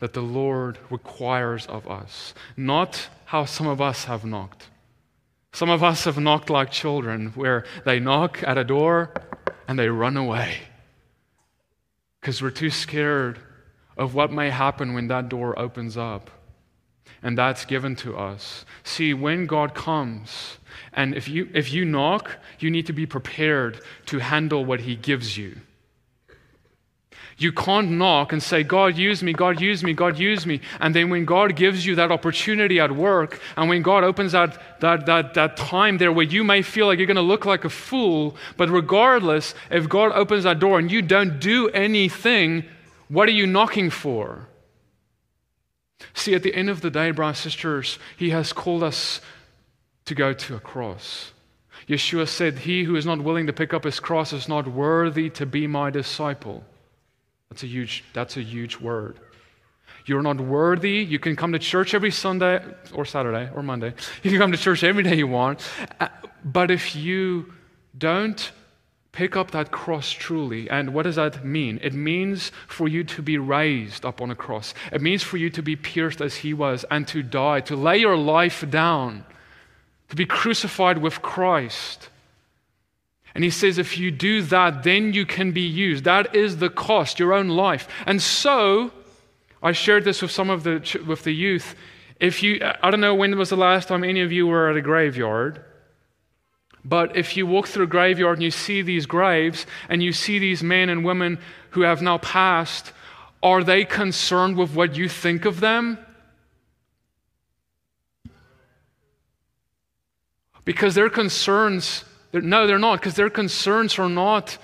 that 0.00 0.12
the 0.12 0.22
Lord 0.22 0.78
requires 0.90 1.66
of 1.66 1.88
us, 1.88 2.34
not 2.56 3.08
how 3.26 3.44
some 3.44 3.66
of 3.66 3.80
us 3.80 4.04
have 4.04 4.24
knocked. 4.24 4.68
Some 5.52 5.70
of 5.70 5.84
us 5.84 6.04
have 6.04 6.18
knocked 6.18 6.50
like 6.50 6.70
children, 6.70 7.28
where 7.34 7.64
they 7.84 8.00
knock 8.00 8.42
at 8.42 8.58
a 8.58 8.64
door 8.64 9.12
and 9.68 9.78
they 9.78 9.88
run 9.88 10.16
away 10.16 10.58
because 12.24 12.40
we're 12.40 12.50
too 12.50 12.70
scared 12.70 13.38
of 13.98 14.14
what 14.14 14.32
may 14.32 14.48
happen 14.48 14.94
when 14.94 15.08
that 15.08 15.28
door 15.28 15.58
opens 15.58 15.94
up. 15.94 16.30
And 17.22 17.36
that's 17.36 17.66
given 17.66 17.96
to 17.96 18.16
us. 18.16 18.64
See, 18.82 19.12
when 19.12 19.44
God 19.44 19.74
comes, 19.74 20.56
and 20.92 21.14
if 21.14 21.28
you, 21.28 21.48
if 21.54 21.72
you 21.72 21.84
knock, 21.84 22.36
you 22.58 22.70
need 22.70 22.86
to 22.86 22.92
be 22.92 23.06
prepared 23.06 23.80
to 24.06 24.18
handle 24.18 24.64
what 24.64 24.80
He 24.80 24.96
gives 24.96 25.36
you. 25.36 25.56
You 27.36 27.52
can't 27.52 27.90
knock 27.92 28.32
and 28.32 28.42
say, 28.42 28.62
God, 28.62 28.96
use 28.96 29.22
me, 29.22 29.32
God, 29.32 29.60
use 29.60 29.82
me, 29.82 29.92
God, 29.92 30.18
use 30.18 30.46
me. 30.46 30.60
And 30.80 30.94
then 30.94 31.10
when 31.10 31.24
God 31.24 31.56
gives 31.56 31.84
you 31.84 31.96
that 31.96 32.12
opportunity 32.12 32.78
at 32.78 32.92
work, 32.92 33.40
and 33.56 33.68
when 33.68 33.82
God 33.82 34.04
opens 34.04 34.32
that, 34.32 34.80
that, 34.80 35.06
that, 35.06 35.34
that 35.34 35.56
time 35.56 35.98
there 35.98 36.12
where 36.12 36.24
you 36.24 36.44
may 36.44 36.62
feel 36.62 36.86
like 36.86 36.98
you're 36.98 37.08
going 37.08 37.16
to 37.16 37.22
look 37.22 37.44
like 37.44 37.64
a 37.64 37.70
fool, 37.70 38.36
but 38.56 38.70
regardless, 38.70 39.54
if 39.70 39.88
God 39.88 40.12
opens 40.12 40.44
that 40.44 40.60
door 40.60 40.78
and 40.78 40.90
you 40.90 41.02
don't 41.02 41.40
do 41.40 41.68
anything, 41.70 42.64
what 43.08 43.28
are 43.28 43.32
you 43.32 43.46
knocking 43.46 43.90
for? 43.90 44.48
See, 46.12 46.34
at 46.34 46.42
the 46.42 46.54
end 46.54 46.70
of 46.70 46.80
the 46.80 46.90
day, 46.90 47.10
brothers 47.10 47.44
and 47.44 47.52
sisters, 47.52 47.98
He 48.16 48.30
has 48.30 48.52
called 48.52 48.82
us 48.84 49.20
to 50.06 50.14
go 50.14 50.32
to 50.32 50.56
a 50.56 50.60
cross. 50.60 51.32
Yeshua 51.88 52.28
said, 52.28 52.58
He 52.58 52.84
who 52.84 52.96
is 52.96 53.06
not 53.06 53.20
willing 53.20 53.46
to 53.46 53.52
pick 53.52 53.74
up 53.74 53.84
his 53.84 54.00
cross 54.00 54.32
is 54.32 54.48
not 54.48 54.66
worthy 54.68 55.30
to 55.30 55.46
be 55.46 55.66
my 55.66 55.90
disciple. 55.90 56.64
That's 57.50 57.62
a 57.62 57.66
huge, 57.66 58.04
that's 58.12 58.36
a 58.36 58.42
huge 58.42 58.80
word. 58.80 59.18
You're 60.06 60.22
not 60.22 60.40
worthy. 60.40 60.98
You 60.98 61.18
can 61.18 61.34
come 61.34 61.52
to 61.52 61.58
church 61.58 61.94
every 61.94 62.10
Sunday 62.10 62.62
or 62.92 63.04
Saturday 63.04 63.50
or 63.54 63.62
Monday. 63.62 63.94
You 64.22 64.30
can 64.30 64.38
come 64.38 64.52
to 64.52 64.58
church 64.58 64.84
every 64.84 65.02
day 65.02 65.16
you 65.16 65.26
want. 65.26 65.66
Uh, 65.98 66.08
but 66.44 66.70
if 66.70 66.94
you 66.94 67.52
don't 67.96 68.52
pick 69.12 69.36
up 69.36 69.52
that 69.52 69.70
cross 69.70 70.10
truly, 70.10 70.68
and 70.68 70.92
what 70.92 71.04
does 71.04 71.16
that 71.16 71.44
mean? 71.44 71.78
It 71.82 71.94
means 71.94 72.50
for 72.66 72.88
you 72.88 73.04
to 73.04 73.22
be 73.22 73.38
raised 73.38 74.04
up 74.04 74.20
on 74.20 74.30
a 74.30 74.34
cross. 74.34 74.74
It 74.92 75.00
means 75.00 75.22
for 75.22 75.36
you 75.36 75.48
to 75.50 75.62
be 75.62 75.76
pierced 75.76 76.20
as 76.20 76.36
he 76.36 76.52
was 76.52 76.84
and 76.90 77.08
to 77.08 77.22
die, 77.22 77.60
to 77.60 77.76
lay 77.76 77.98
your 77.98 78.16
life 78.16 78.68
down, 78.68 79.24
to 80.08 80.16
be 80.16 80.26
crucified 80.26 80.98
with 80.98 81.22
Christ. 81.22 82.08
And 83.34 83.42
he 83.42 83.50
says, 83.50 83.78
if 83.78 83.98
you 83.98 84.10
do 84.10 84.42
that, 84.42 84.84
then 84.84 85.12
you 85.12 85.26
can 85.26 85.52
be 85.52 85.62
used. 85.62 86.04
That 86.04 86.36
is 86.36 86.58
the 86.58 86.70
cost, 86.70 87.18
your 87.18 87.32
own 87.32 87.48
life. 87.48 87.88
And 88.06 88.22
so, 88.22 88.92
I 89.62 89.72
shared 89.72 90.04
this 90.04 90.22
with 90.22 90.30
some 90.30 90.50
of 90.50 90.62
the, 90.62 91.02
with 91.06 91.24
the 91.24 91.32
youth. 91.32 91.74
If 92.20 92.42
you, 92.42 92.60
I 92.82 92.90
don't 92.90 93.00
know 93.00 93.14
when 93.14 93.36
was 93.36 93.50
the 93.50 93.56
last 93.56 93.88
time 93.88 94.04
any 94.04 94.20
of 94.20 94.30
you 94.30 94.46
were 94.46 94.70
at 94.70 94.76
a 94.76 94.82
graveyard, 94.82 95.64
but 96.84 97.16
if 97.16 97.36
you 97.36 97.46
walk 97.46 97.66
through 97.66 97.84
a 97.84 97.88
graveyard 97.88 98.36
and 98.36 98.42
you 98.42 98.50
see 98.50 98.82
these 98.82 99.06
graves 99.06 99.66
and 99.88 100.02
you 100.02 100.12
see 100.12 100.38
these 100.38 100.62
men 100.62 100.90
and 100.90 101.04
women 101.04 101.38
who 101.70 101.80
have 101.80 102.02
now 102.02 102.18
passed, 102.18 102.92
are 103.42 103.64
they 103.64 103.84
concerned 103.84 104.56
with 104.56 104.74
what 104.74 104.96
you 104.96 105.08
think 105.08 105.44
of 105.44 105.60
them? 105.60 105.98
Because 110.64 110.94
their 110.94 111.10
concerns 111.10 112.04
they're, 112.34 112.42
no, 112.42 112.66
they're 112.66 112.80
not, 112.80 112.98
because 112.98 113.14
their 113.14 113.30
concerns 113.30 113.96
are 113.96 114.08
not 114.08 114.58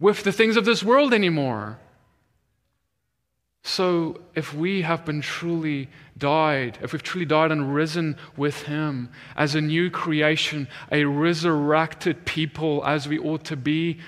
with 0.00 0.24
the 0.24 0.32
things 0.32 0.56
of 0.56 0.64
this 0.64 0.82
world 0.82 1.14
anymore. 1.14 1.78
So, 3.62 4.22
if 4.34 4.52
we 4.52 4.82
have 4.82 5.04
been 5.04 5.20
truly 5.20 5.88
died, 6.18 6.78
if 6.82 6.92
we've 6.92 7.00
truly 7.00 7.24
died 7.24 7.52
and 7.52 7.72
risen 7.72 8.16
with 8.36 8.62
Him 8.62 9.10
as 9.36 9.54
a 9.54 9.60
new 9.60 9.88
creation, 9.88 10.66
a 10.90 11.04
resurrected 11.04 12.24
people 12.24 12.82
as 12.84 13.06
we 13.06 13.20
ought 13.20 13.44
to 13.44 13.56
be, 13.56 14.00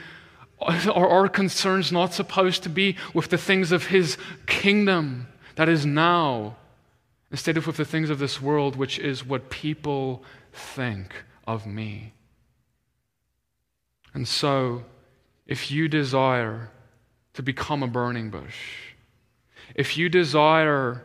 are 0.61 1.09
our 1.09 1.29
concerns 1.29 1.93
not 1.93 2.13
supposed 2.13 2.65
to 2.65 2.69
be 2.69 2.97
with 3.15 3.29
the 3.29 3.39
things 3.39 3.71
of 3.71 3.87
His 3.87 4.19
kingdom 4.47 5.29
that 5.55 5.69
is 5.69 5.87
now, 5.87 6.57
instead 7.31 7.57
of 7.57 7.69
with 7.69 7.77
the 7.77 7.85
things 7.85 8.11
of 8.11 8.19
this 8.19 8.43
world, 8.43 8.75
which 8.75 8.99
is 8.99 9.25
what 9.25 9.51
people 9.51 10.25
think 10.53 11.15
of 11.45 11.67
me? 11.67 12.15
And 14.13 14.27
so, 14.27 14.85
if 15.47 15.71
you 15.71 15.89
desire 15.89 16.71
to 17.35 17.43
become 17.43 17.83
a 17.83 17.89
burning 17.89 18.31
bush, 18.31 18.95
if 19.75 19.97
you 19.97 20.09
desire 20.09 21.05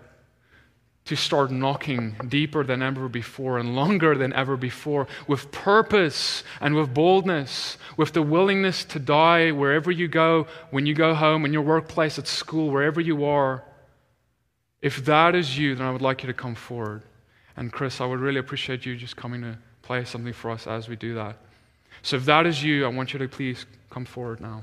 to 1.06 1.16
start 1.16 1.50
knocking 1.50 2.16
deeper 2.28 2.64
than 2.64 2.84
ever 2.84 3.10
before 3.10 3.58
and 3.58 3.76
longer 3.76 4.16
than 4.16 4.32
ever 4.34 4.56
before, 4.56 5.08
with 5.28 5.52
purpose 5.52 6.44
and 6.62 6.76
with 6.76 6.94
boldness, 6.94 7.80
with 7.98 8.14
the 8.14 8.22
willingness 8.22 8.86
to 8.86 9.00
die 9.00 9.50
wherever 9.50 9.90
you 9.90 10.08
go, 10.08 10.46
when 10.70 10.86
you 10.86 10.94
go 10.94 11.16
home, 11.16 11.46
in 11.46 11.54
your 11.54 11.64
workplace, 11.64 12.20
at 12.20 12.28
school, 12.28 12.70
wherever 12.70 13.02
you 13.02 13.26
are, 13.26 13.64
if 14.84 15.04
that 15.06 15.34
is 15.34 15.58
you, 15.58 15.74
then 15.74 15.88
I 15.88 15.92
would 15.92 16.04
like 16.04 16.22
you 16.22 16.28
to 16.28 16.34
come 16.34 16.54
forward. 16.54 17.02
And 17.58 17.74
Chris, 17.74 18.00
I 18.00 18.06
would 18.06 18.20
really 18.20 18.40
appreciate 18.40 18.86
you 18.86 18.96
just 18.96 19.18
coming 19.18 19.42
to 19.42 19.58
play 19.90 20.06
something 20.06 20.34
for 20.34 20.52
us 20.52 20.68
as 20.68 20.88
we 20.88 20.96
do 20.96 21.16
that. 21.16 21.36
So 22.04 22.16
if 22.18 22.26
that 22.26 22.46
is 22.46 22.64
you, 22.64 22.86
I 22.86 22.90
want 22.90 23.12
you 23.12 23.18
to 23.18 23.28
please 23.28 23.66
come 23.90 24.06
forward 24.06 24.40
now. 24.40 24.62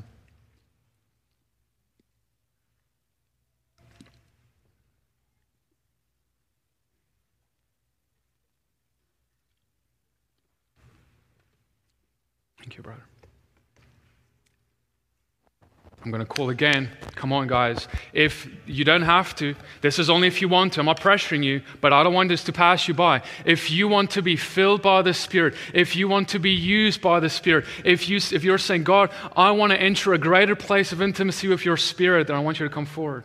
Thank 12.60 12.76
you, 12.76 12.84
brother. 12.84 13.05
I'm 16.06 16.12
going 16.12 16.24
to 16.24 16.24
call 16.24 16.50
again. 16.50 16.88
Come 17.16 17.32
on, 17.32 17.48
guys. 17.48 17.88
If 18.12 18.48
you 18.64 18.84
don't 18.84 19.02
have 19.02 19.34
to, 19.36 19.56
this 19.80 19.98
is 19.98 20.08
only 20.08 20.28
if 20.28 20.40
you 20.40 20.48
want 20.48 20.74
to. 20.74 20.80
I'm 20.80 20.86
not 20.86 21.00
pressuring 21.00 21.42
you, 21.42 21.62
but 21.80 21.92
I 21.92 22.04
don't 22.04 22.14
want 22.14 22.28
this 22.28 22.44
to 22.44 22.52
pass 22.52 22.86
you 22.86 22.94
by. 22.94 23.22
If 23.44 23.72
you 23.72 23.88
want 23.88 24.12
to 24.12 24.22
be 24.22 24.36
filled 24.36 24.82
by 24.82 25.02
the 25.02 25.12
Spirit, 25.12 25.54
if 25.74 25.96
you 25.96 26.06
want 26.06 26.28
to 26.28 26.38
be 26.38 26.52
used 26.52 27.00
by 27.00 27.18
the 27.18 27.28
Spirit, 27.28 27.64
if, 27.84 28.08
you, 28.08 28.18
if 28.18 28.44
you're 28.44 28.56
saying, 28.56 28.84
God, 28.84 29.10
I 29.34 29.50
want 29.50 29.72
to 29.72 29.80
enter 29.80 30.14
a 30.14 30.18
greater 30.18 30.54
place 30.54 30.92
of 30.92 31.02
intimacy 31.02 31.48
with 31.48 31.64
your 31.64 31.76
Spirit, 31.76 32.28
then 32.28 32.36
I 32.36 32.38
want 32.38 32.60
you 32.60 32.68
to 32.68 32.72
come 32.72 32.86
forward. 32.86 33.24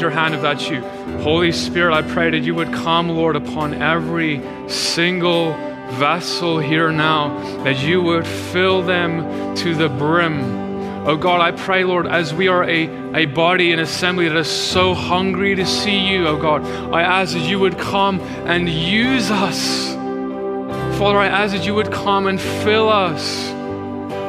Raise 0.00 0.02
your 0.02 0.18
hand 0.18 0.34
if 0.34 0.40
that's 0.40 0.70
you. 0.70 0.80
Holy 1.20 1.52
Spirit, 1.52 1.92
I 1.92 2.00
pray 2.00 2.30
that 2.30 2.38
you 2.38 2.54
would 2.54 2.72
come, 2.72 3.10
Lord, 3.10 3.36
upon 3.36 3.74
every 3.74 4.40
single 4.66 5.52
vessel 5.98 6.58
here 6.58 6.90
now, 6.90 7.38
that 7.64 7.82
you 7.82 8.00
would 8.00 8.26
fill 8.26 8.80
them 8.82 9.54
to 9.56 9.74
the 9.74 9.90
brim. 9.90 11.06
Oh 11.06 11.18
God, 11.18 11.42
I 11.42 11.50
pray, 11.50 11.84
Lord, 11.84 12.06
as 12.06 12.32
we 12.32 12.48
are 12.48 12.64
a, 12.64 13.14
a 13.14 13.26
body, 13.26 13.72
an 13.72 13.80
assembly 13.80 14.26
that 14.26 14.38
is 14.38 14.48
so 14.48 14.94
hungry 14.94 15.54
to 15.54 15.66
see 15.66 15.98
you, 15.98 16.26
oh 16.26 16.40
God, 16.40 16.64
I 16.94 17.02
ask 17.02 17.34
that 17.34 17.46
you 17.46 17.58
would 17.58 17.76
come 17.76 18.20
and 18.46 18.70
use 18.70 19.30
us. 19.30 19.92
Father, 20.98 21.18
I 21.18 21.26
ask 21.26 21.54
that 21.54 21.66
you 21.66 21.74
would 21.74 21.92
come 21.92 22.26
and 22.26 22.40
fill 22.40 22.88
us 22.88 23.50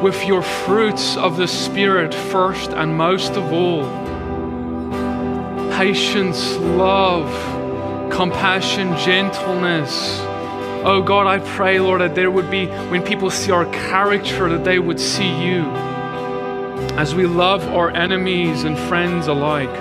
with 0.04 0.22
your 0.26 0.42
fruits 0.42 1.16
of 1.16 1.38
the 1.38 1.48
Spirit 1.48 2.14
first 2.14 2.72
and 2.72 2.98
most 2.98 3.34
of 3.38 3.54
all 3.54 4.01
patience, 5.82 6.58
love, 6.58 7.28
compassion, 8.12 8.96
gentleness. 8.98 10.20
Oh 10.86 11.02
God, 11.04 11.26
I 11.26 11.40
pray, 11.56 11.80
Lord, 11.80 12.02
that 12.02 12.14
there 12.14 12.30
would 12.30 12.52
be, 12.52 12.68
when 12.92 13.02
people 13.02 13.32
see 13.32 13.50
our 13.50 13.66
character, 13.66 14.48
that 14.50 14.64
they 14.64 14.78
would 14.78 15.00
see 15.00 15.44
you 15.44 15.64
as 17.02 17.16
we 17.16 17.26
love 17.26 17.68
our 17.70 17.90
enemies 17.90 18.64
and 18.64 18.78
friends 18.78 19.26
alike. 19.26 19.72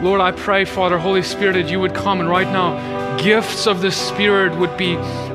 Lord, 0.00 0.20
I 0.20 0.30
pray, 0.30 0.64
Father, 0.64 0.96
Holy 0.96 1.22
Spirit, 1.22 1.54
that 1.54 1.68
you 1.68 1.80
would 1.80 1.94
come 1.94 2.20
and 2.20 2.28
right 2.28 2.46
now, 2.46 3.18
gifts 3.18 3.66
of 3.66 3.82
the 3.82 3.90
Spirit 3.90 4.56
would 4.60 4.76
be, 4.76 4.94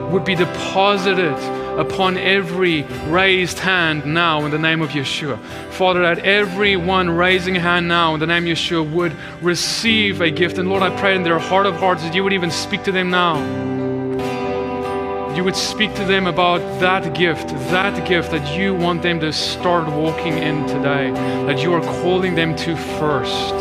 would 0.10 0.24
be 0.24 0.36
deposited 0.36 1.36
upon 1.78 2.18
every 2.18 2.84
raised 3.08 3.60
hand 3.60 4.06
now 4.06 4.46
in 4.46 4.52
the 4.52 4.58
name 4.58 4.82
of 4.82 4.92
Yeshua. 4.92 5.38
Father, 5.78 6.02
that 6.02 6.26
everyone 6.26 7.08
raising 7.08 7.56
a 7.56 7.60
hand 7.60 7.88
now 7.88 8.16
in 8.16 8.20
the 8.20 8.26
name 8.26 8.48
of 8.48 8.50
Yeshua 8.50 8.92
would 8.94 9.16
receive 9.44 10.22
a 10.22 10.32
gift. 10.32 10.58
And 10.58 10.68
Lord, 10.70 10.82
I 10.82 10.90
pray 11.00 11.16
in 11.16 11.22
their 11.22 11.38
heart 11.38 11.68
of 11.68 11.76
hearts 11.76 12.02
that 12.02 12.16
you 12.16 12.24
would 12.24 12.34
even 12.34 12.50
speak 12.50 12.82
to 12.86 12.92
them 12.92 13.12
now. 13.12 13.38
You 15.36 15.44
would 15.44 15.56
speak 15.56 15.94
to 15.94 16.04
them 16.04 16.26
about 16.26 16.62
that 16.80 17.14
gift, 17.14 17.50
that 17.70 18.08
gift 18.08 18.32
that 18.32 18.58
you 18.58 18.74
want 18.74 19.04
them 19.04 19.20
to 19.20 19.32
start 19.32 19.88
walking 19.88 20.40
in 20.40 20.66
today, 20.66 21.12
that 21.46 21.62
you 21.62 21.72
are 21.74 21.82
calling 22.02 22.34
them 22.34 22.56
to 22.56 22.76
first. 22.76 23.54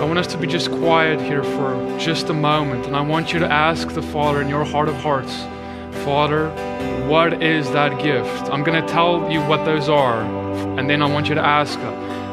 I 0.00 0.04
want 0.04 0.20
us 0.20 0.28
to 0.28 0.38
be 0.38 0.46
just 0.46 0.70
quiet 0.70 1.20
here 1.20 1.42
for 1.42 1.98
just 1.98 2.28
a 2.28 2.34
moment, 2.34 2.86
and 2.86 2.94
I 2.94 3.00
want 3.00 3.32
you 3.32 3.40
to 3.40 3.50
ask 3.50 3.88
the 3.88 4.02
Father 4.02 4.40
in 4.40 4.48
your 4.48 4.64
heart 4.64 4.88
of 4.88 4.94
hearts, 4.94 5.44
Father, 6.04 6.50
what 7.08 7.42
is 7.42 7.70
that 7.70 7.98
gift? 8.02 8.50
I'm 8.52 8.62
going 8.62 8.78
to 8.80 8.86
tell 8.92 9.30
you 9.32 9.40
what 9.40 9.64
those 9.64 9.88
are, 9.88 10.20
and 10.78 10.90
then 10.90 11.00
I 11.00 11.06
want 11.06 11.30
you 11.30 11.34
to 11.34 11.40
ask. 11.40 11.78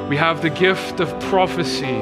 We 0.09 0.17
have 0.17 0.41
the 0.41 0.49
gift 0.49 0.99
of 0.99 1.17
prophecy, 1.21 1.97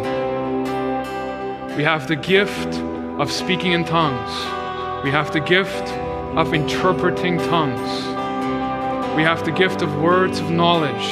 we 1.75 1.83
have 1.83 2.07
the 2.07 2.15
gift 2.15 2.79
of 3.19 3.31
speaking 3.31 3.73
in 3.73 3.85
tongues, 3.85 4.31
we 5.03 5.11
have 5.11 5.31
the 5.31 5.41
gift 5.41 5.87
of 6.35 6.55
interpreting 6.55 7.37
tongues, 7.37 8.05
we 9.15 9.21
have 9.21 9.45
the 9.45 9.51
gift 9.51 9.83
of 9.83 9.95
words 10.01 10.39
of 10.39 10.49
knowledge, 10.49 11.07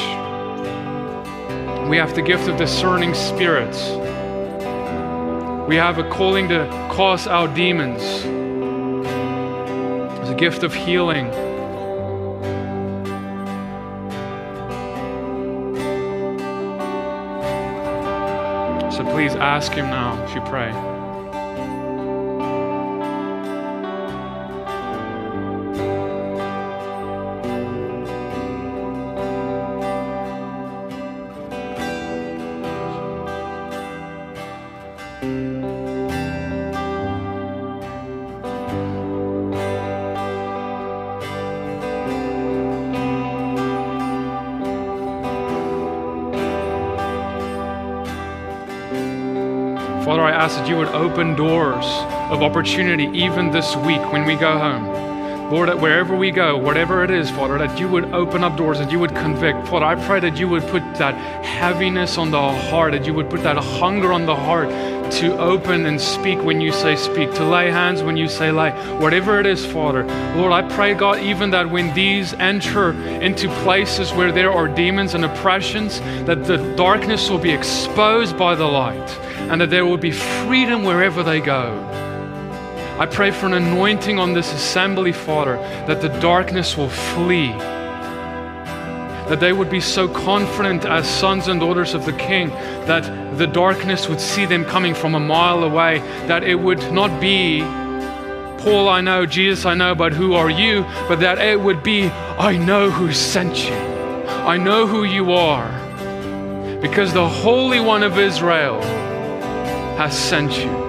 we 1.87 1.97
have 1.97 2.15
the 2.15 2.23
gift 2.23 2.47
of 2.47 2.57
discerning 2.57 3.13
spirits. 3.13 3.91
We 5.67 5.75
have 5.75 5.99
a 5.99 6.09
calling 6.09 6.47
to 6.47 6.65
cast 6.95 7.27
out 7.27 7.53
demons. 7.53 8.36
Gift 10.37 10.61
of 10.61 10.71
healing. 10.71 11.31
So 18.91 19.03
please 19.03 19.33
ask 19.33 19.71
Him 19.71 19.87
now 19.87 20.23
if 20.25 20.35
you 20.35 20.41
pray. 20.41 20.96
Ask 50.47 50.59
that 50.59 50.69
you 50.69 50.77
would 50.77 50.87
open 50.87 51.35
doors 51.35 51.83
of 52.31 52.41
opportunity 52.41 53.03
even 53.07 53.51
this 53.51 53.75
week 53.75 54.01
when 54.13 54.23
we 54.23 54.33
go 54.33 54.57
home. 54.57 55.51
Lord, 55.51 55.67
that 55.67 55.77
wherever 55.77 56.15
we 56.15 56.31
go, 56.31 56.57
whatever 56.57 57.03
it 57.03 57.11
is, 57.11 57.29
Father, 57.29 57.57
that 57.57 57.77
you 57.77 57.89
would 57.89 58.05
open 58.13 58.45
up 58.45 58.55
doors, 58.55 58.79
that 58.79 58.89
you 58.89 58.97
would 58.97 59.13
convict. 59.13 59.67
Father, 59.67 59.85
I 59.85 59.95
pray 60.07 60.21
that 60.21 60.37
you 60.37 60.47
would 60.47 60.63
put 60.67 60.83
that 60.95 61.15
heaviness 61.43 62.17
on 62.17 62.31
the 62.31 62.39
heart, 62.39 62.93
that 62.93 63.05
you 63.05 63.13
would 63.13 63.29
put 63.29 63.43
that 63.43 63.57
hunger 63.57 64.13
on 64.13 64.25
the 64.25 64.37
heart 64.37 64.69
to 65.11 65.37
open 65.37 65.85
and 65.85 65.99
speak 65.99 66.43
when 66.43 66.61
you 66.61 66.71
say 66.71 66.95
speak, 66.95 67.33
to 67.35 67.43
lay 67.43 67.71
hands 67.71 68.01
when 68.01 68.17
you 68.17 68.27
say 68.27 68.51
lay. 68.51 68.71
Whatever 68.99 69.39
it 69.39 69.45
is, 69.45 69.65
Father. 69.65 70.03
Lord, 70.35 70.51
I 70.51 70.67
pray, 70.75 70.93
God, 70.93 71.19
even 71.19 71.49
that 71.51 71.69
when 71.69 71.93
these 71.93 72.33
enter 72.33 72.91
into 73.21 73.49
places 73.63 74.13
where 74.13 74.31
there 74.31 74.51
are 74.51 74.67
demons 74.67 75.13
and 75.13 75.25
oppressions, 75.25 75.99
that 76.25 76.45
the 76.45 76.57
darkness 76.75 77.29
will 77.29 77.39
be 77.39 77.51
exposed 77.51 78.37
by 78.37 78.55
the 78.55 78.65
light 78.65 79.09
and 79.49 79.61
that 79.61 79.69
there 79.69 79.85
will 79.85 79.97
be 79.97 80.11
freedom 80.11 80.83
wherever 80.83 81.23
they 81.23 81.39
go. 81.39 81.83
I 82.99 83.05
pray 83.05 83.31
for 83.31 83.45
an 83.45 83.53
anointing 83.53 84.17
on 84.17 84.33
this 84.33 84.51
assembly, 84.51 85.11
Father, 85.11 85.57
that 85.85 86.01
the 86.01 86.09
darkness 86.19 86.75
will 86.75 86.89
flee. 86.89 87.76
That 89.29 89.39
they 89.39 89.51
would 89.51 89.69
be 89.69 89.81
so 89.81 90.07
confident 90.07 90.85
as 90.85 91.07
sons 91.07 91.47
and 91.47 91.59
daughters 91.59 91.93
of 91.93 92.05
the 92.05 92.13
King 92.13 92.49
that 92.87 93.37
the 93.37 93.47
darkness 93.47 94.07
would 94.07 94.21
see 94.21 94.45
them 94.45 94.63
coming 94.65 94.95
from 94.95 95.15
a 95.15 95.19
mile 95.19 95.63
away, 95.63 95.99
that 96.27 96.43
it 96.43 96.55
would 96.55 96.91
not 96.91 97.19
be, 97.19 97.61
Paul, 98.63 98.87
I 98.89 99.01
know, 99.01 99.25
Jesus, 99.25 99.65
I 99.65 99.73
know, 99.73 99.95
but 99.95 100.13
who 100.13 100.33
are 100.33 100.49
you? 100.49 100.83
But 101.07 101.19
that 101.19 101.39
it 101.39 101.59
would 101.59 101.83
be, 101.83 102.07
I 102.07 102.57
know 102.57 102.89
who 102.89 103.11
sent 103.11 103.67
you. 103.67 103.75
I 103.75 104.57
know 104.57 104.87
who 104.87 105.03
you 105.03 105.33
are. 105.33 105.69
Because 106.81 107.13
the 107.13 107.27
Holy 107.27 107.79
One 107.79 108.03
of 108.03 108.17
Israel 108.17 108.81
has 109.97 110.17
sent 110.17 110.57
you. 110.57 110.86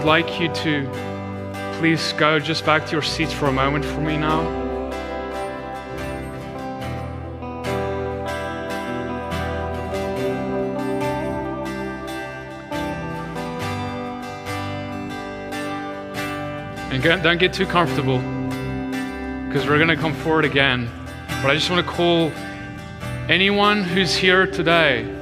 Would 0.00 0.06
like 0.06 0.40
you 0.40 0.50
to 0.54 0.88
please 1.78 2.14
go 2.14 2.38
just 2.38 2.64
back 2.64 2.86
to 2.86 2.92
your 2.92 3.02
seats 3.02 3.34
for 3.34 3.48
a 3.48 3.52
moment 3.52 3.84
for 3.84 4.00
me 4.00 4.16
now. 4.16 4.40
And 16.90 17.02
don't 17.22 17.38
get 17.38 17.52
too 17.52 17.66
comfortable 17.66 18.20
because 19.48 19.66
we're 19.66 19.76
going 19.76 19.88
to 19.88 19.96
come 19.96 20.14
forward 20.14 20.46
again. 20.46 20.88
But 21.42 21.50
I 21.50 21.54
just 21.54 21.68
want 21.68 21.86
to 21.86 21.92
call 21.92 22.32
anyone 23.28 23.82
who's 23.82 24.16
here 24.16 24.46
today. 24.46 25.19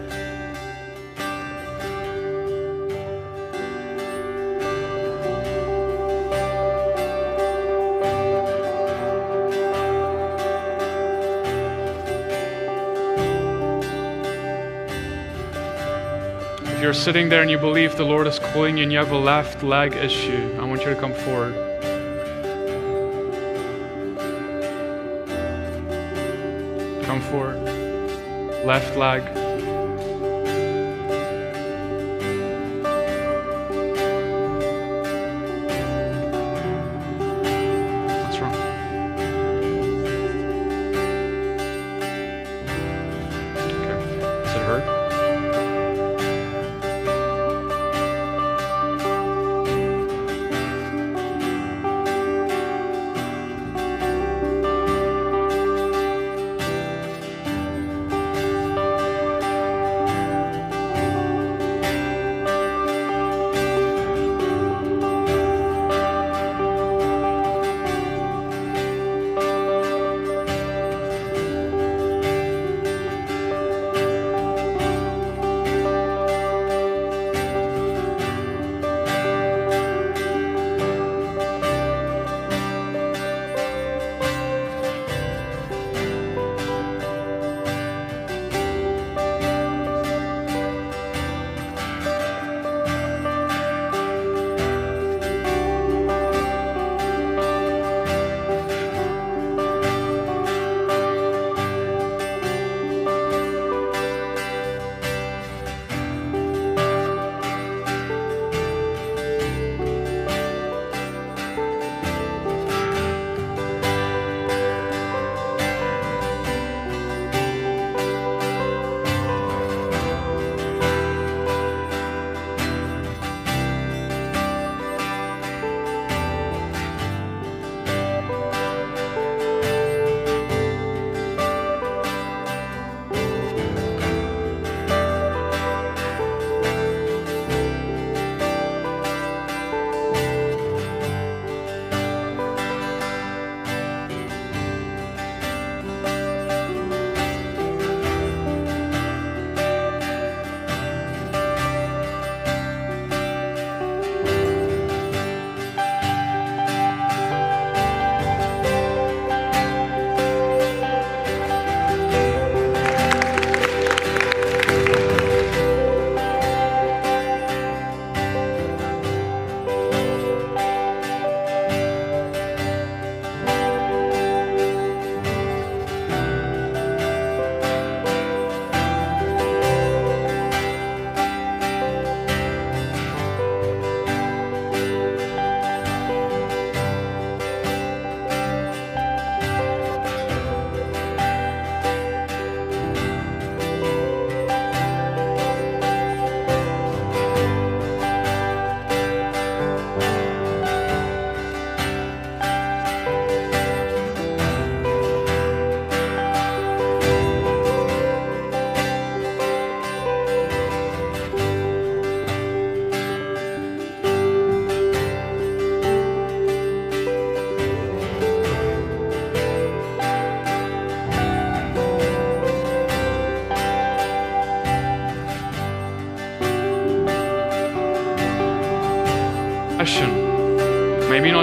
You're 16.88 16.94
sitting 16.94 17.28
there 17.28 17.42
and 17.42 17.50
you 17.50 17.58
believe 17.58 17.98
the 17.98 18.02
Lord 18.02 18.26
is 18.26 18.38
calling 18.38 18.78
you 18.78 18.82
and 18.82 18.90
you 18.90 18.96
have 18.96 19.12
a 19.12 19.18
left 19.18 19.62
leg 19.62 19.92
issue, 19.92 20.56
I 20.58 20.64
want 20.64 20.80
you 20.80 20.94
to 20.94 20.96
come 20.96 21.12
forward. 21.12 21.52
Come 27.04 27.20
forward. 27.20 27.62
Left 28.64 28.96
leg. 28.96 29.47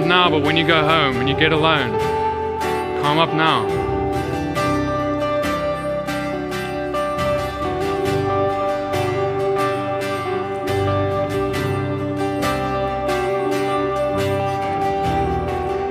Now, 0.05 0.29
but 0.29 0.43
when 0.43 0.55
you 0.55 0.67
go 0.67 0.83
home, 0.83 1.17
when 1.17 1.27
you 1.27 1.35
get 1.35 1.51
alone, 1.51 1.91
calm 3.01 3.17
up 3.17 3.33
now. 3.33 3.65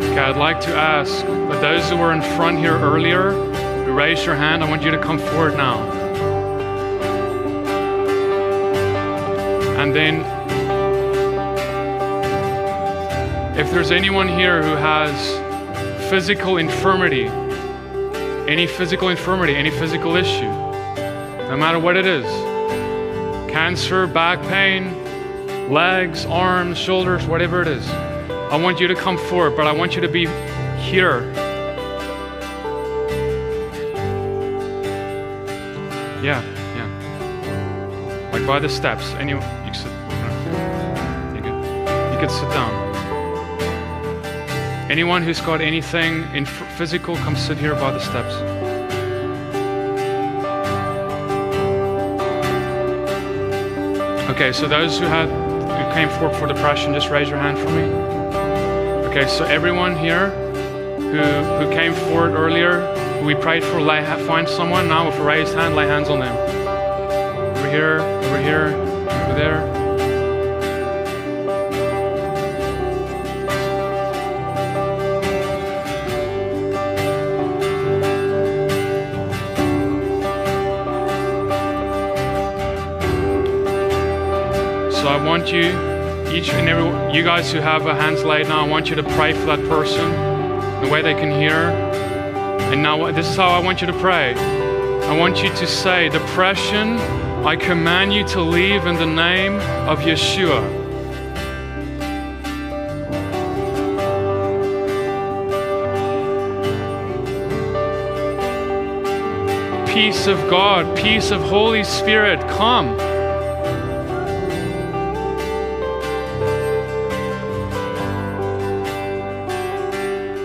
Okay, 0.04 0.18
I'd 0.18 0.36
like 0.36 0.60
to 0.60 0.74
ask 0.76 1.26
that 1.26 1.60
those 1.60 1.90
who 1.90 1.96
were 1.96 2.12
in 2.12 2.22
front 2.22 2.58
here 2.58 2.78
earlier, 2.78 3.32
who 3.32 3.92
raised 3.92 4.24
your 4.24 4.36
hand, 4.36 4.62
I 4.62 4.70
want 4.70 4.84
you 4.84 4.92
to 4.92 4.98
come 4.98 5.18
forward 5.18 5.56
now. 5.56 5.80
And 9.76 9.92
then, 9.92 10.22
if 13.58 13.70
there's 13.70 13.90
anyone 13.90 14.28
here 14.28 14.62
who 14.62 14.74
has 14.74 16.10
physical 16.10 16.58
infirmity, 16.58 17.26
any 18.48 18.66
physical 18.66 19.08
infirmity, 19.08 19.54
any 19.54 19.70
physical 19.70 20.16
issue, 20.16 20.42
no 20.42 21.56
matter 21.56 21.78
what 21.78 21.96
it 21.96 22.06
is 22.06 22.26
cancer, 23.54 24.08
back 24.08 24.42
pain, 24.48 24.92
legs, 25.72 26.26
arms, 26.26 26.76
shoulders, 26.76 27.24
whatever 27.24 27.62
it 27.62 27.68
is. 27.68 27.88
I 27.88 28.56
want 28.56 28.80
you 28.80 28.88
to 28.88 28.96
come 28.96 29.16
forward, 29.16 29.56
but 29.56 29.68
I 29.68 29.72
want 29.72 29.94
you 29.94 30.00
to 30.00 30.08
be 30.08 30.26
here. 30.80 31.32
Yeah, 36.20 36.42
yeah. 36.74 38.30
Like 38.32 38.44
by 38.44 38.58
the 38.58 38.68
steps. 38.68 39.12
Any, 39.12 39.30
you 39.30 39.38
can 39.38 39.74
sit. 39.74 39.92
You 41.36 41.42
can, 41.42 42.12
you 42.12 42.18
can 42.18 42.28
sit 42.28 42.50
down. 42.50 42.83
Anyone 44.94 45.24
who's 45.24 45.40
got 45.40 45.60
anything 45.60 46.22
in 46.36 46.46
physical, 46.46 47.16
come 47.16 47.34
sit 47.34 47.58
here 47.58 47.74
by 47.74 47.90
the 47.90 47.98
steps. 47.98 48.32
Okay, 54.30 54.52
so 54.52 54.68
those 54.68 54.96
who 55.00 55.06
had 55.06 55.28
who 55.28 55.94
came 55.94 56.08
forward 56.10 56.38
for 56.38 56.46
depression, 56.46 56.94
just 56.94 57.10
raise 57.10 57.28
your 57.28 57.40
hand 57.40 57.58
for 57.58 57.70
me. 57.70 57.82
Okay, 59.08 59.26
so 59.26 59.44
everyone 59.46 59.96
here 59.96 60.30
who, 61.00 61.18
who 61.18 61.72
came 61.72 61.92
forward 61.92 62.30
earlier, 62.30 62.86
who 63.18 63.26
we 63.26 63.34
prayed 63.34 63.64
for, 63.64 63.80
lay, 63.80 64.04
find 64.28 64.48
someone 64.48 64.86
now 64.86 65.08
with 65.08 65.18
a 65.18 65.24
raised 65.24 65.54
hand, 65.54 65.74
lay 65.74 65.88
hands 65.88 66.08
on 66.08 66.20
them. 66.20 66.36
Over 67.56 67.68
here, 67.68 67.98
over 67.98 68.40
here, 68.40 68.66
over 68.68 69.34
there. 69.34 69.73
Want 85.44 85.56
you 85.56 86.34
each 86.34 86.48
and 86.54 86.70
every 86.70 87.14
you 87.14 87.22
guys 87.22 87.52
who 87.52 87.60
have 87.60 87.84
a 87.84 87.94
hands 87.94 88.24
laid 88.24 88.48
now, 88.48 88.64
I 88.64 88.68
want 88.68 88.88
you 88.88 88.96
to 88.96 89.02
pray 89.02 89.34
for 89.34 89.44
that 89.44 89.58
person 89.68 90.10
the 90.82 90.90
way 90.90 91.02
they 91.02 91.12
can 91.12 91.30
hear. 91.30 91.68
And 92.72 92.82
now 92.82 93.12
this 93.12 93.28
is 93.28 93.36
how 93.36 93.48
I 93.48 93.58
want 93.58 93.82
you 93.82 93.86
to 93.86 93.92
pray. 93.92 94.32
I 94.32 95.18
want 95.18 95.42
you 95.42 95.50
to 95.50 95.66
say, 95.66 96.08
Depression, 96.08 96.96
I 97.44 97.56
command 97.56 98.14
you 98.14 98.26
to 98.28 98.40
leave 98.40 98.86
in 98.86 98.96
the 98.96 99.04
name 99.04 99.56
of 99.86 99.98
Yeshua. 99.98 100.62
Peace 109.92 110.26
of 110.26 110.38
God, 110.48 110.96
peace 110.96 111.30
of 111.30 111.42
Holy 111.42 111.84
Spirit, 111.84 112.40
come. 112.48 112.96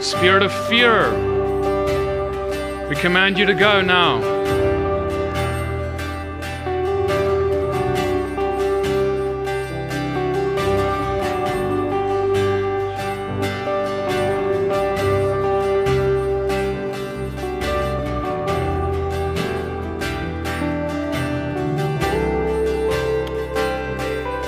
Spirit 0.09 0.41
of 0.41 0.51
fear, 0.67 1.11
we 2.89 2.95
command 2.95 3.37
you 3.37 3.45
to 3.45 3.53
go 3.53 3.79
now. 3.79 4.17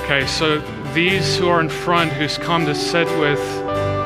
Okay, 0.02 0.26
so 0.26 0.58
these 0.92 1.36
who 1.36 1.48
are 1.48 1.60
in 1.60 1.68
front, 1.68 2.10
who's 2.10 2.36
come 2.36 2.66
to 2.66 2.74
sit 2.74 3.06
with 3.20 3.61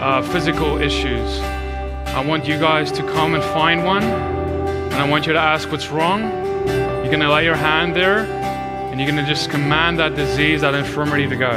uh, 0.07 0.23
physical 0.23 0.81
issues, 0.81 1.41
I 1.41 2.25
want 2.25 2.47
you 2.47 2.61
guys 2.61 2.93
to 2.93 3.03
come 3.03 3.35
and 3.35 3.43
find 3.43 3.85
one, 3.85 4.05
and 4.05 4.95
I 4.95 5.09
want 5.09 5.27
you 5.27 5.33
to 5.33 5.39
ask 5.41 5.73
what's 5.73 5.89
wrong. 5.89 6.21
You're 6.69 7.11
gonna 7.11 7.33
lay 7.33 7.45
your 7.45 7.57
hand 7.57 7.97
there, 7.97 8.21
and 8.21 9.01
you're 9.01 9.11
gonna 9.11 9.27
just 9.27 9.51
command 9.51 9.99
that 9.99 10.15
disease, 10.15 10.61
that 10.61 10.75
infirmity 10.75 11.27
to 11.27 11.35
go. 11.37 11.51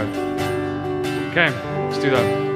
Okay, 1.30 1.52
let's 1.86 2.00
do 2.00 2.10
that. 2.10 2.49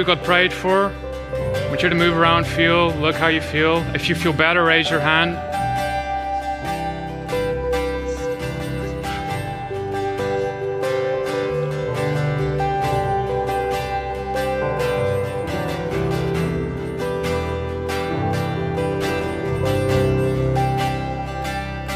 Who 0.00 0.06
got 0.06 0.24
prayed 0.24 0.50
for, 0.50 0.86
I 0.86 1.66
want 1.68 1.82
you 1.82 1.90
to 1.90 1.94
move 1.94 2.16
around, 2.16 2.46
feel, 2.46 2.90
look 2.94 3.16
how 3.16 3.26
you 3.26 3.42
feel. 3.42 3.84
If 3.94 4.08
you 4.08 4.14
feel 4.14 4.32
better, 4.32 4.64
raise 4.64 4.88
your 4.88 5.00
hand. 5.00 5.36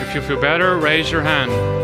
If 0.03 0.15
you 0.15 0.21
feel 0.21 0.39
better, 0.39 0.77
raise 0.77 1.11
your 1.11 1.23
hand. 1.23 1.84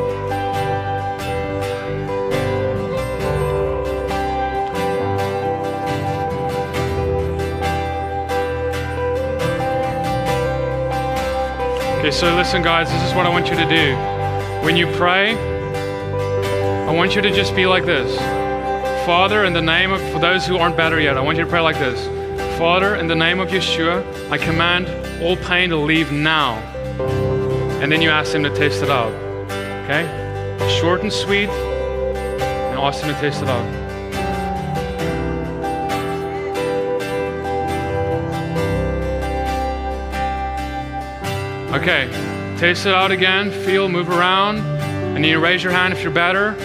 Okay, 12.01 12.11
so 12.11 12.35
listen, 12.35 12.63
guys, 12.63 12.91
this 12.91 13.03
is 13.03 13.15
what 13.15 13.27
I 13.27 13.29
want 13.29 13.51
you 13.51 13.57
to 13.57 13.69
do. 13.69 13.95
When 14.65 14.75
you 14.75 14.87
pray, 14.97 15.35
I 15.35 16.91
want 16.91 17.15
you 17.15 17.21
to 17.21 17.31
just 17.31 17.55
be 17.55 17.67
like 17.67 17.85
this 17.85 18.17
Father, 19.05 19.45
in 19.45 19.53
the 19.53 19.61
name 19.61 19.93
of, 19.93 20.01
for 20.11 20.19
those 20.19 20.47
who 20.47 20.57
aren't 20.57 20.79
better 20.79 20.99
yet, 20.99 21.19
I 21.19 21.21
want 21.21 21.37
you 21.37 21.45
to 21.45 21.51
pray 21.51 21.61
like 21.61 21.79
this 21.79 22.07
Father, 22.59 22.95
in 22.97 23.07
the 23.07 23.15
name 23.15 23.39
of 23.39 23.51
Yeshua, 23.51 24.03
I 24.31 24.39
command 24.39 24.89
all 25.23 25.37
pain 25.37 25.69
to 25.69 25.77
leave 25.77 26.11
now. 26.11 26.55
And 27.83 27.93
then 27.93 28.01
you 28.01 28.09
ask 28.09 28.35
Him 28.35 28.45
to 28.45 28.57
taste 28.57 28.83
it 28.83 28.89
out. 28.89 29.13
Okay? 29.85 30.07
Short 30.81 31.03
and 31.03 31.13
sweet, 31.13 31.51
and 31.51 32.79
ask 32.79 33.05
Him 33.05 33.15
to 33.15 33.21
taste 33.21 33.43
it 33.43 33.49
out. 33.49 33.80
Okay, 41.73 42.11
taste 42.59 42.87
it 42.87 42.93
out 42.93 43.13
again. 43.13 43.53
Feel, 43.65 43.89
move 43.89 44.09
around. 44.09 44.59
And 44.59 45.25
you 45.25 45.39
raise 45.39 45.63
your 45.63 45.73
hand 45.73 45.93
if 45.95 46.03
you're 46.03 46.13
better. 46.13 46.57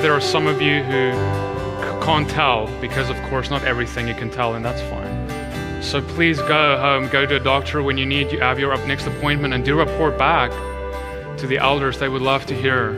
That 0.00 0.06
there 0.06 0.14
are 0.14 0.20
some 0.20 0.46
of 0.46 0.62
you 0.62 0.82
who 0.82 1.12
can't 2.02 2.28
tell 2.30 2.66
because, 2.80 3.10
of 3.10 3.16
course, 3.28 3.50
not 3.50 3.64
everything 3.64 4.08
you 4.08 4.14
can 4.14 4.30
tell, 4.30 4.54
and 4.54 4.64
that's 4.64 4.80
fine. 4.82 5.82
So 5.82 6.00
please 6.00 6.38
go 6.38 6.78
home, 6.78 7.08
go 7.08 7.26
to 7.26 7.36
a 7.36 7.40
doctor 7.40 7.82
when 7.82 7.98
you 7.98 8.06
need. 8.06 8.32
You 8.32 8.40
have 8.40 8.58
your 8.58 8.72
up 8.72 8.86
next 8.86 9.06
appointment, 9.06 9.52
and 9.52 9.62
do 9.62 9.78
report 9.78 10.16
back 10.16 10.50
to 11.38 11.46
the 11.46 11.58
elders. 11.58 11.98
They 11.98 12.08
would 12.08 12.22
love 12.22 12.46
to 12.46 12.54
hear. 12.54 12.96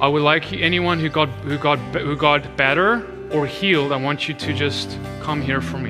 I 0.00 0.08
would 0.08 0.22
like 0.22 0.52
anyone 0.52 0.98
who 0.98 1.08
got 1.08 1.28
who 1.44 1.56
got 1.56 1.78
who 1.78 2.16
got 2.16 2.56
better 2.56 3.06
or 3.30 3.46
healed. 3.46 3.92
I 3.92 3.96
want 3.96 4.28
you 4.28 4.34
to 4.34 4.52
just 4.52 4.98
come 5.20 5.40
here 5.40 5.60
for 5.60 5.78
me. 5.78 5.89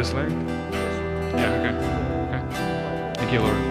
This 0.00 0.14
leg? 0.14 0.30
Yeah, 0.32 1.60
okay. 1.60 1.74
Okay. 2.38 3.14
Thank 3.16 3.32
you, 3.34 3.40
Lord. 3.40 3.69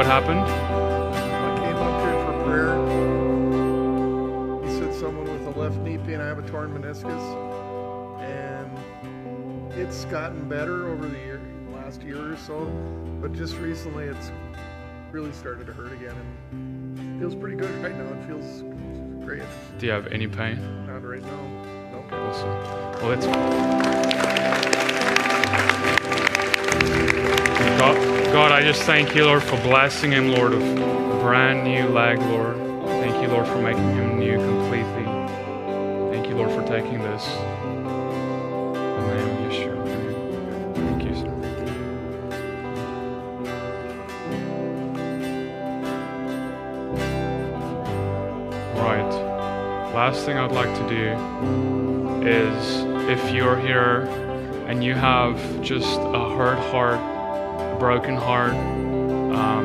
What 0.00 0.06
happened. 0.06 0.40
I 0.40 1.58
came 1.58 1.76
up 1.76 2.00
here 2.00 2.16
for 2.24 2.32
prayer. 2.46 2.72
He 4.64 4.70
said 4.78 4.94
someone 4.98 5.28
with 5.30 5.54
a 5.54 5.58
left 5.60 5.76
knee 5.76 5.98
pain. 5.98 6.22
I 6.22 6.26
have 6.26 6.38
a 6.38 6.48
torn 6.48 6.72
meniscus, 6.72 7.22
and 8.22 9.72
it's 9.74 10.06
gotten 10.06 10.48
better 10.48 10.88
over 10.88 11.06
the 11.06 11.18
year, 11.18 11.38
last 11.74 12.00
year 12.00 12.32
or 12.32 12.38
so, 12.38 12.64
but 13.20 13.34
just 13.34 13.58
recently 13.58 14.04
it's 14.04 14.32
really 15.10 15.32
started 15.32 15.66
to 15.66 15.74
hurt 15.74 15.92
again, 15.92 16.16
and 16.52 17.20
feels 17.20 17.34
pretty 17.34 17.56
good 17.56 17.70
right 17.82 17.94
now. 17.94 18.06
It 18.06 18.24
feels 18.26 18.62
great. 19.22 19.42
Do 19.76 19.84
you 19.84 19.92
have 19.92 20.06
any 20.06 20.28
pain? 20.28 20.86
Not 20.86 21.04
right 21.04 21.20
now. 21.20 21.42
Nope. 21.92 22.10
Awesome. 22.10 22.48
Well, 23.02 23.08
let's. 23.10 23.26
God, 27.80 27.96
God, 28.30 28.52
I 28.52 28.60
just 28.60 28.82
thank 28.82 29.14
you, 29.14 29.24
Lord, 29.24 29.42
for 29.42 29.56
blessing 29.62 30.12
him, 30.12 30.32
Lord, 30.32 30.52
of 30.52 30.60
a 30.60 31.18
brand 31.22 31.64
new 31.64 31.88
leg, 31.88 32.18
Lord. 32.18 32.58
Thank 32.86 33.22
you, 33.22 33.28
Lord, 33.28 33.46
for 33.46 33.56
making 33.56 33.94
him 33.94 34.18
new 34.18 34.36
completely. 34.36 35.04
Thank 36.12 36.28
you, 36.28 36.34
Lord, 36.34 36.50
for 36.50 36.62
taking 36.68 36.98
this. 36.98 37.26
Name 39.08 39.48
Yeshua. 39.48 39.82
Thank 40.74 41.04
you, 41.04 41.14
sir. 41.14 41.30
Right. 48.76 49.10
Last 49.94 50.26
thing 50.26 50.36
I'd 50.36 50.52
like 50.52 50.74
to 50.80 50.86
do 50.86 51.16
is 52.28 52.84
if 53.08 53.32
you're 53.32 53.58
here 53.58 54.02
and 54.68 54.84
you 54.84 54.92
have 54.92 55.62
just 55.62 55.98
a 55.98 56.28
hurt 56.36 56.58
heart, 56.70 57.00
broken 57.80 58.14
heart, 58.14 58.52
um, 58.52 59.64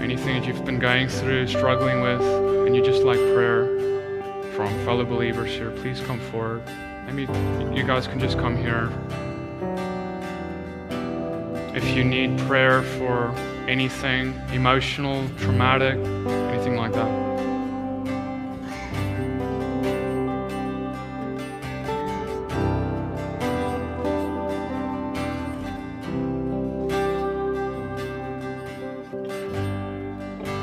anything 0.00 0.40
that 0.40 0.46
you've 0.46 0.64
been 0.64 0.78
going 0.78 1.06
through, 1.06 1.46
struggling 1.46 2.00
with, 2.00 2.22
and 2.66 2.74
you 2.74 2.82
just 2.82 3.02
like 3.02 3.18
prayer 3.34 3.66
from 4.56 4.68
fellow 4.86 5.04
believers 5.04 5.50
here, 5.50 5.70
please 5.70 6.00
come 6.00 6.18
forward. 6.30 6.62
Maybe 7.06 7.30
you 7.76 7.84
guys 7.84 8.06
can 8.06 8.18
just 8.18 8.38
come 8.38 8.56
here. 8.56 8.90
If 11.76 11.94
you 11.94 12.04
need 12.04 12.38
prayer 12.38 12.82
for 12.82 13.34
anything 13.68 14.34
emotional, 14.54 15.28
traumatic, 15.36 15.98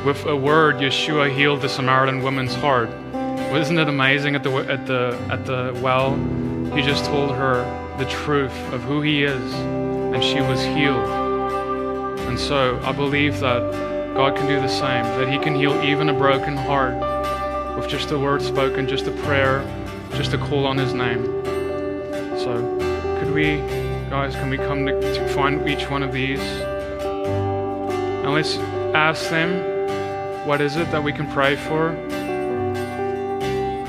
With 0.06 0.24
a 0.28 0.36
word, 0.36 0.76
Yeshua 0.76 1.36
healed 1.36 1.62
the 1.62 1.70
Samaritan 1.70 2.22
woman's 2.22 2.53
heart. 2.53 2.89
Wasn't 3.51 3.80
it 3.80 3.89
amazing 3.89 4.36
at 4.36 4.43
the 4.43 4.51
at 4.51 4.86
the 4.86 5.20
at 5.32 5.45
the 5.47 5.76
well? 5.82 6.16
He 6.76 6.84
just 6.84 7.06
told 7.06 7.36
her 7.36 7.64
the 7.97 8.06
truth 8.06 8.56
of 8.72 8.84
who 8.84 9.01
he 9.01 9.24
is, 9.24 9.53
and 9.53 10.24
she 10.24 10.41
was 10.41 10.62
healed. 10.64 11.10
And 12.30 12.39
so 12.39 12.80
I 12.84 12.91
believe 12.91 13.39
that 13.39 13.62
God 14.16 14.36
can 14.38 14.47
do 14.47 14.62
the 14.62 14.68
same, 14.68 15.03
that 15.20 15.28
He 15.28 15.38
can 15.39 15.56
heal 15.56 15.74
even 15.84 16.08
a 16.10 16.14
broken 16.14 16.56
heart 16.56 16.95
with 17.76 17.89
just 17.89 18.12
a 18.12 18.18
word 18.20 18.41
spoken, 18.41 18.88
just 18.88 19.08
a 19.08 19.12
prayer, 19.24 19.66
just 20.12 20.34
a 20.34 20.38
call 20.38 20.66
on 20.66 20.78
His 20.78 20.93
name. 20.93 21.26
So, 22.38 22.78
could 23.20 23.34
we, 23.34 23.58
guys, 24.10 24.36
can 24.36 24.49
we 24.49 24.58
come 24.58 24.86
to, 24.86 25.01
to 25.01 25.28
find 25.30 25.68
each 25.68 25.89
one 25.89 26.03
of 26.03 26.14
these? 26.14 26.39
And 26.39 28.32
let's 28.32 28.56
ask 28.93 29.30
them, 29.30 29.74
what 30.46 30.62
is 30.62 30.76
it 30.76 30.91
that 30.91 31.04
we 31.04 31.12
can 31.12 31.28
pray 31.32 31.56
for? 31.56 31.89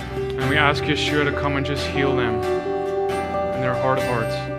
And 0.00 0.48
we 0.48 0.56
ask 0.56 0.82
Yeshua 0.84 1.30
to 1.30 1.38
come 1.38 1.56
and 1.56 1.66
just 1.66 1.86
heal 1.86 2.16
them 2.16 2.36
in 2.36 3.60
their 3.60 3.74
heart 3.74 3.98
of 3.98 4.04
hearts. 4.06 4.55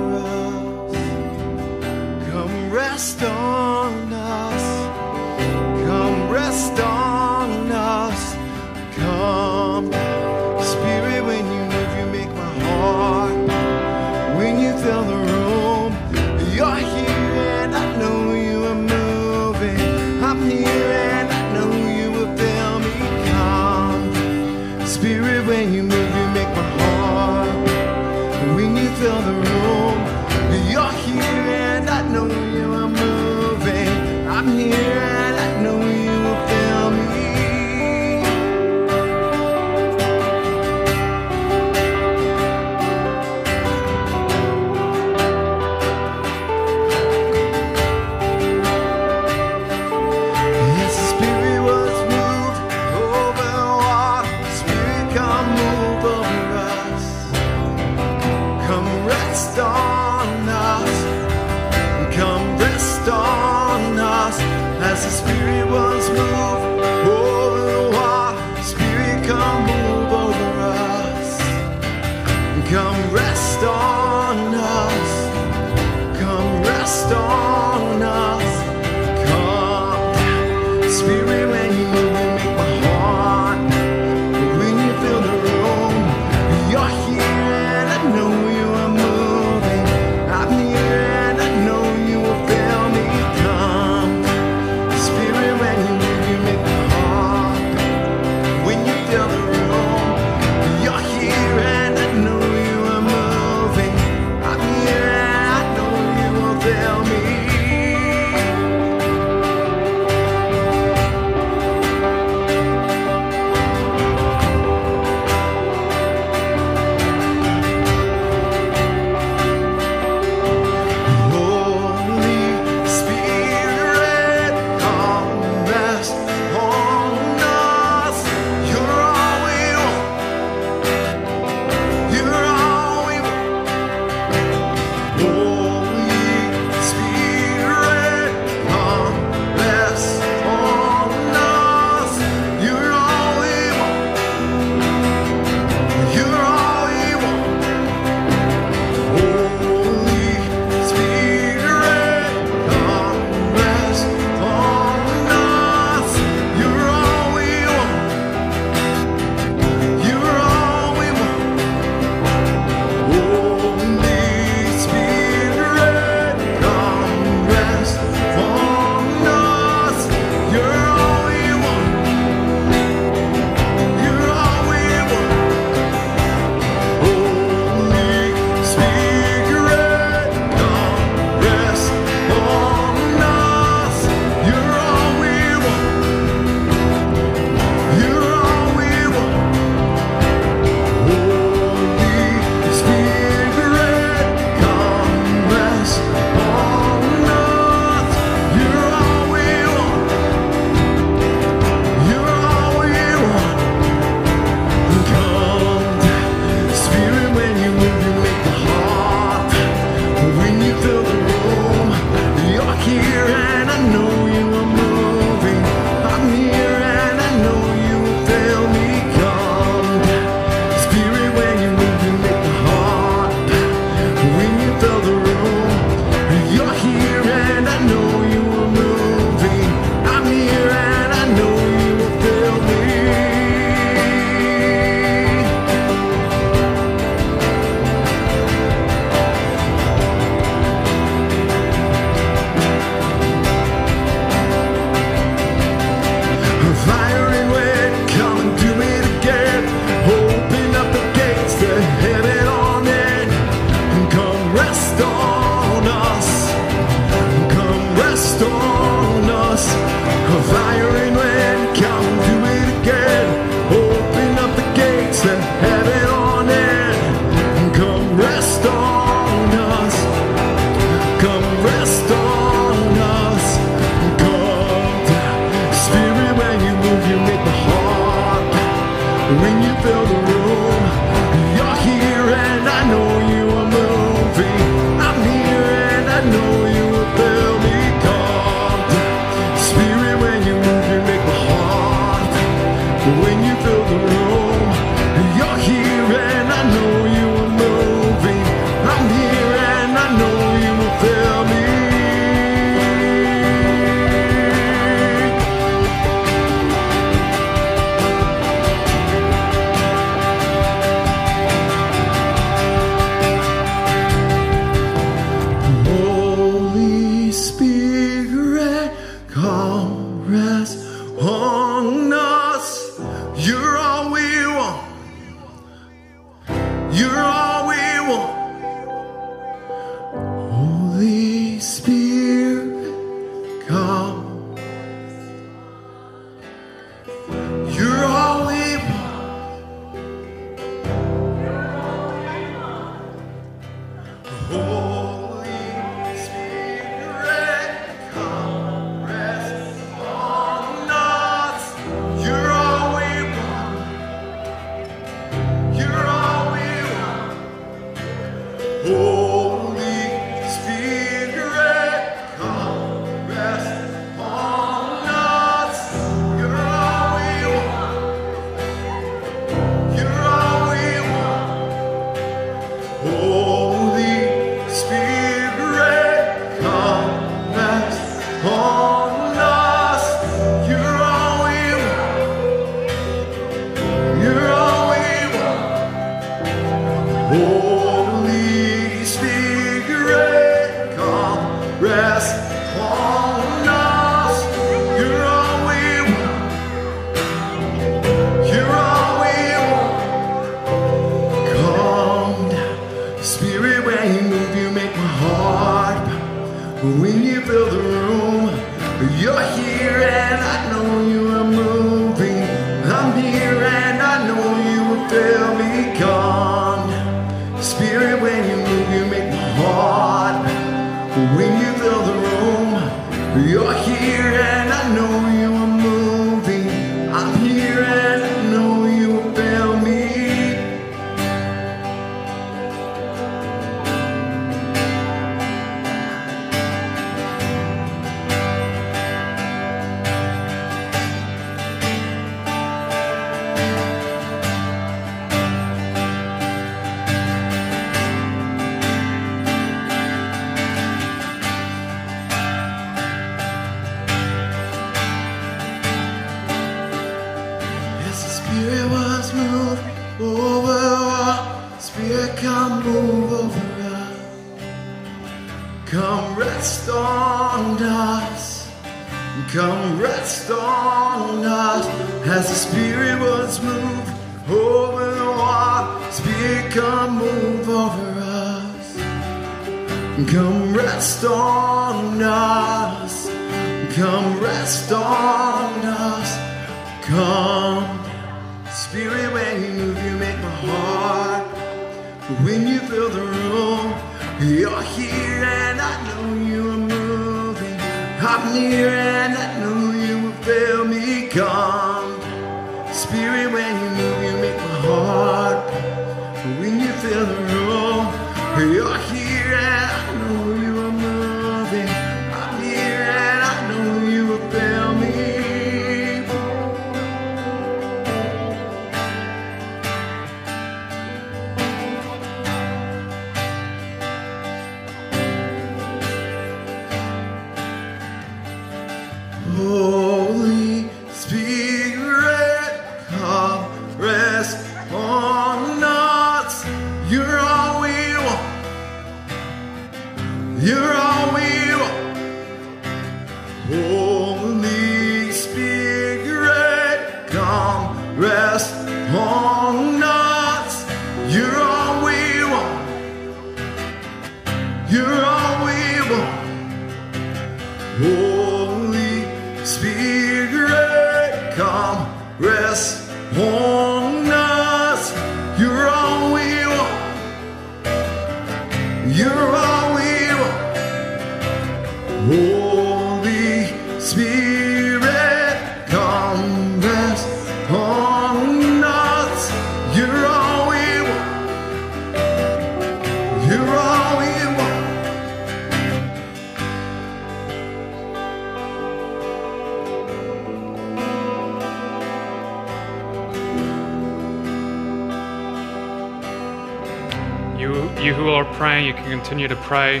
continue 599.08 599.48
to 599.48 599.56
pray. 599.56 600.00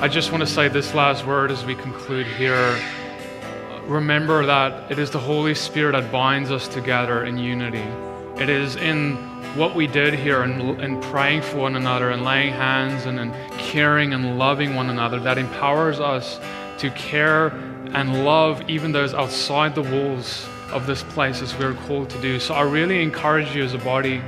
I 0.00 0.08
just 0.08 0.30
want 0.30 0.42
to 0.42 0.46
say 0.46 0.68
this 0.68 0.94
last 0.94 1.26
word 1.26 1.50
as 1.50 1.64
we 1.64 1.74
conclude 1.74 2.26
here. 2.26 2.78
Remember 3.86 4.46
that 4.46 4.90
it 4.90 4.98
is 4.98 5.10
the 5.10 5.18
Holy 5.18 5.54
Spirit 5.54 5.92
that 5.92 6.12
binds 6.12 6.50
us 6.50 6.68
together 6.68 7.24
in 7.24 7.38
unity. 7.38 7.84
It 8.40 8.48
is 8.48 8.76
in 8.76 9.16
what 9.56 9.74
we 9.74 9.86
did 9.86 10.14
here 10.14 10.42
and, 10.42 10.80
in 10.80 11.00
praying 11.00 11.42
for 11.42 11.56
one 11.56 11.76
another 11.76 12.10
and 12.10 12.24
laying 12.24 12.52
hands 12.52 13.06
and, 13.06 13.18
and 13.18 13.32
caring 13.58 14.12
and 14.12 14.38
loving 14.38 14.74
one 14.74 14.90
another 14.90 15.18
that 15.20 15.38
empowers 15.38 15.98
us 15.98 16.38
to 16.78 16.90
care 16.90 17.48
and 17.94 18.24
love 18.24 18.62
even 18.68 18.92
those 18.92 19.14
outside 19.14 19.74
the 19.74 19.82
walls 19.82 20.46
of 20.72 20.86
this 20.86 21.02
place 21.02 21.42
as 21.42 21.56
we're 21.58 21.74
called 21.86 22.10
to 22.10 22.20
do. 22.20 22.38
So 22.38 22.54
I 22.54 22.62
really 22.62 23.02
encourage 23.02 23.54
you 23.54 23.64
as 23.64 23.74
a 23.74 23.78
body 23.78 24.22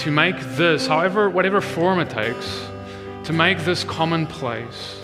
to 0.00 0.10
make 0.10 0.38
this, 0.56 0.86
however, 0.86 1.28
whatever 1.30 1.60
form 1.60 2.00
it 2.00 2.10
takes, 2.10 2.67
to 3.28 3.34
make 3.34 3.58
this 3.58 3.84
commonplace. 3.84 5.02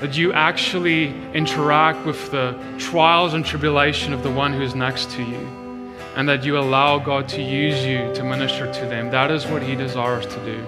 That 0.00 0.16
you 0.16 0.32
actually 0.32 1.14
interact 1.34 2.04
with 2.04 2.32
the 2.32 2.58
trials 2.78 3.32
and 3.32 3.46
tribulation 3.46 4.12
of 4.12 4.24
the 4.24 4.30
one 4.30 4.52
who's 4.52 4.74
next 4.74 5.12
to 5.12 5.22
you. 5.22 5.94
And 6.16 6.28
that 6.28 6.42
you 6.42 6.58
allow 6.58 6.98
God 6.98 7.28
to 7.28 7.40
use 7.40 7.86
you 7.86 8.12
to 8.14 8.24
minister 8.24 8.66
to 8.66 8.80
them. 8.86 9.12
That 9.12 9.30
is 9.30 9.46
what 9.46 9.62
He 9.62 9.76
desires 9.76 10.26
to 10.26 10.44
do. 10.44 10.66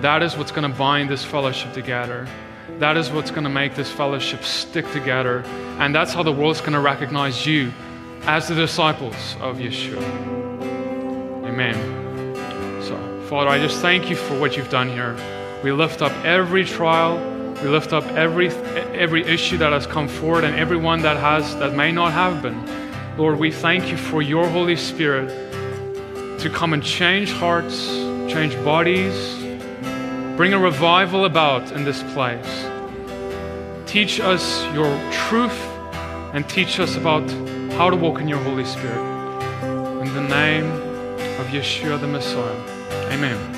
That 0.00 0.22
is 0.22 0.34
what's 0.34 0.50
going 0.50 0.70
to 0.72 0.74
bind 0.78 1.10
this 1.10 1.26
fellowship 1.26 1.74
together. 1.74 2.26
That 2.78 2.96
is 2.96 3.10
what's 3.10 3.30
going 3.30 3.44
to 3.44 3.50
make 3.50 3.74
this 3.74 3.90
fellowship 3.90 4.44
stick 4.44 4.90
together. 4.92 5.40
And 5.78 5.94
that's 5.94 6.14
how 6.14 6.22
the 6.22 6.32
world's 6.32 6.62
going 6.62 6.72
to 6.72 6.80
recognize 6.80 7.44
you 7.44 7.70
as 8.22 8.48
the 8.48 8.54
disciples 8.54 9.36
of 9.42 9.58
Yeshua. 9.58 10.02
Amen. 11.44 11.76
So, 12.82 13.26
Father, 13.28 13.50
I 13.50 13.58
just 13.58 13.82
thank 13.82 14.08
you 14.08 14.16
for 14.16 14.40
what 14.40 14.56
you've 14.56 14.70
done 14.70 14.88
here. 14.88 15.18
We 15.62 15.70
lift 15.70 16.02
up 16.02 16.12
every 16.24 16.64
trial. 16.64 17.18
We 17.62 17.68
lift 17.68 17.92
up 17.92 18.04
every 18.12 18.48
every 18.94 19.24
issue 19.24 19.58
that 19.58 19.72
has 19.72 19.86
come 19.86 20.08
forward 20.08 20.42
and 20.42 20.56
everyone 20.56 21.02
that 21.02 21.16
has 21.16 21.56
that 21.56 21.74
may 21.74 21.92
not 21.92 22.12
have 22.12 22.42
been. 22.42 22.60
Lord, 23.16 23.38
we 23.38 23.52
thank 23.52 23.88
you 23.90 23.96
for 23.96 24.22
your 24.22 24.48
Holy 24.48 24.74
Spirit 24.74 25.28
to 26.40 26.50
come 26.50 26.72
and 26.72 26.82
change 26.82 27.30
hearts, 27.30 27.86
change 28.32 28.56
bodies, 28.64 29.14
bring 30.36 30.52
a 30.52 30.58
revival 30.58 31.26
about 31.26 31.70
in 31.70 31.84
this 31.84 32.02
place. 32.14 32.66
Teach 33.86 34.18
us 34.18 34.64
your 34.74 34.90
truth 35.28 35.56
and 36.32 36.48
teach 36.48 36.80
us 36.80 36.96
about 36.96 37.30
how 37.74 37.90
to 37.90 37.96
walk 37.96 38.20
in 38.20 38.26
your 38.26 38.42
Holy 38.42 38.64
Spirit. 38.64 38.98
In 40.02 40.12
the 40.14 40.22
name 40.22 40.64
of 41.38 41.46
Yeshua 41.48 42.00
the 42.00 42.08
Messiah. 42.08 43.12
Amen. 43.12 43.51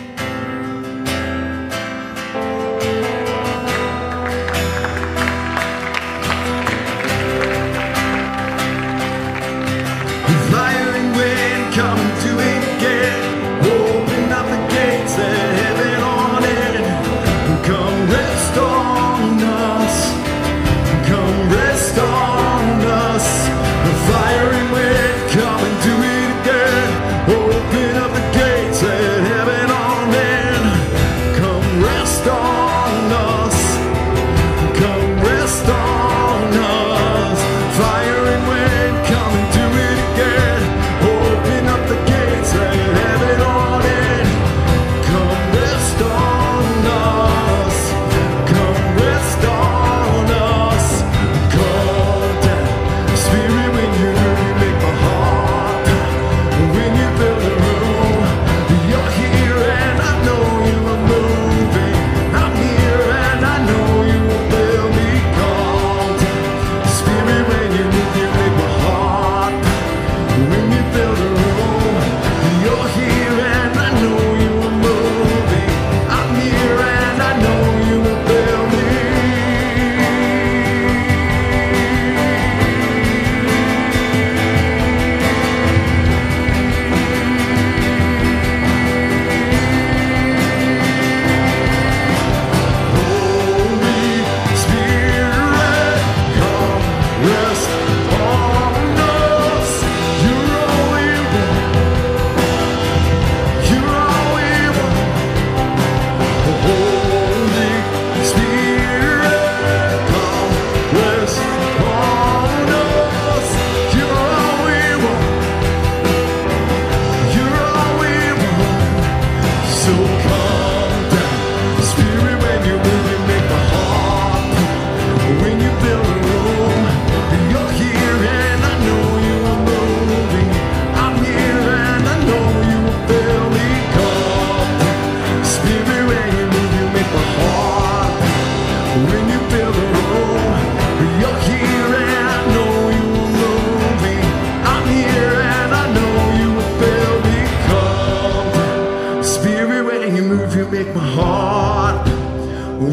My 150.94 151.00
heart. 151.00 152.08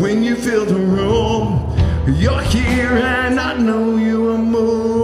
When 0.02 0.24
you 0.24 0.36
fill 0.36 0.66
the 0.66 0.76
room, 0.76 1.76
you're 2.08 2.42
here 2.42 2.98
and 2.98 3.40
I 3.40 3.58
know 3.58 3.96
you 3.98 4.32
are 4.32 4.38
moving. 4.38 5.01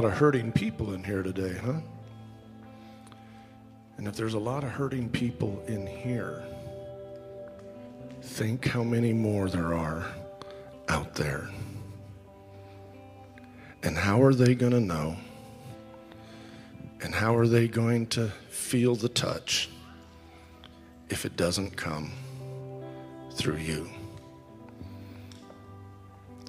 Lot 0.00 0.10
of 0.10 0.16
hurting 0.16 0.50
people 0.50 0.94
in 0.94 1.04
here 1.04 1.22
today, 1.22 1.54
huh? 1.62 1.74
And 3.98 4.08
if 4.08 4.16
there's 4.16 4.32
a 4.32 4.38
lot 4.38 4.64
of 4.64 4.70
hurting 4.70 5.10
people 5.10 5.62
in 5.68 5.86
here, 5.86 6.42
think 8.22 8.66
how 8.66 8.82
many 8.82 9.12
more 9.12 9.50
there 9.50 9.74
are 9.74 10.06
out 10.88 11.14
there. 11.16 11.50
And 13.82 13.94
how 13.94 14.22
are 14.22 14.32
they 14.32 14.54
going 14.54 14.72
to 14.72 14.80
know? 14.80 15.18
And 17.02 17.14
how 17.14 17.36
are 17.36 17.46
they 17.46 17.68
going 17.68 18.06
to 18.06 18.28
feel 18.48 18.94
the 18.94 19.10
touch 19.10 19.68
if 21.10 21.26
it 21.26 21.36
doesn't 21.36 21.76
come 21.76 22.10
through 23.34 23.58
you? 23.58 23.90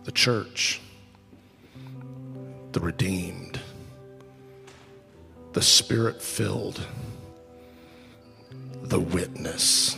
The 0.05 0.13
church, 0.13 0.79
the 2.73 2.79
redeemed, 2.79 3.59
the 5.53 5.61
spirit 5.61 6.21
filled, 6.21 6.85
the 8.83 8.99
witness. 8.99 9.97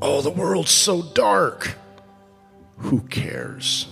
Oh, 0.00 0.20
the 0.20 0.30
world's 0.30 0.70
so 0.70 1.02
dark. 1.02 1.74
Who 2.78 3.00
cares? 3.00 3.88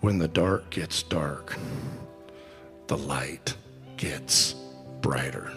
When 0.00 0.18
the 0.18 0.28
dark 0.28 0.70
gets 0.70 1.02
dark, 1.04 1.56
the 2.88 2.98
light 2.98 3.54
gets 3.96 4.54
brighter. 5.00 5.52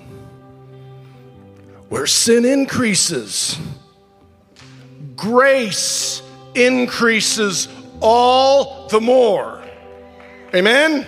Where 1.90 2.08
sin 2.08 2.46
increases, 2.46 3.58
grace 5.16 6.22
increases 6.54 7.68
all 8.02 8.88
the 8.88 9.02
more. 9.02 9.62
Amen? 10.54 11.06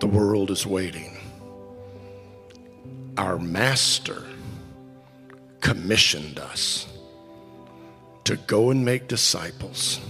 The 0.00 0.06
world 0.06 0.50
is 0.50 0.66
waiting. 0.66 1.16
Our 3.16 3.38
master 3.38 4.22
commissioned 5.60 6.38
us 6.38 6.86
to 8.24 8.36
go 8.36 8.70
and 8.70 8.84
make 8.84 9.08
disciples, 9.08 10.00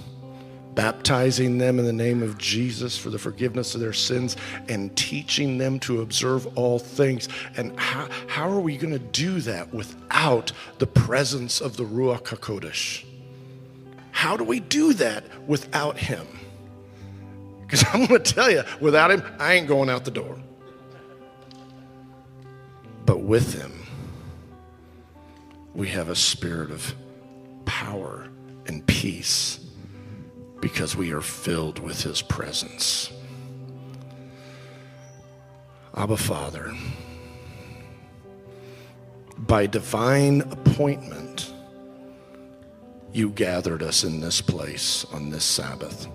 baptizing 0.79 1.59
them 1.59 1.81
in 1.81 1.85
the 1.85 1.93
name 1.93 2.23
of 2.23 2.39
Jesus 2.39 2.97
for 2.97 3.11
the 3.11 3.19
forgiveness 3.19 3.75
of 3.75 3.81
their 3.81 3.93
sins 3.93 4.37
and 4.69 4.95
teaching 4.97 5.59
them 5.59 5.81
to 5.81 6.03
observe 6.03 6.47
all 6.57 6.79
things. 6.79 7.29
And 7.57 7.77
how, 7.77 8.09
how 8.29 8.49
are 8.49 8.61
we 8.61 8.77
going 8.77 8.93
to 8.93 9.01
do 9.01 9.41
that 9.41 9.75
without 9.75 10.53
the 10.79 10.87
presence 10.87 11.61
of 11.61 11.77
the 11.77 11.83
Ruach 11.83 12.27
HaKodesh? 12.27 13.05
How 14.13 14.37
do 14.37 14.45
we 14.45 14.61
do 14.61 14.93
that 14.93 15.25
without 15.49 15.99
Him? 15.99 16.25
Because 17.63 17.85
I'm 17.93 18.07
going 18.07 18.23
to 18.23 18.33
tell 18.33 18.49
you, 18.49 18.63
without 18.81 19.11
Him, 19.11 19.25
I 19.41 19.55
ain't 19.55 19.67
going 19.67 19.91
out 19.91 20.05
the 20.05 20.13
door. 20.13 20.39
But 23.05 23.23
with 23.23 23.53
Him, 23.61 23.85
we 25.75 25.89
have 25.89 26.09
a 26.09 26.15
spirit 26.15 26.71
of 26.71 26.95
power 27.65 28.29
and 28.69 28.87
peace 28.87 29.65
because 30.61 30.97
we 30.97 31.13
are 31.13 31.21
filled 31.21 31.79
with 31.79 32.03
His 32.03 32.23
presence. 32.23 33.13
Abba 35.95 36.17
Father, 36.17 36.75
by 39.37 39.67
divine 39.67 40.43
appointment, 40.43 41.53
you 43.13 43.31
gathered 43.31 43.83
us 43.83 44.05
in 44.05 44.21
this 44.21 44.41
place 44.41 45.05
on 45.13 45.31
this 45.31 45.45
Sabbath. 45.45 46.07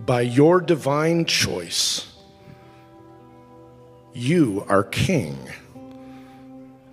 By 0.00 0.20
your 0.20 0.60
divine 0.60 1.24
choice, 1.24 2.06
you, 4.12 4.64
our 4.68 4.84
King, 4.84 5.36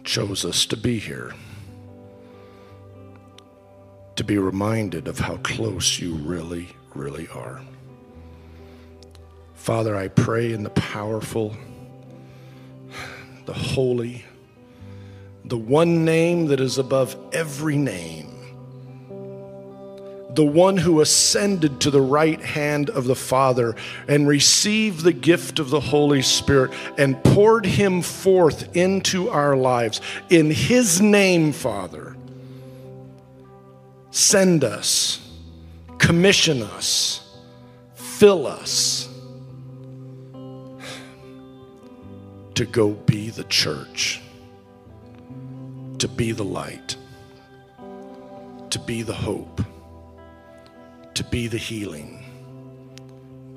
chose 0.03 0.45
us 0.45 0.65
to 0.67 0.77
be 0.77 0.99
here, 0.99 1.33
to 4.15 4.23
be 4.23 4.37
reminded 4.37 5.07
of 5.07 5.19
how 5.19 5.37
close 5.37 5.99
you 5.99 6.13
really, 6.15 6.69
really 6.93 7.27
are. 7.29 7.61
Father, 9.55 9.95
I 9.95 10.09
pray 10.09 10.51
in 10.51 10.63
the 10.63 10.69
powerful, 10.71 11.55
the 13.45 13.53
holy, 13.53 14.25
the 15.45 15.57
one 15.57 16.05
name 16.05 16.47
that 16.47 16.59
is 16.59 16.77
above 16.77 17.15
every 17.31 17.77
name, 17.77 18.29
the 20.35 20.43
one 20.43 20.77
who 20.77 20.99
ascended 20.99 21.79
to 21.81 21.91
the 21.91 22.01
right 22.01 22.41
hand 22.41 22.89
of 22.89 23.05
the 23.05 23.15
Father 23.15 23.75
and 24.07 24.27
received 24.27 25.03
the 25.03 25.13
gift 25.13 25.59
of 25.59 25.69
the 25.69 25.79
Holy 25.79 26.21
Spirit 26.21 26.71
and 26.97 27.23
poured 27.23 27.65
him 27.65 28.01
forth 28.01 28.75
into 28.75 29.29
our 29.29 29.55
lives. 29.55 30.01
In 30.29 30.49
his 30.49 30.99
name, 30.99 31.51
Father, 31.51 32.12
send 34.13 34.63
us, 34.63 35.19
commission 35.97 36.61
us, 36.61 37.35
fill 37.95 38.45
us 38.45 39.09
to 42.53 42.63
go 42.67 42.91
be 42.91 43.31
the 43.31 43.43
church, 43.45 44.21
to 45.97 46.07
be 46.07 46.31
the 46.31 46.43
light, 46.43 46.95
to 48.69 48.77
be 48.77 49.01
the 49.01 49.15
hope, 49.15 49.61
to 51.15 51.23
be 51.23 51.47
the 51.47 51.57
healing, 51.57 52.23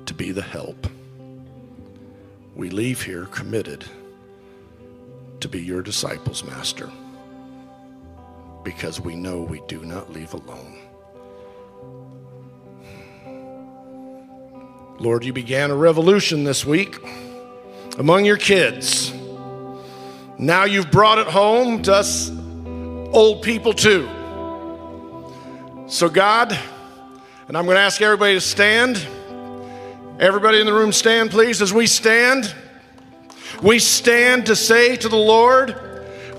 to 0.07 0.13
be 0.15 0.31
the 0.31 0.41
help. 0.41 0.87
We 2.55 2.71
leave 2.71 3.03
here 3.03 3.25
committed 3.25 3.85
to 5.39 5.47
be 5.47 5.61
your 5.61 5.83
disciples, 5.83 6.43
Master, 6.43 6.89
because 8.67 8.99
we 8.99 9.15
know 9.15 9.39
we 9.39 9.61
do 9.69 9.85
not 9.85 10.11
leave 10.11 10.33
alone. 10.33 10.77
Lord, 14.99 15.23
you 15.23 15.31
began 15.31 15.71
a 15.71 15.75
revolution 15.75 16.43
this 16.43 16.65
week 16.65 16.97
among 17.97 18.25
your 18.25 18.35
kids. 18.35 19.13
Now 20.37 20.65
you've 20.65 20.91
brought 20.91 21.17
it 21.17 21.27
home 21.27 21.81
to 21.83 21.93
us 21.93 22.29
old 23.13 23.41
people 23.41 23.71
too. 23.71 24.05
So, 25.87 26.09
God, 26.09 26.51
and 27.47 27.55
I'm 27.57 27.63
going 27.63 27.77
to 27.77 27.81
ask 27.81 28.01
everybody 28.01 28.33
to 28.33 28.41
stand. 28.41 28.97
Everybody 30.19 30.59
in 30.59 30.65
the 30.65 30.73
room, 30.73 30.91
stand, 30.91 31.31
please. 31.31 31.61
As 31.61 31.71
we 31.71 31.87
stand, 31.87 32.53
we 33.63 33.79
stand 33.79 34.47
to 34.47 34.57
say 34.57 34.97
to 34.97 35.07
the 35.07 35.15
Lord, 35.15 35.73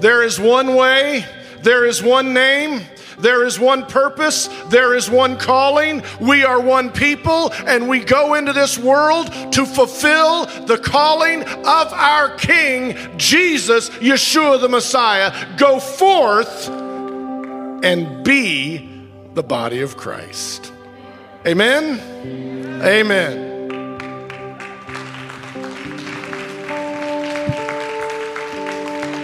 There 0.01 0.23
is 0.23 0.39
one 0.39 0.75
way, 0.75 1.25
there 1.63 1.85
is 1.85 2.03
one 2.03 2.33
name, 2.33 2.83
there 3.19 3.45
is 3.45 3.59
one 3.59 3.85
purpose, 3.87 4.49
there 4.69 4.95
is 4.95 5.11
one 5.11 5.37
calling. 5.37 6.03
We 6.21 6.45
are 6.45 6.61
one 6.61 6.91
people, 6.91 7.53
and 7.67 7.89
we 7.89 8.01
go 8.01 8.35
into 8.35 8.53
this 8.53 8.79
world 8.79 9.33
to 9.53 9.67
fulfill 9.67 10.47
the 10.67 10.79
calling 10.79 11.43
of 11.43 11.93
our 11.93 12.37
King, 12.37 12.97
Jesus, 13.19 13.91
Yeshua 13.91 14.61
the 14.61 14.69
Messiah. 14.69 15.57
Go 15.57 15.81
forth 15.81 16.69
and 17.83 18.25
be 18.25 18.89
the 19.35 19.43
body 19.43 19.81
of 19.81 19.97
Christ. 19.97 20.73
Amen. 21.47 22.01
Amen. 22.83 23.48